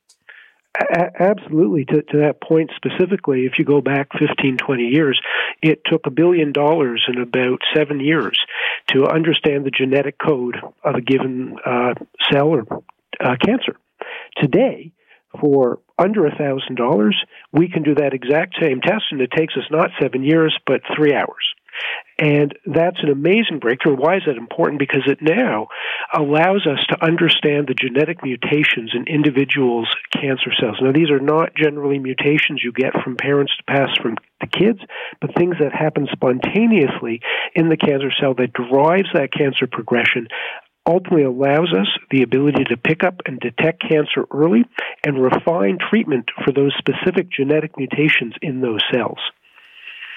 A- 0.79 1.23
absolutely. 1.23 1.85
To, 1.87 2.03
to 2.03 2.19
that 2.19 2.41
point 2.41 2.71
specifically, 2.77 3.45
if 3.47 3.59
you 3.59 3.65
go 3.65 3.81
back 3.81 4.09
15, 4.19 4.57
20 4.57 4.83
years, 4.85 5.21
it 5.63 5.83
took 5.85 6.07
a 6.07 6.11
billion 6.11 6.53
dollars 6.53 7.05
in 7.09 7.21
about 7.21 7.61
seven 7.75 8.01
years 8.01 8.39
to 8.89 9.07
understand 9.07 9.65
the 9.65 9.71
genetic 9.71 10.17
code 10.19 10.57
of 10.83 10.95
a 10.95 11.01
given 11.01 11.57
uh, 11.65 11.95
cell 12.31 12.49
or 12.49 12.63
uh, 13.21 13.37
cancer. 13.45 13.77
Today, 14.41 14.93
for 15.41 15.81
under 15.99 16.27
a 16.27 16.37
thousand 16.37 16.77
dollars, 16.77 17.17
we 17.53 17.69
can 17.69 17.83
do 17.83 17.95
that 17.95 18.15
exact 18.15 18.57
same 18.61 18.81
test, 18.81 19.05
and 19.11 19.21
it 19.21 19.31
takes 19.37 19.55
us 19.57 19.65
not 19.71 19.91
seven 20.01 20.23
years, 20.23 20.57
but 20.67 20.81
three 20.97 21.15
hours. 21.15 21.52
And 22.19 22.55
that's 22.67 22.99
an 23.03 23.11
amazing 23.11 23.59
breakthrough. 23.61 23.97
Why 23.97 24.17
is 24.17 24.23
that 24.27 24.37
important? 24.37 24.79
Because 24.79 25.03
it 25.07 25.19
now 25.21 25.69
allows 26.15 26.67
us 26.67 26.85
to 26.91 27.05
understand 27.05 27.67
the 27.67 27.75
genetic 27.75 28.23
mutations 28.23 28.93
in 28.95 29.07
individuals' 29.07 29.89
cancer 30.13 30.53
cells. 30.61 30.77
Now, 30.81 30.93
these 30.93 31.11
are 31.11 31.21
not 31.21 31.57
generally 31.57 31.99
mutations 31.99 32.63
you 32.63 32.73
get 32.73 32.93
from 33.03 33.17
parents 33.17 33.53
to 33.57 33.65
pass 33.65 33.91
from 34.01 34.17
the 34.41 34.47
kids, 34.47 34.79
but 35.21 35.35
things 35.35 35.57
that 35.61 35.73
happen 35.73 36.07
spontaneously 36.13 37.21
in 37.55 37.69
the 37.69 37.77
cancer 37.77 38.13
cell 38.21 38.35
that 38.35 38.53
drives 38.53 39.09
that 39.15 39.33
cancer 39.33 39.67
progression 39.67 40.29
ultimately 40.87 41.23
allows 41.23 41.73
us 41.73 41.87
the 42.11 42.23
ability 42.23 42.65
to 42.65 42.77
pick 42.77 43.05
up 43.05 43.21
and 43.27 43.39
detect 43.41 43.83
cancer 43.89 44.27
early 44.33 44.65
and 45.05 45.23
refine 45.23 45.79
treatment 45.79 46.31
for 46.45 46.53
those 46.53 46.75
specific 46.77 47.31
genetic 47.31 47.77
mutations 47.77 48.35
in 48.43 48.61
those 48.61 48.81
cells. 48.93 49.19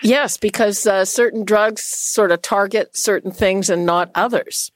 Yes, 0.02 0.38
because 0.38 0.86
uh, 0.86 1.06
certain 1.06 1.46
drugs 1.46 1.84
sort 1.84 2.32
of 2.32 2.42
target 2.42 2.96
certain 2.98 3.32
things 3.32 3.70
and 3.70 3.86
not 3.86 4.12
others. 4.16 4.72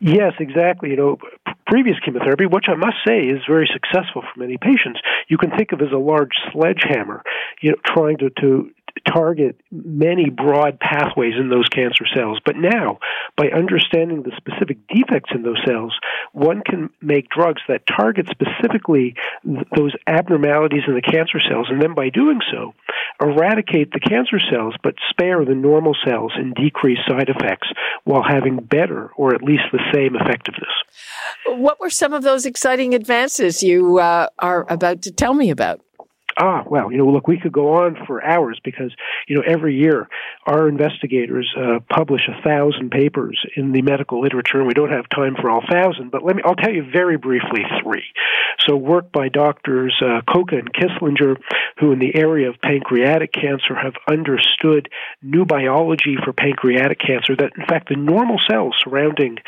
Yes, 0.00 0.32
exactly. 0.38 0.90
You 0.90 0.96
know, 0.96 1.18
previous 1.66 1.96
chemotherapy, 2.04 2.46
which 2.46 2.66
I 2.68 2.74
must 2.74 2.96
say 3.06 3.20
is 3.20 3.40
very 3.48 3.68
successful 3.72 4.22
for 4.22 4.40
many 4.40 4.56
patients, 4.58 5.00
you 5.28 5.38
can 5.38 5.50
think 5.50 5.72
of 5.72 5.80
as 5.80 5.92
a 5.92 5.98
large 5.98 6.32
sledgehammer, 6.52 7.22
you 7.60 7.70
know, 7.70 7.76
trying 7.84 8.18
to, 8.18 8.30
to 8.40 8.70
target 9.12 9.60
many 9.70 10.30
broad 10.30 10.78
pathways 10.78 11.34
in 11.38 11.48
those 11.48 11.68
cancer 11.68 12.04
cells. 12.14 12.38
But 12.44 12.56
now, 12.56 12.98
by 13.36 13.48
understanding 13.48 14.22
the 14.22 14.32
specific 14.36 14.78
defects 14.88 15.30
in 15.34 15.42
those 15.42 15.60
cells, 15.66 15.94
one 16.32 16.62
can 16.64 16.90
make 17.02 17.28
drugs 17.28 17.62
that 17.68 17.86
target 17.86 18.28
specifically 18.30 19.14
th- 19.44 19.66
those 19.76 19.92
abnormalities 20.06 20.84
in 20.86 20.94
the 20.94 21.02
cancer 21.02 21.40
cells, 21.40 21.66
and 21.70 21.82
then 21.82 21.94
by 21.94 22.08
doing 22.08 22.40
so, 22.52 22.74
eradicate 23.20 23.92
the 23.92 24.00
cancer 24.00 24.38
cells 24.50 24.74
but 24.82 24.94
spare 25.10 25.44
the 25.44 25.54
normal 25.54 25.94
cells 26.04 26.32
and 26.36 26.54
decrease 26.54 26.98
side 27.08 27.28
effects 27.28 27.68
while 28.04 28.22
having 28.22 28.56
better 28.56 29.10
or 29.16 29.34
at 29.34 29.42
least 29.42 29.64
the 29.72 29.80
same 29.92 30.16
effectiveness. 30.16 30.70
What 31.46 31.80
were 31.80 31.90
some 31.90 32.12
of 32.12 32.22
those 32.22 32.46
exciting 32.46 32.94
advances 32.94 33.62
you 33.62 33.98
uh, 33.98 34.28
are 34.38 34.66
about 34.70 35.02
to 35.02 35.12
tell 35.12 35.34
me 35.34 35.50
about? 35.50 35.80
Ah, 36.36 36.64
well, 36.66 36.90
you 36.90 36.98
know, 36.98 37.06
look, 37.06 37.28
we 37.28 37.38
could 37.38 37.52
go 37.52 37.74
on 37.74 37.96
for 38.06 38.24
hours 38.24 38.60
because, 38.64 38.92
you 39.28 39.36
know, 39.36 39.42
every 39.46 39.76
year 39.76 40.08
our 40.46 40.68
investigators 40.68 41.52
uh, 41.56 41.78
publish 41.88 42.22
a 42.28 42.42
thousand 42.42 42.90
papers 42.90 43.40
in 43.56 43.72
the 43.72 43.82
medical 43.82 44.20
literature, 44.20 44.58
and 44.58 44.66
we 44.66 44.74
don't 44.74 44.90
have 44.90 45.08
time 45.08 45.36
for 45.40 45.48
all 45.48 45.62
thousand, 45.70 46.10
but 46.10 46.24
let 46.24 46.36
me, 46.36 46.42
I'll 46.44 46.56
tell 46.56 46.72
you 46.72 46.84
very 46.90 47.16
briefly 47.16 47.62
three. 47.82 48.04
So, 48.66 48.76
work 48.76 49.12
by 49.12 49.28
doctors 49.28 49.94
uh, 50.00 50.22
and 50.34 50.72
Kisslinger, 50.72 51.36
who 51.78 51.92
in 51.92 51.98
the 51.98 52.14
area 52.14 52.48
of 52.48 52.60
pancreatic 52.60 53.32
cancer 53.32 53.74
have 53.74 53.94
understood 54.08 54.88
new 55.22 55.44
biology 55.44 56.16
for 56.22 56.32
pancreatic 56.32 56.98
cancer, 56.98 57.36
that 57.36 57.52
in 57.56 57.66
fact 57.66 57.88
the 57.88 57.96
normal 57.96 58.38
cells 58.48 58.76
surrounding 58.82 59.38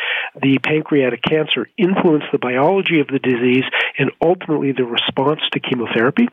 the 0.40 0.59
pancreatic 0.59 1.22
cancer 1.22 1.68
influence 1.77 2.25
the 2.33 2.38
biology 2.38 3.01
of 3.01 3.09
the 3.09 3.18
disease 3.18 3.64
and 3.99 4.11
ultimately 4.22 4.72
the 4.72 4.85
response 4.85 5.40
to 5.53 5.61
chemotherapy 5.61 6.29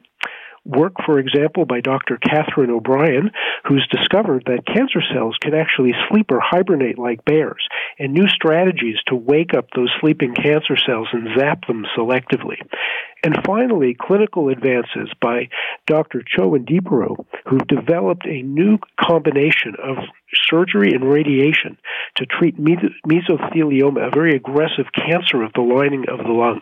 work, 0.65 0.93
for 1.06 1.19
example, 1.19 1.65
by 1.65 1.82
Dr. 1.82 2.17
Catherine 2.17 2.69
O'Brien, 2.69 3.32
who's 3.67 3.88
discovered 3.91 4.43
that 4.45 4.65
cancer 4.65 5.02
cells 5.13 5.38
can 5.41 5.54
actually 5.54 5.93
sleep 6.10 6.32
or 6.32 6.39
hibernate 6.39 6.97
like 6.97 7.26
bears, 7.26 7.67
and 7.99 8.13
new 8.13 8.28
strategies 8.28 8.97
to 9.08 9.15
wake 9.15 9.54
up 9.54 9.67
those 9.76 9.91
sleeping 9.99 10.34
cancer 10.34 10.78
cells 10.78 11.08
and 11.12 11.28
zap 11.38 11.67
them 11.67 11.86
selectively. 11.97 12.57
And 13.24 13.36
finally, 13.45 13.95
clinical 13.99 14.49
advances 14.49 15.09
by 15.22 15.49
Dr. 15.88 16.24
Cho 16.26 16.55
and 16.55 16.66
de 16.66 16.80
Perrot, 16.82 17.26
who've 17.45 17.68
developed 17.68 18.26
a 18.26 18.41
new 18.41 18.80
combination 18.99 19.76
of 19.82 19.97
surgery 20.49 20.91
and 20.93 21.09
radiation 21.09 21.78
to 22.18 22.26
treat 22.26 22.57
mesothelioma, 22.59 24.07
a 24.07 24.11
very 24.11 24.36
aggressive 24.36 24.88
cancer 24.93 25.41
of 25.41 25.53
the 25.53 25.61
lining 25.61 26.05
of 26.09 26.20
the 26.20 26.34
lung. 26.34 26.61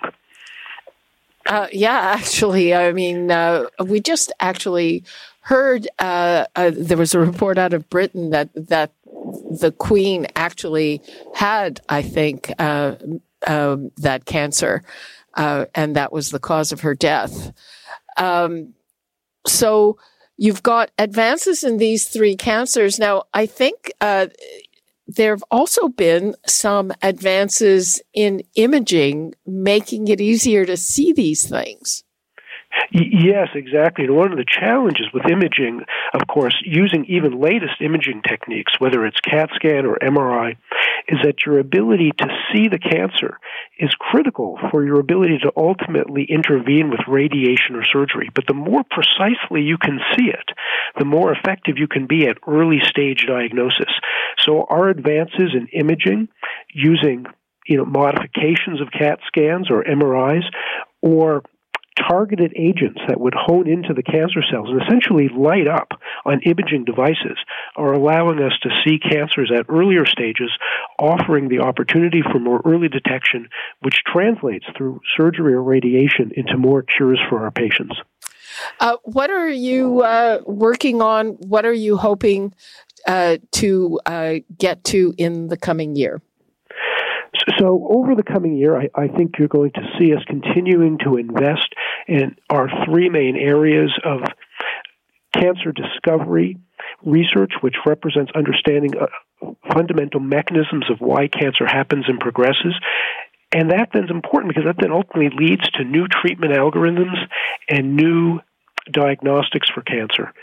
Uh, 1.45 1.67
yeah, 1.71 1.99
actually, 2.17 2.73
I 2.73 2.91
mean, 2.91 3.31
uh, 3.31 3.65
we 3.85 3.99
just 3.99 4.31
actually 4.39 5.03
heard 5.41 5.87
uh, 5.99 6.45
uh, 6.55 6.71
there 6.73 6.97
was 6.97 7.13
a 7.13 7.19
report 7.19 7.57
out 7.57 7.73
of 7.73 7.89
Britain 7.89 8.29
that 8.29 8.49
that 8.55 8.93
the 9.05 9.73
Queen 9.77 10.27
actually 10.35 11.01
had, 11.33 11.81
I 11.89 12.01
think, 12.01 12.51
uh, 12.59 12.95
um, 13.45 13.91
that 13.97 14.25
cancer, 14.25 14.83
uh, 15.35 15.65
and 15.75 15.95
that 15.95 16.13
was 16.13 16.29
the 16.29 16.39
cause 16.39 16.71
of 16.71 16.81
her 16.81 16.95
death. 16.95 17.53
Um, 18.17 18.73
so 19.45 19.97
you've 20.37 20.63
got 20.63 20.91
advances 20.97 21.63
in 21.63 21.77
these 21.77 22.07
three 22.07 22.35
cancers. 22.35 22.99
Now, 22.99 23.23
I 23.33 23.45
think 23.45 23.91
there 25.15 25.31
have 25.31 25.43
also 25.51 25.87
been 25.87 26.35
some 26.47 26.91
advances 27.01 28.01
in 28.13 28.43
imaging, 28.55 29.33
making 29.45 30.07
it 30.07 30.21
easier 30.21 30.65
to 30.65 30.77
see 30.77 31.13
these 31.13 31.47
things. 31.47 32.03
Yes, 32.91 33.49
exactly. 33.53 34.05
And 34.05 34.15
one 34.15 34.31
of 34.31 34.37
the 34.37 34.45
challenges 34.45 35.07
with 35.13 35.29
imaging, 35.29 35.81
of 36.13 36.27
course, 36.27 36.55
using 36.65 37.05
even 37.05 37.39
latest 37.39 37.81
imaging 37.81 38.21
techniques, 38.27 38.73
whether 38.79 39.05
it's 39.05 39.19
CAT 39.21 39.49
scan 39.55 39.85
or 39.85 39.97
MRI, 40.01 40.57
is 41.07 41.19
that 41.23 41.45
your 41.45 41.59
ability 41.59 42.11
to 42.17 42.27
see 42.51 42.67
the 42.67 42.79
cancer 42.79 43.39
is 43.79 43.91
critical 43.99 44.57
for 44.69 44.85
your 44.85 44.99
ability 44.99 45.39
to 45.39 45.51
ultimately 45.55 46.25
intervene 46.29 46.89
with 46.89 46.99
radiation 47.07 47.75
or 47.75 47.83
surgery. 47.85 48.29
But 48.33 48.45
the 48.47 48.53
more 48.53 48.83
precisely 48.89 49.61
you 49.61 49.77
can 49.77 49.99
see 50.17 50.27
it, 50.29 50.49
the 50.97 51.05
more 51.05 51.31
effective 51.31 51.77
you 51.77 51.87
can 51.87 52.07
be 52.07 52.27
at 52.27 52.37
early 52.47 52.79
stage 52.87 53.25
diagnosis. 53.27 53.91
So 54.39 54.65
our 54.69 54.89
advances 54.89 55.53
in 55.53 55.67
imaging 55.73 56.27
using 56.73 57.25
you 57.67 57.77
know 57.77 57.85
modifications 57.85 58.81
of 58.81 58.91
CAT 58.91 59.19
scans 59.27 59.69
or 59.69 59.83
MRIs 59.83 60.43
or 61.01 61.43
targeted 61.97 62.53
agents 62.55 62.99
that 63.07 63.19
would 63.19 63.33
hone 63.35 63.67
into 63.67 63.93
the 63.93 64.03
cancer 64.03 64.41
cells 64.49 64.69
and 64.69 64.81
essentially 64.81 65.29
light 65.29 65.67
up 65.67 65.89
on 66.25 66.41
imaging 66.41 66.85
devices 66.85 67.37
are 67.75 67.93
allowing 67.93 68.39
us 68.39 68.53
to 68.63 68.69
see 68.83 68.99
cancers 68.99 69.51
at 69.55 69.65
earlier 69.69 70.05
stages, 70.05 70.51
offering 70.99 71.49
the 71.49 71.59
opportunity 71.59 72.21
for 72.21 72.39
more 72.39 72.61
early 72.65 72.87
detection, 72.87 73.47
which 73.81 74.01
translates 74.05 74.65
through 74.77 75.01
surgery 75.17 75.53
or 75.53 75.63
radiation 75.63 76.31
into 76.35 76.57
more 76.57 76.81
cures 76.81 77.19
for 77.29 77.43
our 77.43 77.51
patients. 77.51 77.95
Uh, 78.79 78.97
what 79.03 79.29
are 79.29 79.49
you 79.49 80.01
uh, 80.01 80.39
working 80.45 81.01
on? 81.01 81.29
What 81.47 81.65
are 81.65 81.73
you 81.73 81.97
hoping 81.97 82.53
uh, 83.07 83.37
to 83.53 83.99
uh, 84.05 84.35
get 84.57 84.83
to 84.85 85.13
in 85.17 85.47
the 85.47 85.57
coming 85.57 85.95
year? 85.95 86.21
So, 87.57 87.87
over 87.89 88.15
the 88.15 88.23
coming 88.23 88.55
year, 88.55 88.79
I, 88.79 88.89
I, 88.95 89.07
think 89.07 89.37
you're 89.39 89.47
going 89.47 89.71
to 89.71 89.81
see 89.97 90.13
us 90.13 90.23
continuing 90.27 90.99
to 90.99 91.17
invest 91.17 91.73
in 92.07 92.35
our 92.49 92.69
three 92.85 93.09
main 93.09 93.35
areas 93.35 93.91
of 94.03 94.21
cancer 95.33 95.71
discovery 95.71 96.57
research, 97.03 97.53
which 97.61 97.75
represents 97.85 98.31
understanding 98.35 98.91
uh, 98.97 99.07
fundamental 99.73 100.19
mechanisms 100.19 100.85
of 100.89 100.99
why 100.99 101.27
cancer 101.27 101.65
happens 101.65 102.05
and 102.07 102.19
progresses. 102.19 102.75
And 103.51 103.71
that 103.71 103.89
then 103.93 104.05
is 104.05 104.11
important 104.11 104.53
because 104.53 104.65
that 104.65 104.77
then 104.79 104.91
ultimately 104.91 105.29
leads 105.29 105.69
to 105.71 105.83
new 105.83 106.07
treatment 106.07 106.53
algorithms 106.53 107.17
and 107.69 107.95
new 107.95 108.39
diagnostics 108.91 109.69
for 109.69 109.81
cancer 109.81 110.33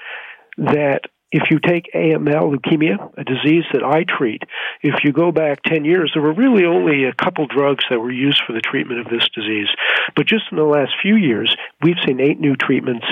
that 0.59 1.03
if 1.31 1.51
you 1.51 1.59
take 1.59 1.91
AML, 1.95 2.57
leukemia, 2.57 3.13
a 3.19 3.25
disease 3.25 3.65
that 3.73 3.85
I 3.85 4.05
treat, 4.05 4.43
if 4.83 5.05
you 5.05 5.13
go 5.13 5.31
back 5.31 5.63
10 5.63 5.85
years, 5.85 6.13
there 6.15 6.23
were 6.23 6.33
really 6.33 6.65
only 6.65 7.05
a 7.05 7.13
couple 7.13 7.47
drugs 7.47 7.85
that 7.91 8.01
were 8.01 8.11
used 8.11 8.43
for 8.47 8.55
the 8.55 8.61
treatment 8.61 9.01
of 9.01 9.07
this 9.11 9.29
disease. 9.35 9.69
But 10.17 10.27
just 10.27 10.45
in 10.51 10.57
the 10.57 10.65
last 10.65 10.93
few 11.03 11.17
years, 11.17 11.55
we've 11.83 11.97
seen 12.07 12.21
eight 12.21 12.41
new 12.41 12.57
treatments 12.57 13.05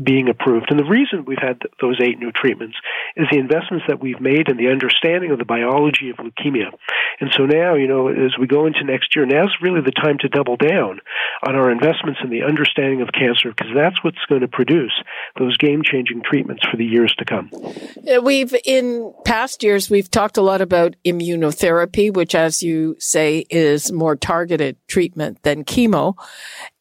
being 0.00 0.28
approved. 0.28 0.70
And 0.70 0.78
the 0.78 0.84
reason 0.84 1.24
we've 1.26 1.38
had 1.40 1.60
those 1.80 2.00
eight 2.00 2.18
new 2.18 2.32
treatments 2.32 2.76
is 3.16 3.26
the 3.30 3.38
investments 3.38 3.84
that 3.88 4.00
we've 4.00 4.20
made 4.20 4.48
in 4.48 4.56
the 4.56 4.68
understanding 4.68 5.30
of 5.32 5.38
the 5.38 5.44
biology 5.44 6.08
of 6.08 6.16
leukemia. 6.16 6.72
And 7.20 7.30
so 7.36 7.44
now, 7.44 7.74
you 7.74 7.86
know, 7.86 8.08
as 8.08 8.32
we 8.40 8.46
go 8.46 8.64
into 8.64 8.84
next 8.84 9.14
year, 9.14 9.26
now's 9.26 9.54
really 9.60 9.82
the 9.82 9.92
time 9.92 10.16
to 10.20 10.28
double 10.28 10.56
down 10.56 11.00
on 11.46 11.56
our 11.56 11.70
investments 11.70 12.20
in 12.24 12.30
the 12.30 12.42
understanding 12.42 13.02
of 13.02 13.08
cancer 13.12 13.50
because 13.50 13.72
that's 13.74 14.02
what's 14.02 14.24
going 14.28 14.40
to 14.40 14.48
produce 14.48 14.92
those 15.38 15.58
game 15.58 15.82
changing 15.84 16.22
treatments 16.22 16.62
for 16.70 16.78
the 16.78 16.86
years 16.86 17.14
to 17.18 17.24
come. 17.26 17.50
Uh, 17.52 18.22
we've, 18.22 18.54
in 18.64 19.12
past 19.26 19.62
years, 19.62 19.90
we've 19.90 20.10
talked 20.10 20.38
a 20.38 20.42
lot 20.42 20.62
about 20.62 20.96
immunotherapy, 21.04 22.12
which, 22.12 22.34
as 22.34 22.62
you 22.62 22.96
say, 22.98 23.44
is 23.50 23.92
more 23.92 24.16
targeted 24.16 24.76
treatment 24.88 25.42
than 25.42 25.64
chemo. 25.64 26.14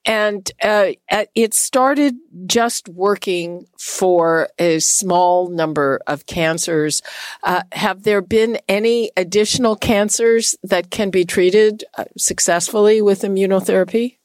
And 0.05 0.49
uh, 0.63 0.93
it 1.35 1.53
started 1.53 2.15
just 2.47 2.89
working 2.89 3.67
for 3.77 4.49
a 4.57 4.79
small 4.79 5.49
number 5.49 5.99
of 6.07 6.25
cancers. 6.25 7.01
Uh, 7.43 7.63
have 7.71 8.03
there 8.03 8.21
been 8.21 8.57
any 8.67 9.11
additional 9.15 9.75
cancers 9.75 10.55
that 10.63 10.89
can 10.89 11.11
be 11.11 11.23
treated 11.25 11.83
uh, 11.97 12.05
successfully 12.17 13.01
with 13.01 13.21
immunotherapy? 13.21 14.17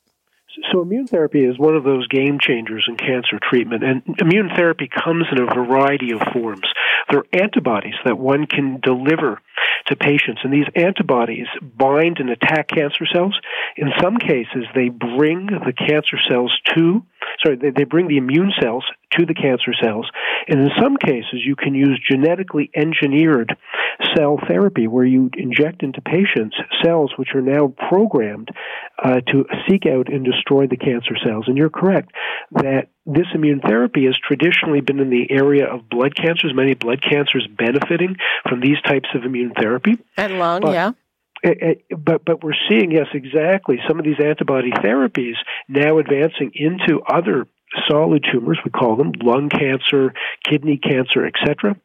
So, 0.73 0.81
immune 0.81 1.07
therapy 1.07 1.45
is 1.45 1.59
one 1.59 1.77
of 1.77 1.85
those 1.85 2.09
game 2.09 2.39
changers 2.41 2.87
in 2.89 2.97
cancer 2.97 3.39
treatment, 3.43 3.85
and 3.85 4.03
immune 4.21 4.51
therapy 4.57 4.89
comes 4.89 5.27
in 5.31 5.41
a 5.41 5.47
variety 5.47 6.13
of 6.13 6.21
forms. 6.33 6.67
There 7.11 7.21
are 7.21 7.27
antibodies 7.33 7.95
that 8.05 8.19
one 8.19 8.47
can 8.47 8.81
deliver 8.81 9.41
to 9.87 9.97
patients, 9.97 10.41
and 10.45 10.53
these 10.53 10.67
antibodies 10.75 11.47
bind 11.63 12.19
and 12.19 12.31
attack 12.31 12.69
cancer 12.69 13.07
cells. 13.13 13.39
In 13.77 13.93
some 14.01 14.17
cases, 14.17 14.65
they 14.75 14.89
bring 14.89 15.47
the 15.47 15.75
cancer 15.77 16.19
cells 16.29 16.57
to, 16.75 17.05
sorry, 17.43 17.57
they, 17.57 17.71
they 17.71 17.85
bring 17.85 18.09
the 18.09 18.17
immune 18.17 18.53
cells 18.61 18.85
to 19.13 19.27
the 19.27 19.35
cancer 19.35 19.73
cells. 19.83 20.09
And 20.49 20.61
in 20.61 20.71
some 20.81 20.97
cases, 20.97 21.43
you 21.45 21.57
can 21.57 21.75
use 21.75 22.01
genetically 22.09 22.71
engineered 22.75 23.57
cell 24.17 24.39
therapy 24.47 24.87
where 24.87 25.05
you 25.05 25.31
inject 25.37 25.83
into 25.83 26.01
patients 26.01 26.57
cells 26.85 27.13
which 27.17 27.35
are 27.35 27.43
now 27.43 27.73
programmed 27.89 28.51
uh, 29.03 29.21
to 29.21 29.45
seek 29.69 29.87
out 29.87 30.13
and 30.13 30.25
destroy 30.25 30.67
the 30.67 30.77
cancer 30.77 31.17
cells. 31.25 31.45
And 31.47 31.57
you're 31.57 31.71
correct 31.71 32.13
that 32.53 32.89
this 33.07 33.27
immune 33.35 33.61
therapy 33.61 34.05
has 34.07 34.17
traditionally 34.19 34.81
been 34.81 34.99
in 34.99 35.11
the 35.11 35.31
area 35.31 35.67
of 35.67 35.89
blood 35.89 36.15
cancers, 36.15 36.53
many 36.55 36.75
blood 36.75 37.03
cancers 37.03 37.49
benefiting 37.57 38.17
from 38.49 38.61
these 38.61 38.81
types 38.83 39.09
of 39.15 39.25
immune 39.25 39.53
therapy. 39.59 39.99
And 40.17 40.39
lung, 40.39 40.61
but, 40.63 40.73
yeah. 40.73 40.93
It, 41.43 41.83
it, 41.91 42.05
but 42.05 42.25
but 42.25 42.43
we're 42.43 42.55
seeing 42.69 42.91
yes 42.93 43.09
exactly 43.13 43.79
some 43.87 43.99
of 43.99 44.05
these 44.05 44.21
antibody 44.25 44.71
therapies 44.71 45.35
now 45.69 45.99
advancing 45.99 46.53
into 46.55 47.03
other 47.03 47.47
solid 47.89 48.25
tumors, 48.31 48.59
we 48.65 48.71
call 48.71 48.97
them 48.97 49.13
lung 49.23 49.49
cancer, 49.49 50.15
kidney 50.45 50.79
cancer, 50.79 51.27
etc. 51.27 51.77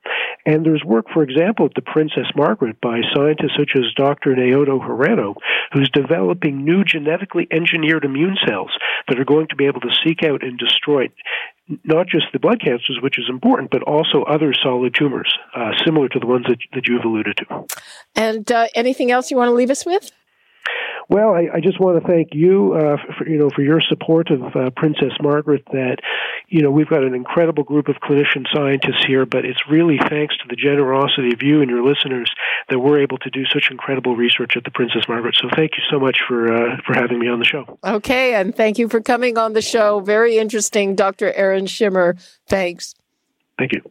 And 0.45 0.66
there's 0.66 0.84
work, 0.84 1.08
for 1.14 1.24
example, 1.24 1.66
at 1.66 1.74
the 1.76 1.82
Princess 1.82 2.28
Margaret 2.36 2.80
by 2.82 3.02
scientists 3.14 3.58
such 3.58 3.72
as 3.76 3.93
Dr. 3.95 4.36
Naoto 4.36 4.80
Hirano, 4.80 5.36
who's 5.74 5.89
developing 5.89 6.64
new 6.64 6.84
genetically 6.84 7.47
engineered 7.52 8.06
immune 8.06 8.38
cells 8.47 8.72
that 9.08 9.20
are 9.20 9.26
going 9.26 9.47
to 9.49 9.56
be 9.56 9.66
able 9.66 9.82
to 9.82 9.95
seek 10.04 10.24
out 10.24 10.43
and 10.43 10.58
destroy 10.58 11.06
not 11.84 12.07
just 12.07 12.26
the 12.34 12.39
blood 12.39 12.61
cancers, 12.61 12.99
which 13.01 13.17
is 13.17 13.26
important, 13.30 13.72
but 13.72 13.84
also 13.84 14.24
other 14.24 14.53
solid 14.53 14.95
tumors, 14.97 15.32
uh, 15.55 15.72
similar 15.86 16.09
to 16.09 16.19
the 16.19 16.28
ones 16.28 16.45
that, 16.47 16.57
that 16.74 16.88
you've 16.88 17.03
alluded 17.03 17.38
to. 17.38 17.65
And 18.15 18.51
uh, 18.51 18.67
anything 18.76 19.11
else 19.11 19.32
you 19.32 19.38
want 19.38 19.49
to 19.49 19.53
leave 19.53 19.69
us 19.69 19.86
with? 19.86 20.11
Well, 21.12 21.36
I, 21.36 21.49
I 21.55 21.59
just 21.59 21.78
want 21.78 22.01
to 22.01 22.07
thank 22.07 22.30
you, 22.32 22.72
uh, 22.72 22.95
for, 23.18 23.28
you 23.28 23.38
know, 23.38 23.49
for 23.49 23.62
your 23.62 23.82
support 23.82 24.32
of 24.32 24.55
uh, 24.55 24.70
Princess 24.78 25.12
Margaret. 25.22 25.62
That, 25.74 25.97
you 26.47 26.62
know, 26.62 26.72
we've 26.72 26.88
got 26.88 27.03
an 27.03 27.14
incredible 27.14 27.66
group 27.66 27.89
of 27.89 27.97
clinician 27.97 28.45
scientists 28.53 29.03
here, 29.05 29.26
but 29.26 29.43
it's 29.43 29.59
really 29.70 29.97
thanks 30.09 30.38
to 30.38 30.45
the 30.49 30.55
generosity 30.55 31.34
of 31.34 31.43
you 31.43 31.62
and 31.62 31.70
your 31.70 31.84
listeners 31.84 32.32
that 32.70 32.80
we're 32.80 33.01
able 33.01 33.18
to 33.18 33.30
do 33.30 33.43
such 33.51 33.68
incredible 33.70 34.16
research 34.16 34.55
at 34.55 34.64
the 34.64 34.72
Princess 34.72 35.03
Margaret. 35.09 35.36
So, 35.41 35.49
thank 35.53 35.72
you 35.76 35.84
so 35.91 35.99
much 35.99 36.20
for 36.26 36.49
uh, 36.49 36.78
for 36.88 36.93
having 36.93 37.20
me 37.20 37.28
on 37.28 37.39
the 37.39 37.45
show. 37.45 37.78
Okay, 37.84 38.36
and 38.36 38.55
thank 38.55 38.80
you 38.80 38.88
for 38.88 39.01
coming 39.01 39.38
on 39.38 39.51
the 39.51 39.62
show. 39.62 39.99
Very 39.99 40.38
interesting, 40.38 40.95
Dr. 40.95 41.34
Aaron 41.34 41.66
Schimmer. 41.66 42.16
Thanks. 42.47 42.95
Thank 43.57 43.74
you. 43.74 43.82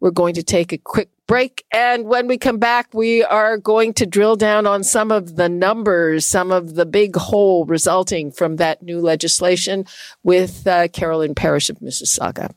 we're 0.00 0.10
going 0.10 0.34
to 0.34 0.42
take 0.42 0.72
a 0.72 0.78
quick 0.78 1.10
break. 1.26 1.64
And 1.72 2.06
when 2.06 2.28
we 2.28 2.38
come 2.38 2.58
back, 2.58 2.94
we 2.94 3.24
are 3.24 3.58
going 3.58 3.92
to 3.94 4.06
drill 4.06 4.36
down 4.36 4.66
on 4.66 4.84
some 4.84 5.10
of 5.10 5.36
the 5.36 5.48
numbers, 5.48 6.24
some 6.24 6.52
of 6.52 6.74
the 6.74 6.86
big 6.86 7.16
hole 7.16 7.64
resulting 7.64 8.30
from 8.30 8.56
that 8.56 8.82
new 8.82 9.00
legislation 9.00 9.86
with 10.22 10.66
uh, 10.66 10.88
Carolyn 10.88 11.34
Parrish 11.34 11.70
of 11.70 11.78
Mississauga. 11.80 12.52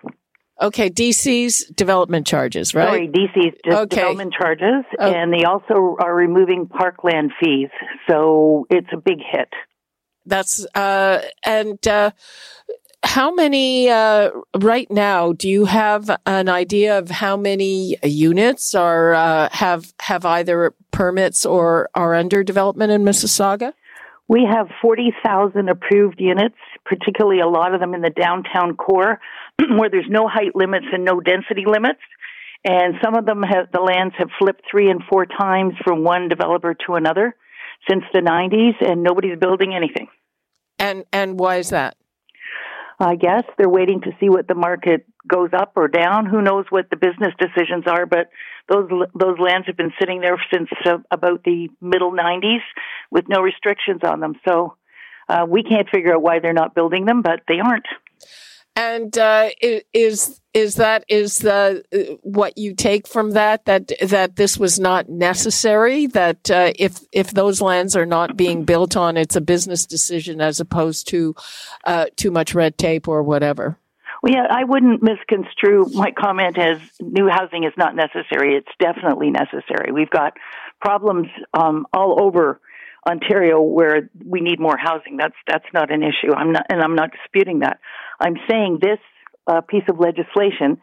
Okay, 0.62 0.92
DC's 0.92 1.66
development 1.74 2.28
charges, 2.28 2.76
right? 2.76 2.88
Sorry, 2.88 3.08
DC's 3.08 3.56
okay. 3.66 3.96
development 3.96 4.34
charges, 4.40 4.86
oh. 5.00 5.12
and 5.12 5.34
they 5.34 5.44
also 5.44 5.98
are 6.00 6.14
removing 6.14 6.68
parkland 6.68 7.32
fees. 7.42 7.70
So 8.08 8.68
it's 8.70 8.88
a 8.94 8.98
big 8.98 9.18
hit. 9.20 9.50
That's 10.28 10.64
uh, 10.76 11.22
and 11.44 11.86
uh, 11.88 12.12
how 13.04 13.34
many 13.34 13.90
uh, 13.90 14.32
right 14.60 14.90
now? 14.92 15.34
Do 15.34 15.50
you 15.50 15.66
have 15.66 16.10
an 16.26 16.50
idea 16.50 16.98
of 16.98 17.10
how 17.10 17.36
many 17.36 17.98
units 18.04 18.76
are 18.76 19.14
uh, 19.14 19.50
have 19.52 19.94
have 20.00 20.26
either 20.26 20.74
permits 20.92 21.46
or 21.46 21.90
are 21.96 22.14
under 22.14 22.44
development 22.44 22.92
in 22.92 23.04
Mississauga? 23.04 23.74
We 24.28 24.48
have 24.50 24.70
forty 24.82 25.14
thousand 25.26 25.70
approved 25.70 26.22
units, 26.22 26.56
particularly 26.86 27.42
a 27.42 27.48
lot 27.48 27.74
of 27.74 27.80
them 27.80 27.94
in 27.94 28.02
the 28.02 28.12
downtown 28.12 28.78
core, 28.78 29.20
where 29.78 29.90
there's 29.90 30.10
no 30.10 30.28
height 30.28 30.56
limits 30.56 30.86
and 30.94 31.04
no 31.04 31.20
density 31.20 31.66
limits. 31.66 32.00
And 32.64 32.96
some 33.04 33.16
of 33.16 33.26
them 33.26 33.42
have 33.42 33.72
the 33.74 33.80
lands 33.80 34.14
have 34.20 34.30
flipped 34.38 34.62
three 34.70 34.92
and 34.92 35.02
four 35.10 35.26
times 35.26 35.74
from 35.84 36.04
one 36.04 36.30
developer 36.30 36.76
to 36.86 36.94
another 36.94 37.36
since 37.90 38.04
the 38.14 38.20
90s, 38.20 38.76
and 38.88 39.02
nobody's 39.02 39.40
building 39.40 39.74
anything. 39.74 40.08
And 40.78 41.06
and 41.12 41.40
why 41.40 41.58
is 41.58 41.70
that? 41.70 41.98
I 43.02 43.16
guess 43.16 43.44
they're 43.58 43.70
waiting 43.70 44.02
to 44.02 44.12
see 44.20 44.30
what 44.30 44.48
the 44.48 44.54
market 44.54 45.06
goes 45.28 45.50
up 45.54 45.74
or 45.76 45.88
down. 45.88 46.28
Who 46.28 46.42
knows 46.42 46.66
what 46.70 46.90
the 46.90 46.96
business 46.96 47.34
decisions 47.40 47.86
are? 47.88 48.06
But 48.06 48.30
those 48.70 48.90
those 49.16 49.40
lands 49.40 49.68
have 49.68 49.78
been 49.78 49.92
sitting 50.00 50.22
there 50.22 50.38
since 50.54 50.70
uh, 50.86 51.00
about 51.10 51.44
the 51.44 51.70
middle 51.82 52.12
'90s 52.12 52.62
with 53.10 53.28
no 53.28 53.42
restrictions 53.42 54.02
on 54.04 54.20
them. 54.20 54.36
So 54.48 54.76
uh, 55.28 55.46
we 55.48 55.64
can't 55.64 55.90
figure 55.90 56.14
out 56.14 56.22
why 56.22 56.40
they're 56.40 56.54
not 56.54 56.76
building 56.76 57.06
them, 57.06 57.22
but 57.22 57.42
they 57.48 57.60
aren't. 57.60 57.88
And 58.76 59.18
uh, 59.18 59.50
is 59.94 60.40
is 60.54 60.76
that 60.76 61.04
is 61.10 61.40
the 61.40 61.84
uh, 61.94 62.16
what 62.22 62.58
you 62.58 62.74
take 62.74 63.06
from 63.06 63.32
that 63.32 63.66
that 63.66 63.92
that 64.02 64.38
this 64.38 64.58
was 64.58 64.80
not 64.80 65.10
necessary? 65.10 66.08
That 66.08 66.50
uh, 66.50 66.72
if 66.78 67.00
if 67.12 67.32
those 67.32 67.62
lands 67.62 67.96
are 67.96 68.06
not 68.06 68.38
being 68.38 68.64
built 68.66 68.96
on, 68.96 69.18
it's 69.18 69.36
a 69.36 69.42
business 69.42 69.86
decision 69.86 70.40
as 70.40 70.60
opposed 70.60 71.08
to 71.10 71.36
uh, 71.86 72.06
too 72.16 72.32
much 72.32 72.56
red 72.56 72.78
tape 72.78 73.08
or 73.08 73.24
whatever. 73.24 73.78
Well, 74.24 74.34
yeah, 74.34 74.46
I 74.50 74.64
wouldn't 74.64 75.02
misconstrue 75.02 75.88
my 75.94 76.12
comment 76.12 76.58
as 76.58 76.80
new 77.02 77.28
housing 77.28 77.64
is 77.64 77.74
not 77.76 77.96
necessary. 77.96 78.56
It's 78.56 78.72
definitely 78.80 79.32
necessary. 79.32 79.92
We've 79.92 80.10
got 80.10 80.38
problems 80.80 81.28
um, 81.54 81.88
all 81.92 82.22
over 82.22 82.62
Ontario 83.08 83.62
where 83.62 84.10
we 84.24 84.42
need 84.42 84.60
more 84.60 84.78
housing. 84.78 85.18
That's 85.18 85.36
that's 85.48 85.66
not 85.74 85.92
an 85.92 86.04
issue. 86.04 86.34
I'm 86.36 86.52
not, 86.52 86.66
and 86.70 86.82
I'm 86.82 86.96
not 86.96 87.12
disputing 87.12 87.60
that. 87.60 87.80
I'm 88.22 88.36
saying 88.50 88.80
this 88.82 89.00
uh, 89.48 89.62
piece 89.62 89.84
of 89.90 90.00
legislation 90.00 90.80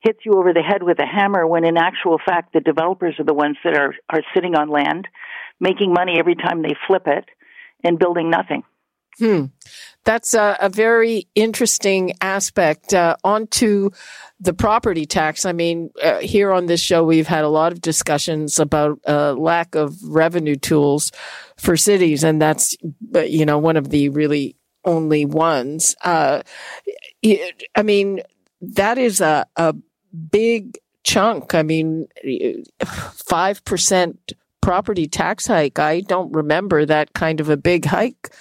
hits 0.00 0.18
you 0.24 0.32
over 0.32 0.52
the 0.52 0.62
head 0.62 0.82
with 0.82 0.98
a 0.98 1.06
hammer 1.06 1.46
when 1.46 1.64
in 1.64 1.76
actual 1.76 2.18
fact 2.24 2.52
the 2.52 2.60
developers 2.60 3.14
are 3.18 3.24
the 3.24 3.34
ones 3.34 3.56
that 3.64 3.76
are, 3.76 3.94
are 4.10 4.22
sitting 4.34 4.56
on 4.56 4.68
land, 4.68 5.06
making 5.60 5.92
money 5.92 6.18
every 6.18 6.34
time 6.34 6.62
they 6.62 6.74
flip 6.86 7.04
it 7.06 7.24
and 7.84 7.98
building 7.98 8.28
nothing. 8.28 8.64
Hmm. 9.18 9.46
That's 10.04 10.34
a, 10.34 10.56
a, 10.60 10.68
very 10.68 11.28
interesting 11.34 12.14
aspect. 12.20 12.94
Uh, 12.94 13.14
onto 13.22 13.90
the 14.40 14.54
property 14.54 15.04
tax. 15.04 15.44
I 15.44 15.52
mean, 15.52 15.90
uh, 16.02 16.18
here 16.18 16.50
on 16.50 16.66
this 16.66 16.80
show, 16.80 17.04
we've 17.04 17.26
had 17.26 17.44
a 17.44 17.48
lot 17.48 17.72
of 17.72 17.80
discussions 17.80 18.58
about 18.58 18.98
uh, 19.06 19.34
lack 19.34 19.74
of 19.74 19.96
revenue 20.02 20.56
tools 20.56 21.12
for 21.56 21.76
cities, 21.76 22.24
and 22.24 22.40
that's 22.40 22.76
uh, 23.14 23.20
you 23.20 23.44
know 23.44 23.58
one 23.58 23.76
of 23.76 23.90
the 23.90 24.08
really 24.08 24.56
only 24.84 25.24
ones. 25.24 25.96
Uh, 26.02 26.42
I 27.24 27.82
mean, 27.82 28.20
that 28.60 28.98
is 28.98 29.20
a, 29.20 29.46
a 29.56 29.74
big 30.30 30.78
chunk. 31.04 31.54
I 31.54 31.62
mean, 31.62 32.08
5% 32.82 34.16
property 34.60 35.08
tax 35.08 35.46
hike. 35.46 35.78
I 35.78 36.00
don't 36.00 36.32
remember 36.32 36.86
that 36.86 37.12
kind 37.12 37.40
of 37.40 37.48
a 37.48 37.56
big 37.56 37.84
hike 37.84 38.34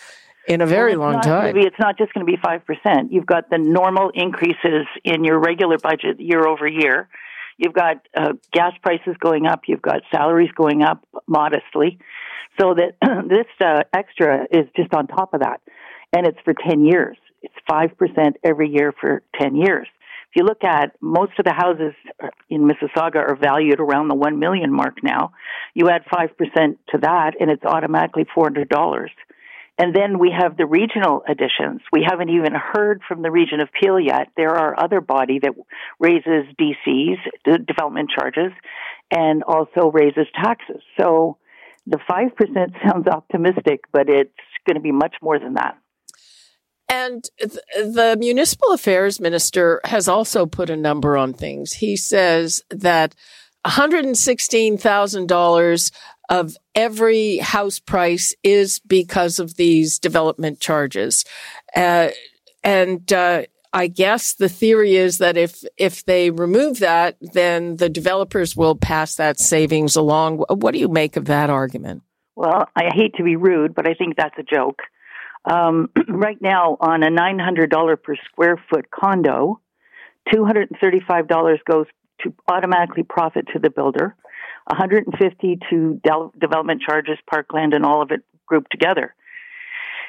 in 0.48 0.62
a 0.62 0.66
very 0.66 0.96
well, 0.96 1.12
long 1.12 1.22
time. 1.22 1.56
Be, 1.56 1.62
it's 1.62 1.80
not 1.80 1.98
just 1.98 2.14
going 2.14 2.26
to 2.26 2.32
be 2.32 2.38
5%. 2.38 3.08
You've 3.10 3.26
got 3.26 3.50
the 3.50 3.58
normal 3.58 4.12
increases 4.14 4.86
in 5.04 5.24
your 5.24 5.40
regular 5.40 5.78
budget 5.78 6.20
year 6.20 6.48
over 6.48 6.68
year. 6.68 7.10
You've 7.58 7.74
got 7.74 8.08
uh, 8.16 8.34
gas 8.54 8.74
prices 8.82 9.16
going 9.20 9.46
up. 9.46 9.62
You've 9.68 9.82
got 9.82 10.02
salaries 10.12 10.52
going 10.56 10.82
up 10.84 11.06
modestly. 11.28 12.00
So 12.60 12.76
that 12.76 12.96
this 13.30 13.48
uh, 13.64 13.84
extra 13.94 14.46
is 14.52 14.68
just 14.76 14.94
on 14.94 15.08
top 15.08 15.34
of 15.34 15.42
that 15.42 15.62
and 16.14 16.28
it's 16.28 16.40
for 16.44 16.54
10 16.54 16.86
years. 16.86 17.18
It's 17.42 17.54
5% 17.70 18.34
every 18.44 18.70
year 18.70 18.94
for 19.00 19.24
10 19.40 19.56
years. 19.56 19.88
If 20.32 20.36
you 20.38 20.44
look 20.46 20.64
at 20.64 20.96
most 21.02 21.34
of 21.40 21.46
the 21.46 21.54
houses 21.54 21.94
in 22.50 22.62
Mississauga 22.62 23.18
are 23.18 23.36
valued 23.36 23.82
around 23.82 24.08
the 24.08 24.16
1 24.16 24.40
million 24.40 24.72
mark 24.72 25.04
now. 25.04 25.34
You 25.74 25.90
add 25.90 26.04
5% 26.06 26.30
to 26.90 26.98
that 27.02 27.34
and 27.40 27.52
it's 27.52 27.66
automatically 27.66 28.26
$400. 28.36 29.08
And 29.78 29.96
then 29.96 30.20
we 30.20 30.32
have 30.38 30.58
the 30.58 30.66
regional 30.66 31.24
additions. 31.28 31.82
We 31.92 32.06
haven't 32.08 32.30
even 32.30 32.54
heard 32.54 33.02
from 33.08 33.24
the 33.24 33.32
region 33.32 33.62
of 33.62 33.70
Peel 33.74 34.00
yet. 34.00 34.28
There 34.38 34.56
are 34.56 34.80
other 34.80 35.02
body 35.02 35.40
that 35.40 35.54
raises 36.00 36.46
DCs, 36.60 37.18
development 37.66 38.12
charges, 38.18 38.52
and 39.10 39.44
also 39.44 39.92
raises 39.92 40.28
taxes. 40.36 40.82
So 41.00 41.38
the 41.88 41.98
5% 41.98 42.32
sounds 42.88 43.08
optimistic, 43.08 43.82
but 43.92 44.08
it's 44.08 44.32
going 44.66 44.76
to 44.76 44.82
be 44.82 44.92
much 44.92 45.16
more 45.22 45.40
than 45.40 45.56
that. 45.56 45.81
And 46.92 47.28
th- 47.40 47.58
the 47.74 48.16
municipal 48.20 48.72
affairs 48.74 49.20
minister 49.22 49.80
has 49.86 50.10
also 50.10 50.46
put 50.46 50.70
a 50.70 50.76
number 50.76 51.16
on 51.16 51.32
things. 51.34 51.72
He 51.72 51.96
says 51.96 52.62
that 52.70 53.16
$116,000 53.66 55.92
of 56.30 56.58
every 56.76 57.38
house 57.38 57.80
price 57.80 58.36
is 58.44 58.80
because 58.80 59.40
of 59.40 59.56
these 59.56 60.00
development 60.00 60.60
charges. 60.60 61.24
Uh, 61.74 62.10
and, 62.62 63.14
uh, 63.14 63.44
I 63.74 63.88
guess 63.88 64.34
the 64.34 64.50
theory 64.50 64.98
is 64.98 65.20
that 65.20 65.38
if 65.38 65.64
if 65.78 66.04
they 66.04 66.30
remove 66.30 66.80
that, 66.80 67.16
then 67.22 67.78
the 67.78 67.88
developers 67.88 68.54
will 68.54 68.76
pass 68.76 69.16
that 69.16 69.40
savings 69.40 69.96
along. 69.96 70.44
What 70.50 70.74
do 70.74 70.80
you 70.80 70.90
make 70.90 71.16
of 71.16 71.24
that 71.28 71.50
argument? 71.50 72.04
Well, 72.36 72.68
I 72.76 72.94
hate 72.94 73.16
to 73.16 73.24
be 73.24 73.38
rude, 73.38 73.74
but 73.74 73.88
I 73.88 73.94
think 73.94 74.18
that's 74.18 74.38
a 74.38 74.44
joke. 74.44 74.82
Um, 75.46 75.90
right 76.08 76.42
now, 76.42 76.78
on 76.80 77.04
a 77.04 77.10
$900 77.10 78.04
per 78.04 78.16
square 78.26 78.62
foot 78.70 78.90
condo, 78.92 79.60
$235 80.34 81.60
goes 81.70 81.88
to 82.22 82.34
automatically 82.48 83.04
profit 83.04 83.48
to 83.54 83.60
the 83.60 83.70
builder, 83.70 84.16
150 84.68 85.60
to 85.70 86.00
de- 86.04 86.40
development 86.40 86.82
charges, 86.82 87.18
parkland, 87.30 87.74
and 87.74 87.86
all 87.86 88.02
of 88.02 88.12
it 88.12 88.22
grouped 88.46 88.72
together. 88.72 89.16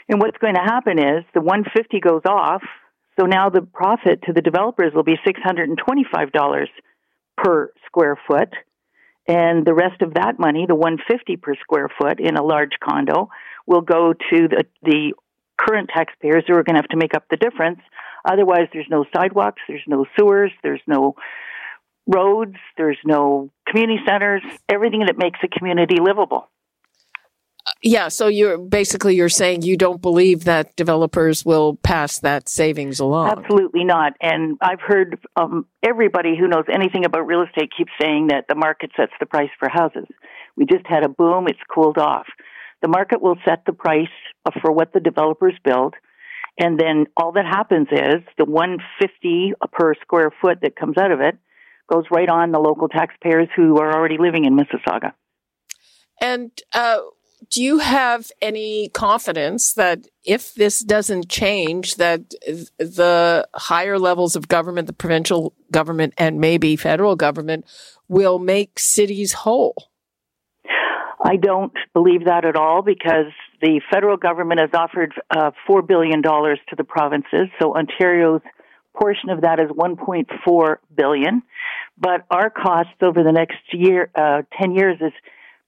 And 0.09 0.21
what's 0.21 0.37
going 0.39 0.55
to 0.55 0.61
happen 0.61 0.99
is 0.99 1.25
the 1.33 1.41
150 1.41 2.01
goes 2.01 2.23
off, 2.27 2.63
so 3.19 3.27
now 3.27 3.49
the 3.49 3.63
profit 3.63 4.23
to 4.27 4.33
the 4.33 4.43
developers 4.43 4.93
will 4.95 5.05
be 5.05 5.17
$625 5.27 6.67
per 7.37 7.73
square 7.87 8.19
foot. 8.29 8.53
And 9.29 9.65
the 9.65 9.75
rest 9.75 10.03
of 10.03 10.15
that 10.15 10.39
money, 10.39 10.67
the 10.67 10.75
150 10.75 11.37
per 11.37 11.55
square 11.57 11.89
foot 12.01 12.19
in 12.19 12.37
a 12.37 12.43
large 12.43 12.73
condo, 12.83 13.31
will 13.67 13.81
go 13.81 14.13
to 14.13 14.49
the, 14.49 14.65
the 14.83 15.13
current 15.59 15.91
taxpayers 15.95 16.45
who 16.47 16.55
are 16.55 16.63
going 16.63 16.75
to 16.75 16.81
have 16.81 16.89
to 16.89 16.97
make 16.97 17.15
up 17.15 17.25
the 17.31 17.37
difference. 17.37 17.81
Otherwise, 18.25 18.69
there's 18.73 18.87
no 18.91 19.05
sidewalks, 19.15 19.63
there's 19.69 19.83
no 19.87 20.07
sewers, 20.17 20.53
there's 20.63 20.81
no 20.87 21.17
roads, 22.07 22.57
there's 22.77 22.99
no 23.05 23.51
community 23.69 24.01
centers, 24.07 24.43
everything 24.69 25.05
that 25.07 25.17
makes 25.17 25.39
a 25.43 25.49
community 25.49 25.97
livable. 26.01 26.49
Yeah, 27.81 28.09
so 28.09 28.27
you're 28.27 28.59
basically 28.59 29.15
you're 29.15 29.29
saying 29.29 29.63
you 29.63 29.77
don't 29.77 30.03
believe 30.03 30.45
that 30.45 30.75
developers 30.75 31.45
will 31.45 31.77
pass 31.77 32.19
that 32.21 32.49
savings 32.49 32.99
along. 32.99 33.31
Absolutely 33.31 33.85
not. 33.85 34.15
And 34.21 34.59
I've 34.61 34.81
heard 34.81 35.19
um, 35.37 35.67
everybody 35.83 36.37
who 36.37 36.49
knows 36.49 36.65
anything 36.73 37.05
about 37.05 37.27
real 37.27 37.43
estate 37.43 37.71
keeps 37.77 37.93
saying 38.01 38.29
that 38.29 38.47
the 38.49 38.57
market 38.57 38.91
sets 38.97 39.13
the 39.21 39.27
price 39.27 39.51
for 39.61 39.69
houses. 39.69 40.07
We 40.57 40.67
just 40.67 40.87
had 40.87 41.05
a 41.05 41.09
boom; 41.09 41.47
it's 41.49 41.59
cooled 41.73 41.99
off. 41.99 42.27
The 42.83 42.89
market 42.89 43.23
will 43.23 43.37
set 43.45 43.65
the 43.65 43.73
price 43.73 44.09
for 44.61 44.73
what 44.73 44.93
the 44.93 45.01
developers 45.01 45.55
build, 45.65 45.95
and 46.59 46.79
then 46.79 47.07
all 47.17 47.33
that 47.33 47.47
happens 47.47 47.89
is 47.91 48.23
the 48.37 48.45
150 48.45 49.55
per 49.73 49.95
square 50.03 50.31
foot 50.41 50.59
that 50.63 50.77
comes 50.77 50.99
out 50.99 51.13
of 51.13 51.21
it 51.21 51.39
goes 51.93 52.05
right 52.11 52.29
on 52.29 52.53
the 52.53 52.59
local 52.59 52.89
taxpayers 52.89 53.49
who 53.55 53.79
are 53.79 53.95
already 53.95 54.17
living 54.19 54.45
in 54.45 54.57
Mississauga. 54.57 55.13
And 56.21 56.51
uh, 56.73 57.01
do 57.51 57.63
you 57.63 57.79
have 57.79 58.31
any 58.41 58.89
confidence 58.91 59.75
that 59.75 60.07
if 60.25 60.55
this 60.55 60.81
doesn't 60.81 61.29
change, 61.29 61.97
that 61.97 62.31
the 62.79 63.49
higher 63.55 63.99
levels 63.99 64.37
of 64.37 64.49
government, 64.49 64.87
the 64.87 64.93
provincial 64.93 65.55
government, 65.71 66.15
and 66.17 66.41
maybe 66.41 66.77
federal 66.77 67.17
government 67.17 67.67
will 68.09 68.39
make 68.39 68.79
cities 68.79 69.33
whole? 69.33 69.92
I 71.33 71.37
don't 71.37 71.73
believe 71.95 72.27
that 72.27 72.45
at 72.45 72.57
all 72.57 72.83
because 72.83 73.33
the 73.63 73.81
federal 73.91 74.19
government 74.19 74.61
has 74.61 74.69
offered 74.75 75.15
uh, 75.35 75.53
$4 75.67 75.87
billion 75.89 76.23
to 76.23 76.77
the 76.77 76.85
provinces. 76.85 77.49
So 77.59 77.75
Ontario's 77.75 78.43
portion 78.95 79.31
of 79.31 79.41
that 79.41 79.59
is 79.59 79.71
1.4 79.71 80.77
billion. 80.95 81.43
But 81.99 82.27
our 82.31 82.51
costs 82.51 82.93
over 83.01 83.23
the 83.23 83.33
next 83.33 83.63
year, 83.73 84.11
uh, 84.15 84.43
10 84.61 84.75
years 84.75 84.99
is 85.01 85.13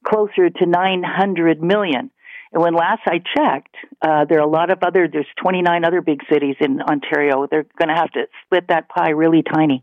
closer 0.06 0.50
to 0.50 0.66
900 0.66 1.62
million. 1.62 2.10
And 2.52 2.62
when 2.62 2.74
last 2.74 3.00
I 3.06 3.22
checked, 3.34 3.74
uh, 4.02 4.26
there 4.28 4.40
are 4.40 4.46
a 4.46 4.50
lot 4.50 4.70
of 4.70 4.82
other, 4.82 5.08
there's 5.10 5.26
29 5.42 5.82
other 5.82 6.02
big 6.02 6.20
cities 6.30 6.56
in 6.60 6.82
Ontario. 6.82 7.46
They're 7.50 7.66
going 7.78 7.88
to 7.88 7.94
have 7.94 8.10
to 8.12 8.26
split 8.44 8.68
that 8.68 8.90
pie 8.90 9.10
really 9.10 9.42
tiny. 9.42 9.82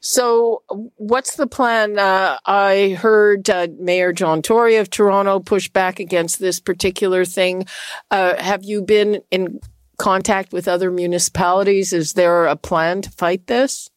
So, 0.00 0.62
what's 0.96 1.36
the 1.36 1.46
plan? 1.46 1.98
Uh, 1.98 2.38
I 2.46 2.96
heard 3.00 3.50
uh, 3.50 3.66
Mayor 3.78 4.12
John 4.12 4.42
Tory 4.42 4.76
of 4.76 4.90
Toronto 4.90 5.40
push 5.40 5.68
back 5.68 5.98
against 5.98 6.38
this 6.38 6.60
particular 6.60 7.24
thing. 7.24 7.66
Uh, 8.10 8.40
have 8.40 8.62
you 8.62 8.82
been 8.82 9.22
in 9.30 9.60
contact 9.98 10.52
with 10.52 10.68
other 10.68 10.92
municipalities? 10.92 11.92
Is 11.92 12.12
there 12.12 12.46
a 12.46 12.54
plan 12.54 13.02
to 13.02 13.10
fight 13.10 13.48
this? 13.48 13.90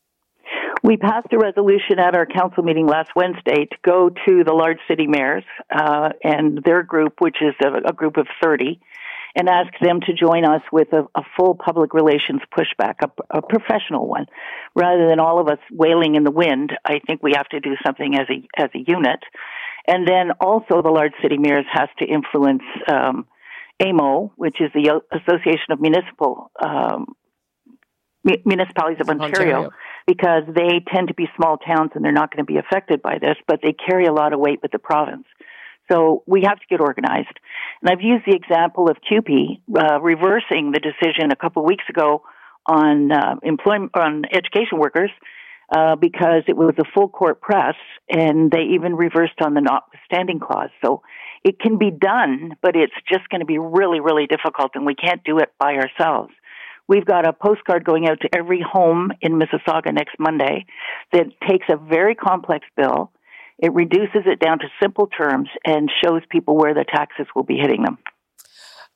We 0.83 0.97
passed 0.97 1.27
a 1.31 1.37
resolution 1.37 1.99
at 1.99 2.15
our 2.15 2.25
council 2.25 2.63
meeting 2.63 2.87
last 2.87 3.11
Wednesday 3.15 3.65
to 3.65 3.77
go 3.85 4.09
to 4.09 4.43
the 4.43 4.53
large 4.53 4.79
city 4.87 5.05
mayors 5.05 5.43
uh, 5.69 6.09
and 6.23 6.63
their 6.65 6.81
group, 6.81 7.13
which 7.19 7.37
is 7.39 7.53
a, 7.63 7.89
a, 7.89 7.93
group 7.93 8.17
of 8.17 8.27
30, 8.41 8.79
and 9.35 9.47
ask 9.47 9.71
them 9.81 9.99
to 10.01 10.13
join 10.13 10.45
us 10.45 10.61
with 10.71 10.89
a, 10.93 11.07
a 11.15 11.23
full 11.37 11.55
public 11.55 11.93
relations 11.93 12.41
pushback, 12.57 12.95
a, 13.03 13.37
a, 13.37 13.41
professional 13.41 14.07
one. 14.07 14.25
Rather 14.75 15.07
than 15.07 15.19
all 15.19 15.39
of 15.39 15.47
us 15.47 15.59
wailing 15.71 16.15
in 16.15 16.23
the 16.23 16.31
wind, 16.31 16.71
I 16.85 16.99
think 17.05 17.23
we 17.23 17.33
have 17.35 17.47
to 17.49 17.59
do 17.59 17.75
something 17.85 18.15
as 18.15 18.27
a, 18.29 18.61
as 18.61 18.69
a 18.75 18.79
unit. 18.79 19.19
And 19.87 20.07
then 20.07 20.31
also 20.39 20.81
the 20.81 20.91
large 20.91 21.13
city 21.21 21.37
mayors 21.37 21.65
has 21.71 21.89
to 21.99 22.05
influence 22.05 22.63
um, 22.91 23.25
AMO, 23.79 24.33
which 24.35 24.59
is 24.59 24.69
the 24.73 25.01
Association 25.11 25.71
of 25.71 25.81
Municipal 25.81 26.51
um, 26.61 27.15
Municipalities 28.23 29.01
of 29.01 29.09
Ontario. 29.09 29.55
Ontario 29.55 29.71
because 30.07 30.43
they 30.47 30.83
tend 30.93 31.07
to 31.07 31.13
be 31.13 31.27
small 31.35 31.57
towns 31.57 31.91
and 31.95 32.03
they're 32.03 32.11
not 32.11 32.31
going 32.31 32.45
to 32.45 32.51
be 32.51 32.57
affected 32.57 33.01
by 33.01 33.17
this, 33.19 33.35
but 33.47 33.59
they 33.61 33.73
carry 33.73 34.05
a 34.05 34.13
lot 34.13 34.33
of 34.33 34.39
weight 34.39 34.59
with 34.61 34.71
the 34.71 34.79
province. 34.79 35.25
So 35.91 36.23
we 36.25 36.43
have 36.47 36.57
to 36.59 36.65
get 36.69 36.79
organized. 36.79 37.39
And 37.81 37.89
I've 37.89 38.01
used 38.01 38.25
the 38.25 38.35
example 38.35 38.89
of 38.89 38.97
CUPE 39.07 39.61
uh, 39.75 39.99
reversing 40.01 40.71
the 40.71 40.79
decision 40.79 41.31
a 41.31 41.35
couple 41.35 41.63
of 41.63 41.67
weeks 41.67 41.83
ago 41.89 42.23
on 42.65 43.11
uh, 43.11 43.35
employment 43.43 43.91
on 43.95 44.23
education 44.31 44.77
workers 44.77 45.09
uh, 45.75 45.95
because 45.95 46.43
it 46.47 46.55
was 46.55 46.73
a 46.79 46.83
full 46.93 47.07
court 47.07 47.41
press, 47.41 47.75
and 48.09 48.51
they 48.51 48.75
even 48.75 48.95
reversed 48.95 49.41
on 49.43 49.53
the 49.53 49.61
notwithstanding 49.61 50.39
clause. 50.39 50.69
So 50.83 51.01
it 51.43 51.59
can 51.59 51.77
be 51.77 51.91
done, 51.91 52.53
but 52.61 52.75
it's 52.75 52.93
just 53.11 53.27
going 53.29 53.39
to 53.39 53.45
be 53.45 53.57
really, 53.57 53.99
really 53.99 54.27
difficult, 54.27 54.71
and 54.75 54.85
we 54.85 54.95
can't 54.95 55.23
do 55.23 55.39
it 55.39 55.49
by 55.59 55.75
ourselves. 55.75 56.33
We've 56.87 57.05
got 57.05 57.25
a 57.25 57.31
postcard 57.31 57.85
going 57.85 58.07
out 58.07 58.19
to 58.21 58.29
every 58.35 58.61
home 58.61 59.11
in 59.21 59.39
Mississauga 59.39 59.93
next 59.93 60.19
Monday 60.19 60.65
that 61.13 61.27
takes 61.47 61.67
a 61.71 61.77
very 61.77 62.15
complex 62.15 62.65
bill. 62.75 63.11
It 63.61 63.73
reduces 63.73 64.23
it 64.25 64.39
down 64.39 64.59
to 64.59 64.65
simple 64.81 65.07
terms 65.07 65.47
and 65.63 65.89
shows 66.03 66.21
people 66.29 66.57
where 66.57 66.73
the 66.73 66.83
taxes 66.83 67.27
will 67.35 67.43
be 67.43 67.57
hitting 67.57 67.83
them. 67.83 67.99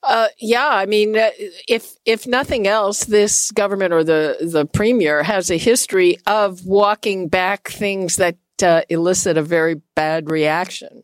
Uh, 0.01 0.27
yeah, 0.39 0.69
I 0.69 0.85
mean, 0.85 1.17
uh, 1.17 1.29
if 1.67 1.95
if 2.05 2.27
nothing 2.27 2.67
else, 2.67 3.05
this 3.05 3.51
government 3.51 3.91
or 3.91 4.03
the 4.03 4.37
the 4.41 4.65
premier 4.65 5.23
has 5.23 5.49
a 5.49 5.57
history 5.57 6.17
of 6.27 6.65
walking 6.65 7.27
back 7.27 7.69
things 7.69 8.17
that 8.17 8.37
uh, 8.61 8.81
elicit 8.89 9.37
a 9.37 9.41
very 9.41 9.81
bad 9.95 10.29
reaction. 10.29 11.03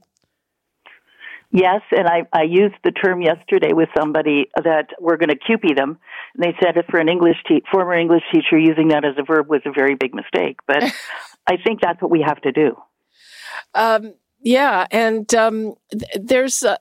Yes, 1.52 1.82
and 1.92 2.08
I, 2.08 2.22
I 2.32 2.44
used 2.44 2.76
the 2.84 2.92
term 2.92 3.22
yesterday 3.22 3.74
with 3.74 3.90
somebody 3.98 4.50
that 4.56 4.88
we're 5.02 5.18
going 5.18 5.30
to 5.30 5.36
CUPE 5.36 5.76
them. 5.76 5.98
And 6.34 6.44
they 6.44 6.56
said 6.64 6.82
for 6.90 6.98
an 6.98 7.10
English 7.10 7.36
te- 7.46 7.64
former 7.70 7.94
English 7.94 8.24
teacher, 8.32 8.58
using 8.58 8.90
that 8.90 9.04
as 9.04 9.16
a 9.18 9.24
verb 9.24 9.50
was 9.50 9.62
a 9.66 9.72
very 9.72 9.96
big 9.96 10.14
mistake. 10.14 10.60
But 10.66 10.84
I 11.48 11.58
think 11.58 11.82
that's 11.82 12.02
what 12.02 12.10
we 12.10 12.24
have 12.26 12.40
to 12.44 12.54
do. 12.54 12.78
Um, 13.74 14.14
yeah, 14.44 14.88
and 14.90 15.34
um, 15.36 15.76
th- 15.92 16.04
there's 16.20 16.64
uh, 16.64 16.78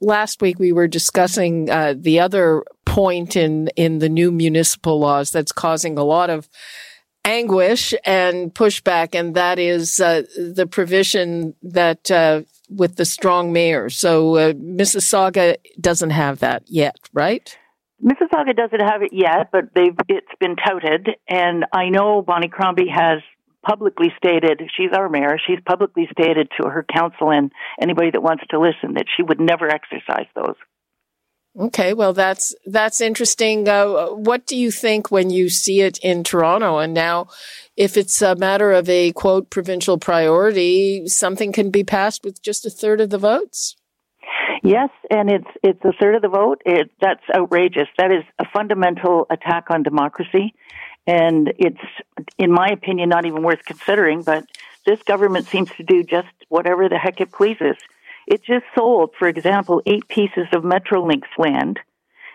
last 0.00 0.40
week 0.40 0.58
we 0.58 0.72
were 0.72 0.88
discussing 0.88 1.68
uh, 1.68 1.94
the 1.96 2.20
other 2.20 2.64
point 2.86 3.36
in 3.36 3.68
in 3.76 3.98
the 3.98 4.08
new 4.08 4.32
municipal 4.32 4.98
laws 4.98 5.30
that's 5.30 5.52
causing 5.52 5.98
a 5.98 6.04
lot 6.04 6.30
of 6.30 6.48
anguish 7.24 7.92
and 8.04 8.54
pushback, 8.54 9.14
and 9.14 9.34
that 9.34 9.58
is 9.58 10.00
uh, 10.00 10.22
the 10.36 10.66
provision 10.66 11.54
that 11.62 12.10
uh, 12.10 12.42
with 12.70 12.96
the 12.96 13.04
strong 13.04 13.52
mayor. 13.52 13.90
So 13.90 14.36
uh, 14.36 14.52
Mississauga 14.54 15.56
doesn't 15.78 16.10
have 16.10 16.38
that 16.38 16.62
yet, 16.66 16.96
right? 17.12 17.56
Mississauga 18.02 18.56
doesn't 18.56 18.80
have 18.80 19.02
it 19.02 19.12
yet, 19.12 19.50
but 19.52 19.64
they've 19.74 19.96
it's 20.08 20.26
been 20.40 20.56
touted, 20.56 21.10
and 21.28 21.66
I 21.72 21.90
know 21.90 22.22
Bonnie 22.22 22.48
Crombie 22.48 22.88
has 22.88 23.20
publicly 23.64 24.08
stated 24.16 24.60
she's 24.76 24.90
our 24.92 25.08
mayor. 25.08 25.36
She's 25.46 25.60
publicly 25.64 26.08
stated 26.12 26.48
to 26.60 26.68
her 26.68 26.84
council 26.84 27.30
and 27.30 27.52
anybody 27.80 28.10
that 28.10 28.22
wants 28.22 28.44
to 28.50 28.60
listen 28.60 28.94
that 28.94 29.06
she 29.16 29.22
would 29.22 29.40
never 29.40 29.68
exercise 29.68 30.26
those. 30.34 30.56
Okay, 31.58 31.92
well 31.92 32.14
that's 32.14 32.54
that's 32.64 33.02
interesting. 33.02 33.68
Uh, 33.68 34.06
what 34.06 34.46
do 34.46 34.56
you 34.56 34.70
think 34.70 35.10
when 35.10 35.28
you 35.28 35.50
see 35.50 35.82
it 35.82 35.98
in 35.98 36.24
Toronto? 36.24 36.78
And 36.78 36.94
now, 36.94 37.26
if 37.76 37.98
it's 37.98 38.22
a 38.22 38.34
matter 38.36 38.72
of 38.72 38.88
a 38.88 39.12
quote 39.12 39.50
provincial 39.50 39.98
priority, 39.98 41.06
something 41.08 41.52
can 41.52 41.70
be 41.70 41.84
passed 41.84 42.24
with 42.24 42.40
just 42.42 42.64
a 42.64 42.70
third 42.70 43.02
of 43.02 43.10
the 43.10 43.18
votes. 43.18 43.76
Yes, 44.62 44.88
and 45.10 45.30
it's 45.30 45.50
it's 45.62 45.84
a 45.84 45.92
third 46.00 46.14
of 46.14 46.22
the 46.22 46.28
vote. 46.28 46.62
It, 46.64 46.90
that's 47.00 47.22
outrageous. 47.36 47.88
That 47.98 48.12
is 48.12 48.24
a 48.38 48.44
fundamental 48.50 49.26
attack 49.28 49.66
on 49.70 49.82
democracy, 49.82 50.54
and 51.06 51.52
it's, 51.58 51.80
in 52.38 52.52
my 52.52 52.68
opinion, 52.68 53.08
not 53.08 53.26
even 53.26 53.42
worth 53.42 53.64
considering. 53.64 54.22
But 54.22 54.44
this 54.86 55.02
government 55.02 55.46
seems 55.46 55.70
to 55.76 55.82
do 55.82 56.02
just 56.02 56.28
whatever 56.48 56.88
the 56.88 56.98
heck 56.98 57.20
it 57.20 57.32
pleases. 57.32 57.76
It 58.26 58.42
just 58.44 58.64
sold, 58.74 59.10
for 59.18 59.28
example, 59.28 59.82
eight 59.86 60.06
pieces 60.08 60.46
of 60.52 60.62
Metrolinx 60.62 61.22
land. 61.38 61.80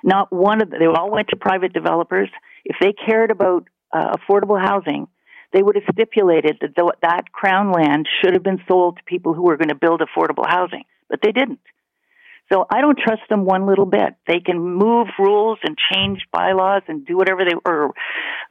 Not 0.04 0.32
one 0.32 0.62
of 0.62 0.70
them, 0.70 0.80
they 0.80 0.86
all 0.86 1.10
went 1.10 1.30
to 1.30 1.38
private 1.38 1.74
developers. 1.74 2.30
If 2.66 2.78
they 2.80 2.94
cared 2.94 3.32
about 3.32 3.68
uh, 3.94 4.16
affordable 4.18 4.60
housing, 4.60 5.08
they 5.54 5.64
would 5.64 5.76
have 5.76 5.86
stipulated 5.92 6.58
that 6.62 6.76
th- 6.76 7.00
that 7.02 7.32
crown 7.32 7.72
land 7.72 8.08
should 8.22 8.34
have 8.34 8.44
been 8.44 8.62
sold 8.68 8.98
to 8.98 9.04
people 9.04 9.34
who 9.34 9.44
were 9.44 9.58
going 9.58 9.70
to 9.70 9.76
build 9.76 10.02
affordable 10.02 10.46
housing, 10.48 10.84
but 11.10 11.22
they 11.22 11.32
didn't. 11.32 11.60
So 12.52 12.66
I 12.70 12.82
don't 12.82 12.98
trust 12.98 13.24
them 13.30 13.46
one 13.46 13.68
little 13.68 13.86
bit. 13.86 14.16
They 14.26 14.40
can 14.40 14.60
move 14.60 15.08
rules 15.20 15.60
and 15.64 15.76
change 15.94 16.26
bylaws 16.32 16.84
and 16.88 17.06
do 17.06 17.18
whatever 17.18 17.44
they 17.44 17.56
or 17.66 17.94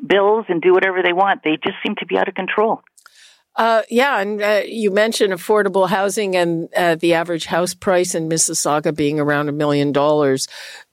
bills 0.06 0.44
and 0.48 0.60
do 0.60 0.72
whatever 0.72 1.02
they 1.02 1.12
want. 1.12 1.40
They 1.44 1.56
just 1.62 1.76
seem 1.84 1.94
to 1.96 2.06
be 2.06 2.18
out 2.18 2.28
of 2.28 2.34
control. 2.34 2.82
Uh, 3.56 3.80
yeah, 3.88 4.20
and 4.20 4.42
uh, 4.42 4.60
you 4.66 4.90
mentioned 4.90 5.32
affordable 5.32 5.88
housing 5.88 6.36
and 6.36 6.68
uh, 6.76 6.94
the 6.94 7.14
average 7.14 7.46
house 7.46 7.72
price 7.72 8.14
in 8.14 8.28
Mississauga 8.28 8.94
being 8.94 9.18
around 9.18 9.48
a 9.48 9.52
million 9.52 9.92
dollars. 9.92 10.46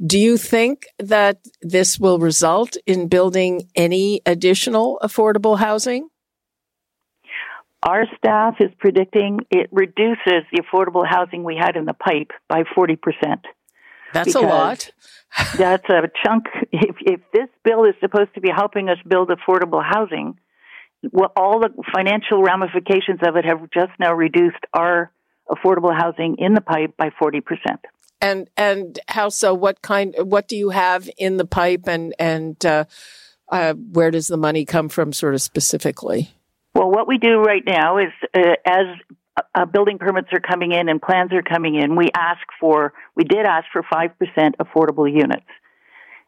Do 0.05 0.17
you 0.17 0.37
think 0.37 0.85
that 0.97 1.39
this 1.61 1.99
will 1.99 2.19
result 2.19 2.77
in 2.85 3.09
building 3.09 3.67
any 3.75 4.21
additional 4.25 4.97
affordable 5.03 5.59
housing? 5.59 6.07
Our 7.85 8.05
staff 8.17 8.55
is 8.61 8.69
predicting 8.79 9.39
it 9.51 9.69
reduces 9.71 10.43
the 10.51 10.61
affordable 10.61 11.05
housing 11.07 11.43
we 11.43 11.57
had 11.59 11.75
in 11.75 11.85
the 11.85 11.93
pipe 11.93 12.31
by 12.47 12.63
40%. 12.75 12.97
That's 14.13 14.35
a 14.35 14.41
lot. 14.41 14.91
that's 15.57 15.89
a 15.89 16.03
chunk. 16.23 16.45
If, 16.71 16.95
if 17.01 17.19
this 17.33 17.49
bill 17.65 17.85
is 17.85 17.95
supposed 17.99 18.35
to 18.35 18.41
be 18.41 18.49
helping 18.55 18.87
us 18.87 18.97
build 19.07 19.29
affordable 19.29 19.83
housing, 19.83 20.37
well, 21.11 21.31
all 21.35 21.59
the 21.59 21.69
financial 21.93 22.41
ramifications 22.41 23.19
of 23.27 23.35
it 23.35 23.43
have 23.43 23.59
just 23.73 23.91
now 23.99 24.13
reduced 24.13 24.63
our 24.73 25.11
affordable 25.49 25.93
housing 25.93 26.35
in 26.37 26.53
the 26.53 26.61
pipe 26.61 26.95
by 26.97 27.09
40%. 27.21 27.41
And 28.21 28.47
and 28.55 28.99
how 29.09 29.27
so? 29.27 29.53
What 29.53 29.81
kind? 29.81 30.15
What 30.17 30.47
do 30.47 30.55
you 30.55 30.69
have 30.69 31.09
in 31.17 31.35
the 31.35 31.43
pipe, 31.43 31.87
and 31.87 32.15
and 32.17 32.65
uh, 32.65 32.85
uh, 33.49 33.73
where 33.73 34.11
does 34.11 34.27
the 34.27 34.37
money 34.37 34.63
come 34.63 34.87
from, 34.87 35.11
sort 35.11 35.33
of 35.33 35.41
specifically? 35.41 36.31
Well, 36.73 36.89
what 36.89 37.07
we 37.07 37.17
do 37.17 37.39
right 37.41 37.63
now 37.65 37.97
is 37.97 38.11
uh, 38.35 38.55
as 38.65 38.85
uh, 39.55 39.65
building 39.65 39.99
permits 39.99 40.29
are 40.31 40.39
coming 40.39 40.71
in 40.71 40.89
and 40.89 41.01
plans 41.01 41.31
are 41.33 41.43
coming 41.43 41.75
in, 41.75 41.95
we 41.95 42.09
ask 42.15 42.41
for, 42.59 42.93
we 43.15 43.23
did 43.23 43.45
ask 43.45 43.65
for 43.71 43.83
5% 43.83 44.09
affordable 44.59 45.11
units. 45.11 45.45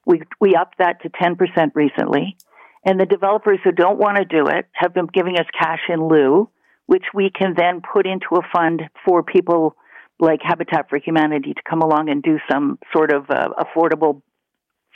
We, 0.05 0.21
we 0.39 0.55
upped 0.55 0.77
that 0.77 1.01
to 1.01 1.09
10% 1.09 1.37
recently. 1.73 2.37
And 2.85 2.99
the 2.99 3.07
developers 3.07 3.59
who 3.63 3.71
don't 3.71 3.97
want 3.97 4.17
to 4.17 4.25
do 4.25 4.47
it 4.47 4.67
have 4.73 4.93
been 4.93 5.07
giving 5.11 5.37
us 5.37 5.47
cash 5.59 5.81
in 5.89 6.07
lieu, 6.07 6.49
which 6.85 7.05
we 7.13 7.31
can 7.31 7.55
then 7.57 7.81
put 7.81 8.05
into 8.05 8.35
a 8.35 8.41
fund 8.55 8.83
for 9.03 9.23
people 9.23 9.75
like 10.19 10.41
Habitat 10.43 10.89
for 10.89 10.99
Humanity 10.99 11.55
to 11.55 11.61
come 11.67 11.81
along 11.81 12.09
and 12.09 12.21
do 12.21 12.37
some 12.49 12.77
sort 12.95 13.11
of 13.11 13.29
uh, 13.29 13.49
affordable 13.59 14.21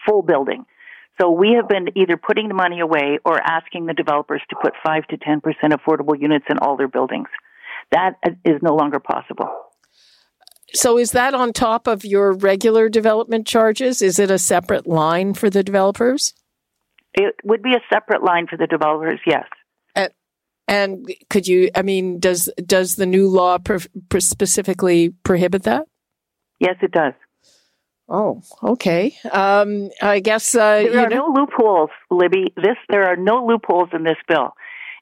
full 0.07 0.21
building. 0.21 0.65
So 1.20 1.30
we 1.32 1.53
have 1.55 1.67
been 1.67 1.88
either 1.97 2.17
putting 2.17 2.47
the 2.47 2.53
money 2.53 2.80
away 2.80 3.20
or 3.26 3.41
asking 3.41 3.88
the 3.88 3.93
developers 3.93 4.41
to 4.49 4.55
put 4.61 4.74
5 4.86 5.07
to 5.07 5.17
10% 5.17 5.41
affordable 5.63 6.20
units 6.20 6.45
in 6.49 6.57
all 6.59 6.78
their 6.78 6.88
buildings. 6.88 7.28
That 7.91 8.13
is 8.45 8.61
no 8.61 8.76
longer 8.76 8.99
possible. 8.99 9.49
So 10.74 10.97
is 10.97 11.11
that 11.11 11.34
on 11.34 11.51
top 11.51 11.88
of 11.88 12.05
your 12.05 12.32
regular 12.32 12.89
development 12.89 13.47
charges? 13.47 14.01
Is 14.01 14.20
it 14.20 14.30
a 14.30 14.38
separate 14.38 14.88
line 14.88 15.34
for 15.34 15.49
the 15.49 15.63
developers? 15.63 16.34
It 17.13 17.36
would 17.43 17.63
be 17.63 17.74
a 17.74 17.82
separate 17.91 18.24
line 18.24 18.45
for 18.47 18.55
the 18.55 18.67
developers, 18.67 19.20
yes. 19.26 19.45
And, 19.95 20.11
and 20.67 21.15
could 21.30 21.47
you, 21.47 21.72
I 21.76 21.82
mean, 21.82 22.20
does, 22.20 22.49
does 22.63 22.95
the 22.95 23.07
new 23.07 23.28
law 23.28 23.57
per, 23.57 23.80
per 24.09 24.20
specifically 24.20 25.09
prohibit 25.24 25.63
that? 25.63 25.88
Yes, 26.59 26.76
it 26.82 26.91
does. 26.91 27.13
Oh, 28.10 28.41
okay. 28.64 29.16
Um, 29.32 29.91
I 30.01 30.20
guess 30.20 30.55
uh, 30.55 30.82
there 30.82 31.05
are 31.05 31.10
know- 31.10 31.32
no 31.32 31.41
loopholes, 31.41 31.91
Libby. 32.10 32.51
This 32.55 32.78
there 32.89 33.03
are 33.03 33.16
no 33.16 33.45
loopholes 33.45 33.89
in 33.93 34.03
this 34.03 34.18
bill, 34.28 34.55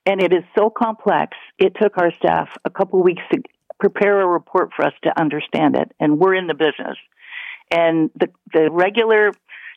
and 0.05 0.21
it 0.21 0.33
is 0.33 0.43
so 0.57 0.69
complex. 0.69 1.37
It 1.57 1.73
took 1.81 1.97
our 1.97 2.11
staff 2.11 2.49
a 2.65 2.69
couple 2.69 3.01
weeks 3.01 3.23
to 3.31 3.41
prepare 3.79 4.21
a 4.21 4.27
report 4.27 4.71
for 4.75 4.83
us 4.83 4.93
to 5.03 5.19
understand 5.19 5.77
it, 5.77 5.91
and 5.99 6.19
we're 6.19 6.35
in 6.35 6.47
the 6.47 6.53
business. 6.53 6.97
And 7.71 8.09
the 8.15 8.27
the 8.53 8.69
regular 8.71 9.31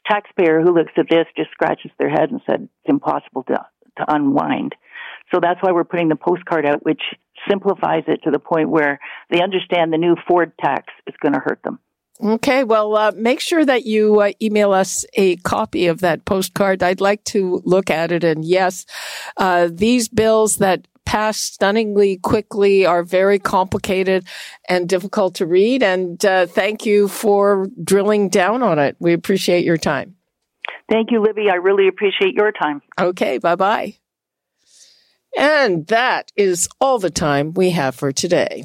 taxpayer 0.07 0.61
who 0.61 0.75
looks 0.75 0.93
at 0.97 1.09
this 1.09 1.27
just 1.37 1.51
scratches 1.53 1.93
their 1.99 2.11
head 2.11 2.31
and 2.31 2.41
said 2.47 2.63
it's 2.63 2.91
impossible 2.91 3.45
to 3.45 3.65
to 3.99 4.05
unwind. 4.13 4.75
So 5.33 5.39
that's 5.41 5.63
why 5.63 5.71
we're 5.71 5.85
putting 5.85 6.09
the 6.09 6.17
postcard 6.17 6.67
out, 6.67 6.85
which 6.85 7.03
simplifies 7.49 8.05
it 8.09 8.23
to 8.25 8.31
the 8.33 8.41
point 8.41 8.71
where 8.71 8.99
they 9.31 9.41
understand 9.41 9.93
the 9.93 9.99
new 9.99 10.17
Ford 10.27 10.53
tax 10.59 10.93
is 11.07 11.15
going 11.23 11.35
to 11.35 11.39
hurt 11.39 11.61
them. 11.63 11.79
Okay, 12.23 12.65
well, 12.65 12.97
uh, 12.97 13.13
make 13.17 13.41
sure 13.41 13.65
that 13.65 13.87
you 13.87 14.21
uh, 14.21 14.33
email 14.43 14.73
us 14.73 15.07
a 15.15 15.37
copy 15.37 15.87
of 15.87 16.01
that 16.01 16.27
postcard. 16.27 16.83
I'd 16.83 17.01
like 17.01 17.25
to 17.25 17.63
look 17.65 17.89
at 17.89 18.13
it. 18.13 18.25
And 18.25 18.45
yes, 18.45 18.85
uh, 19.39 19.69
these 19.73 20.09
bills 20.09 20.59
that 20.59 20.87
pass 21.07 21.39
stunningly 21.39 22.19
quickly 22.19 22.85
are 22.85 23.03
very 23.03 23.39
complicated 23.39 24.27
and 24.69 24.89
difficult 24.89 25.35
to 25.37 25.47
read. 25.47 25.83
And 25.83 26.23
uh, 26.25 26.47
thank 26.47 26.85
you 26.85 27.09
for 27.09 27.69
drilling 27.83 28.29
down 28.29 28.63
on 28.63 28.79
it. 28.79 28.97
We 29.01 29.15
appreciate 29.15 29.65
your 29.65 29.79
time. 29.79 30.17
Thank 30.91 31.11
you, 31.11 31.23
Libby. 31.23 31.49
I 31.51 31.57
really 31.57 31.89
appreciate 31.89 32.35
your 32.35 32.53
time. 32.53 32.83
Okay, 33.01 33.39
bye 33.39 33.57
bye. 33.57 33.97
And 35.37 35.87
that 35.87 36.33
is 36.37 36.69
all 36.81 36.99
the 36.99 37.11
time 37.11 37.55
we 37.55 37.71
have 37.71 37.95
for 37.95 38.13
today. 38.13 38.65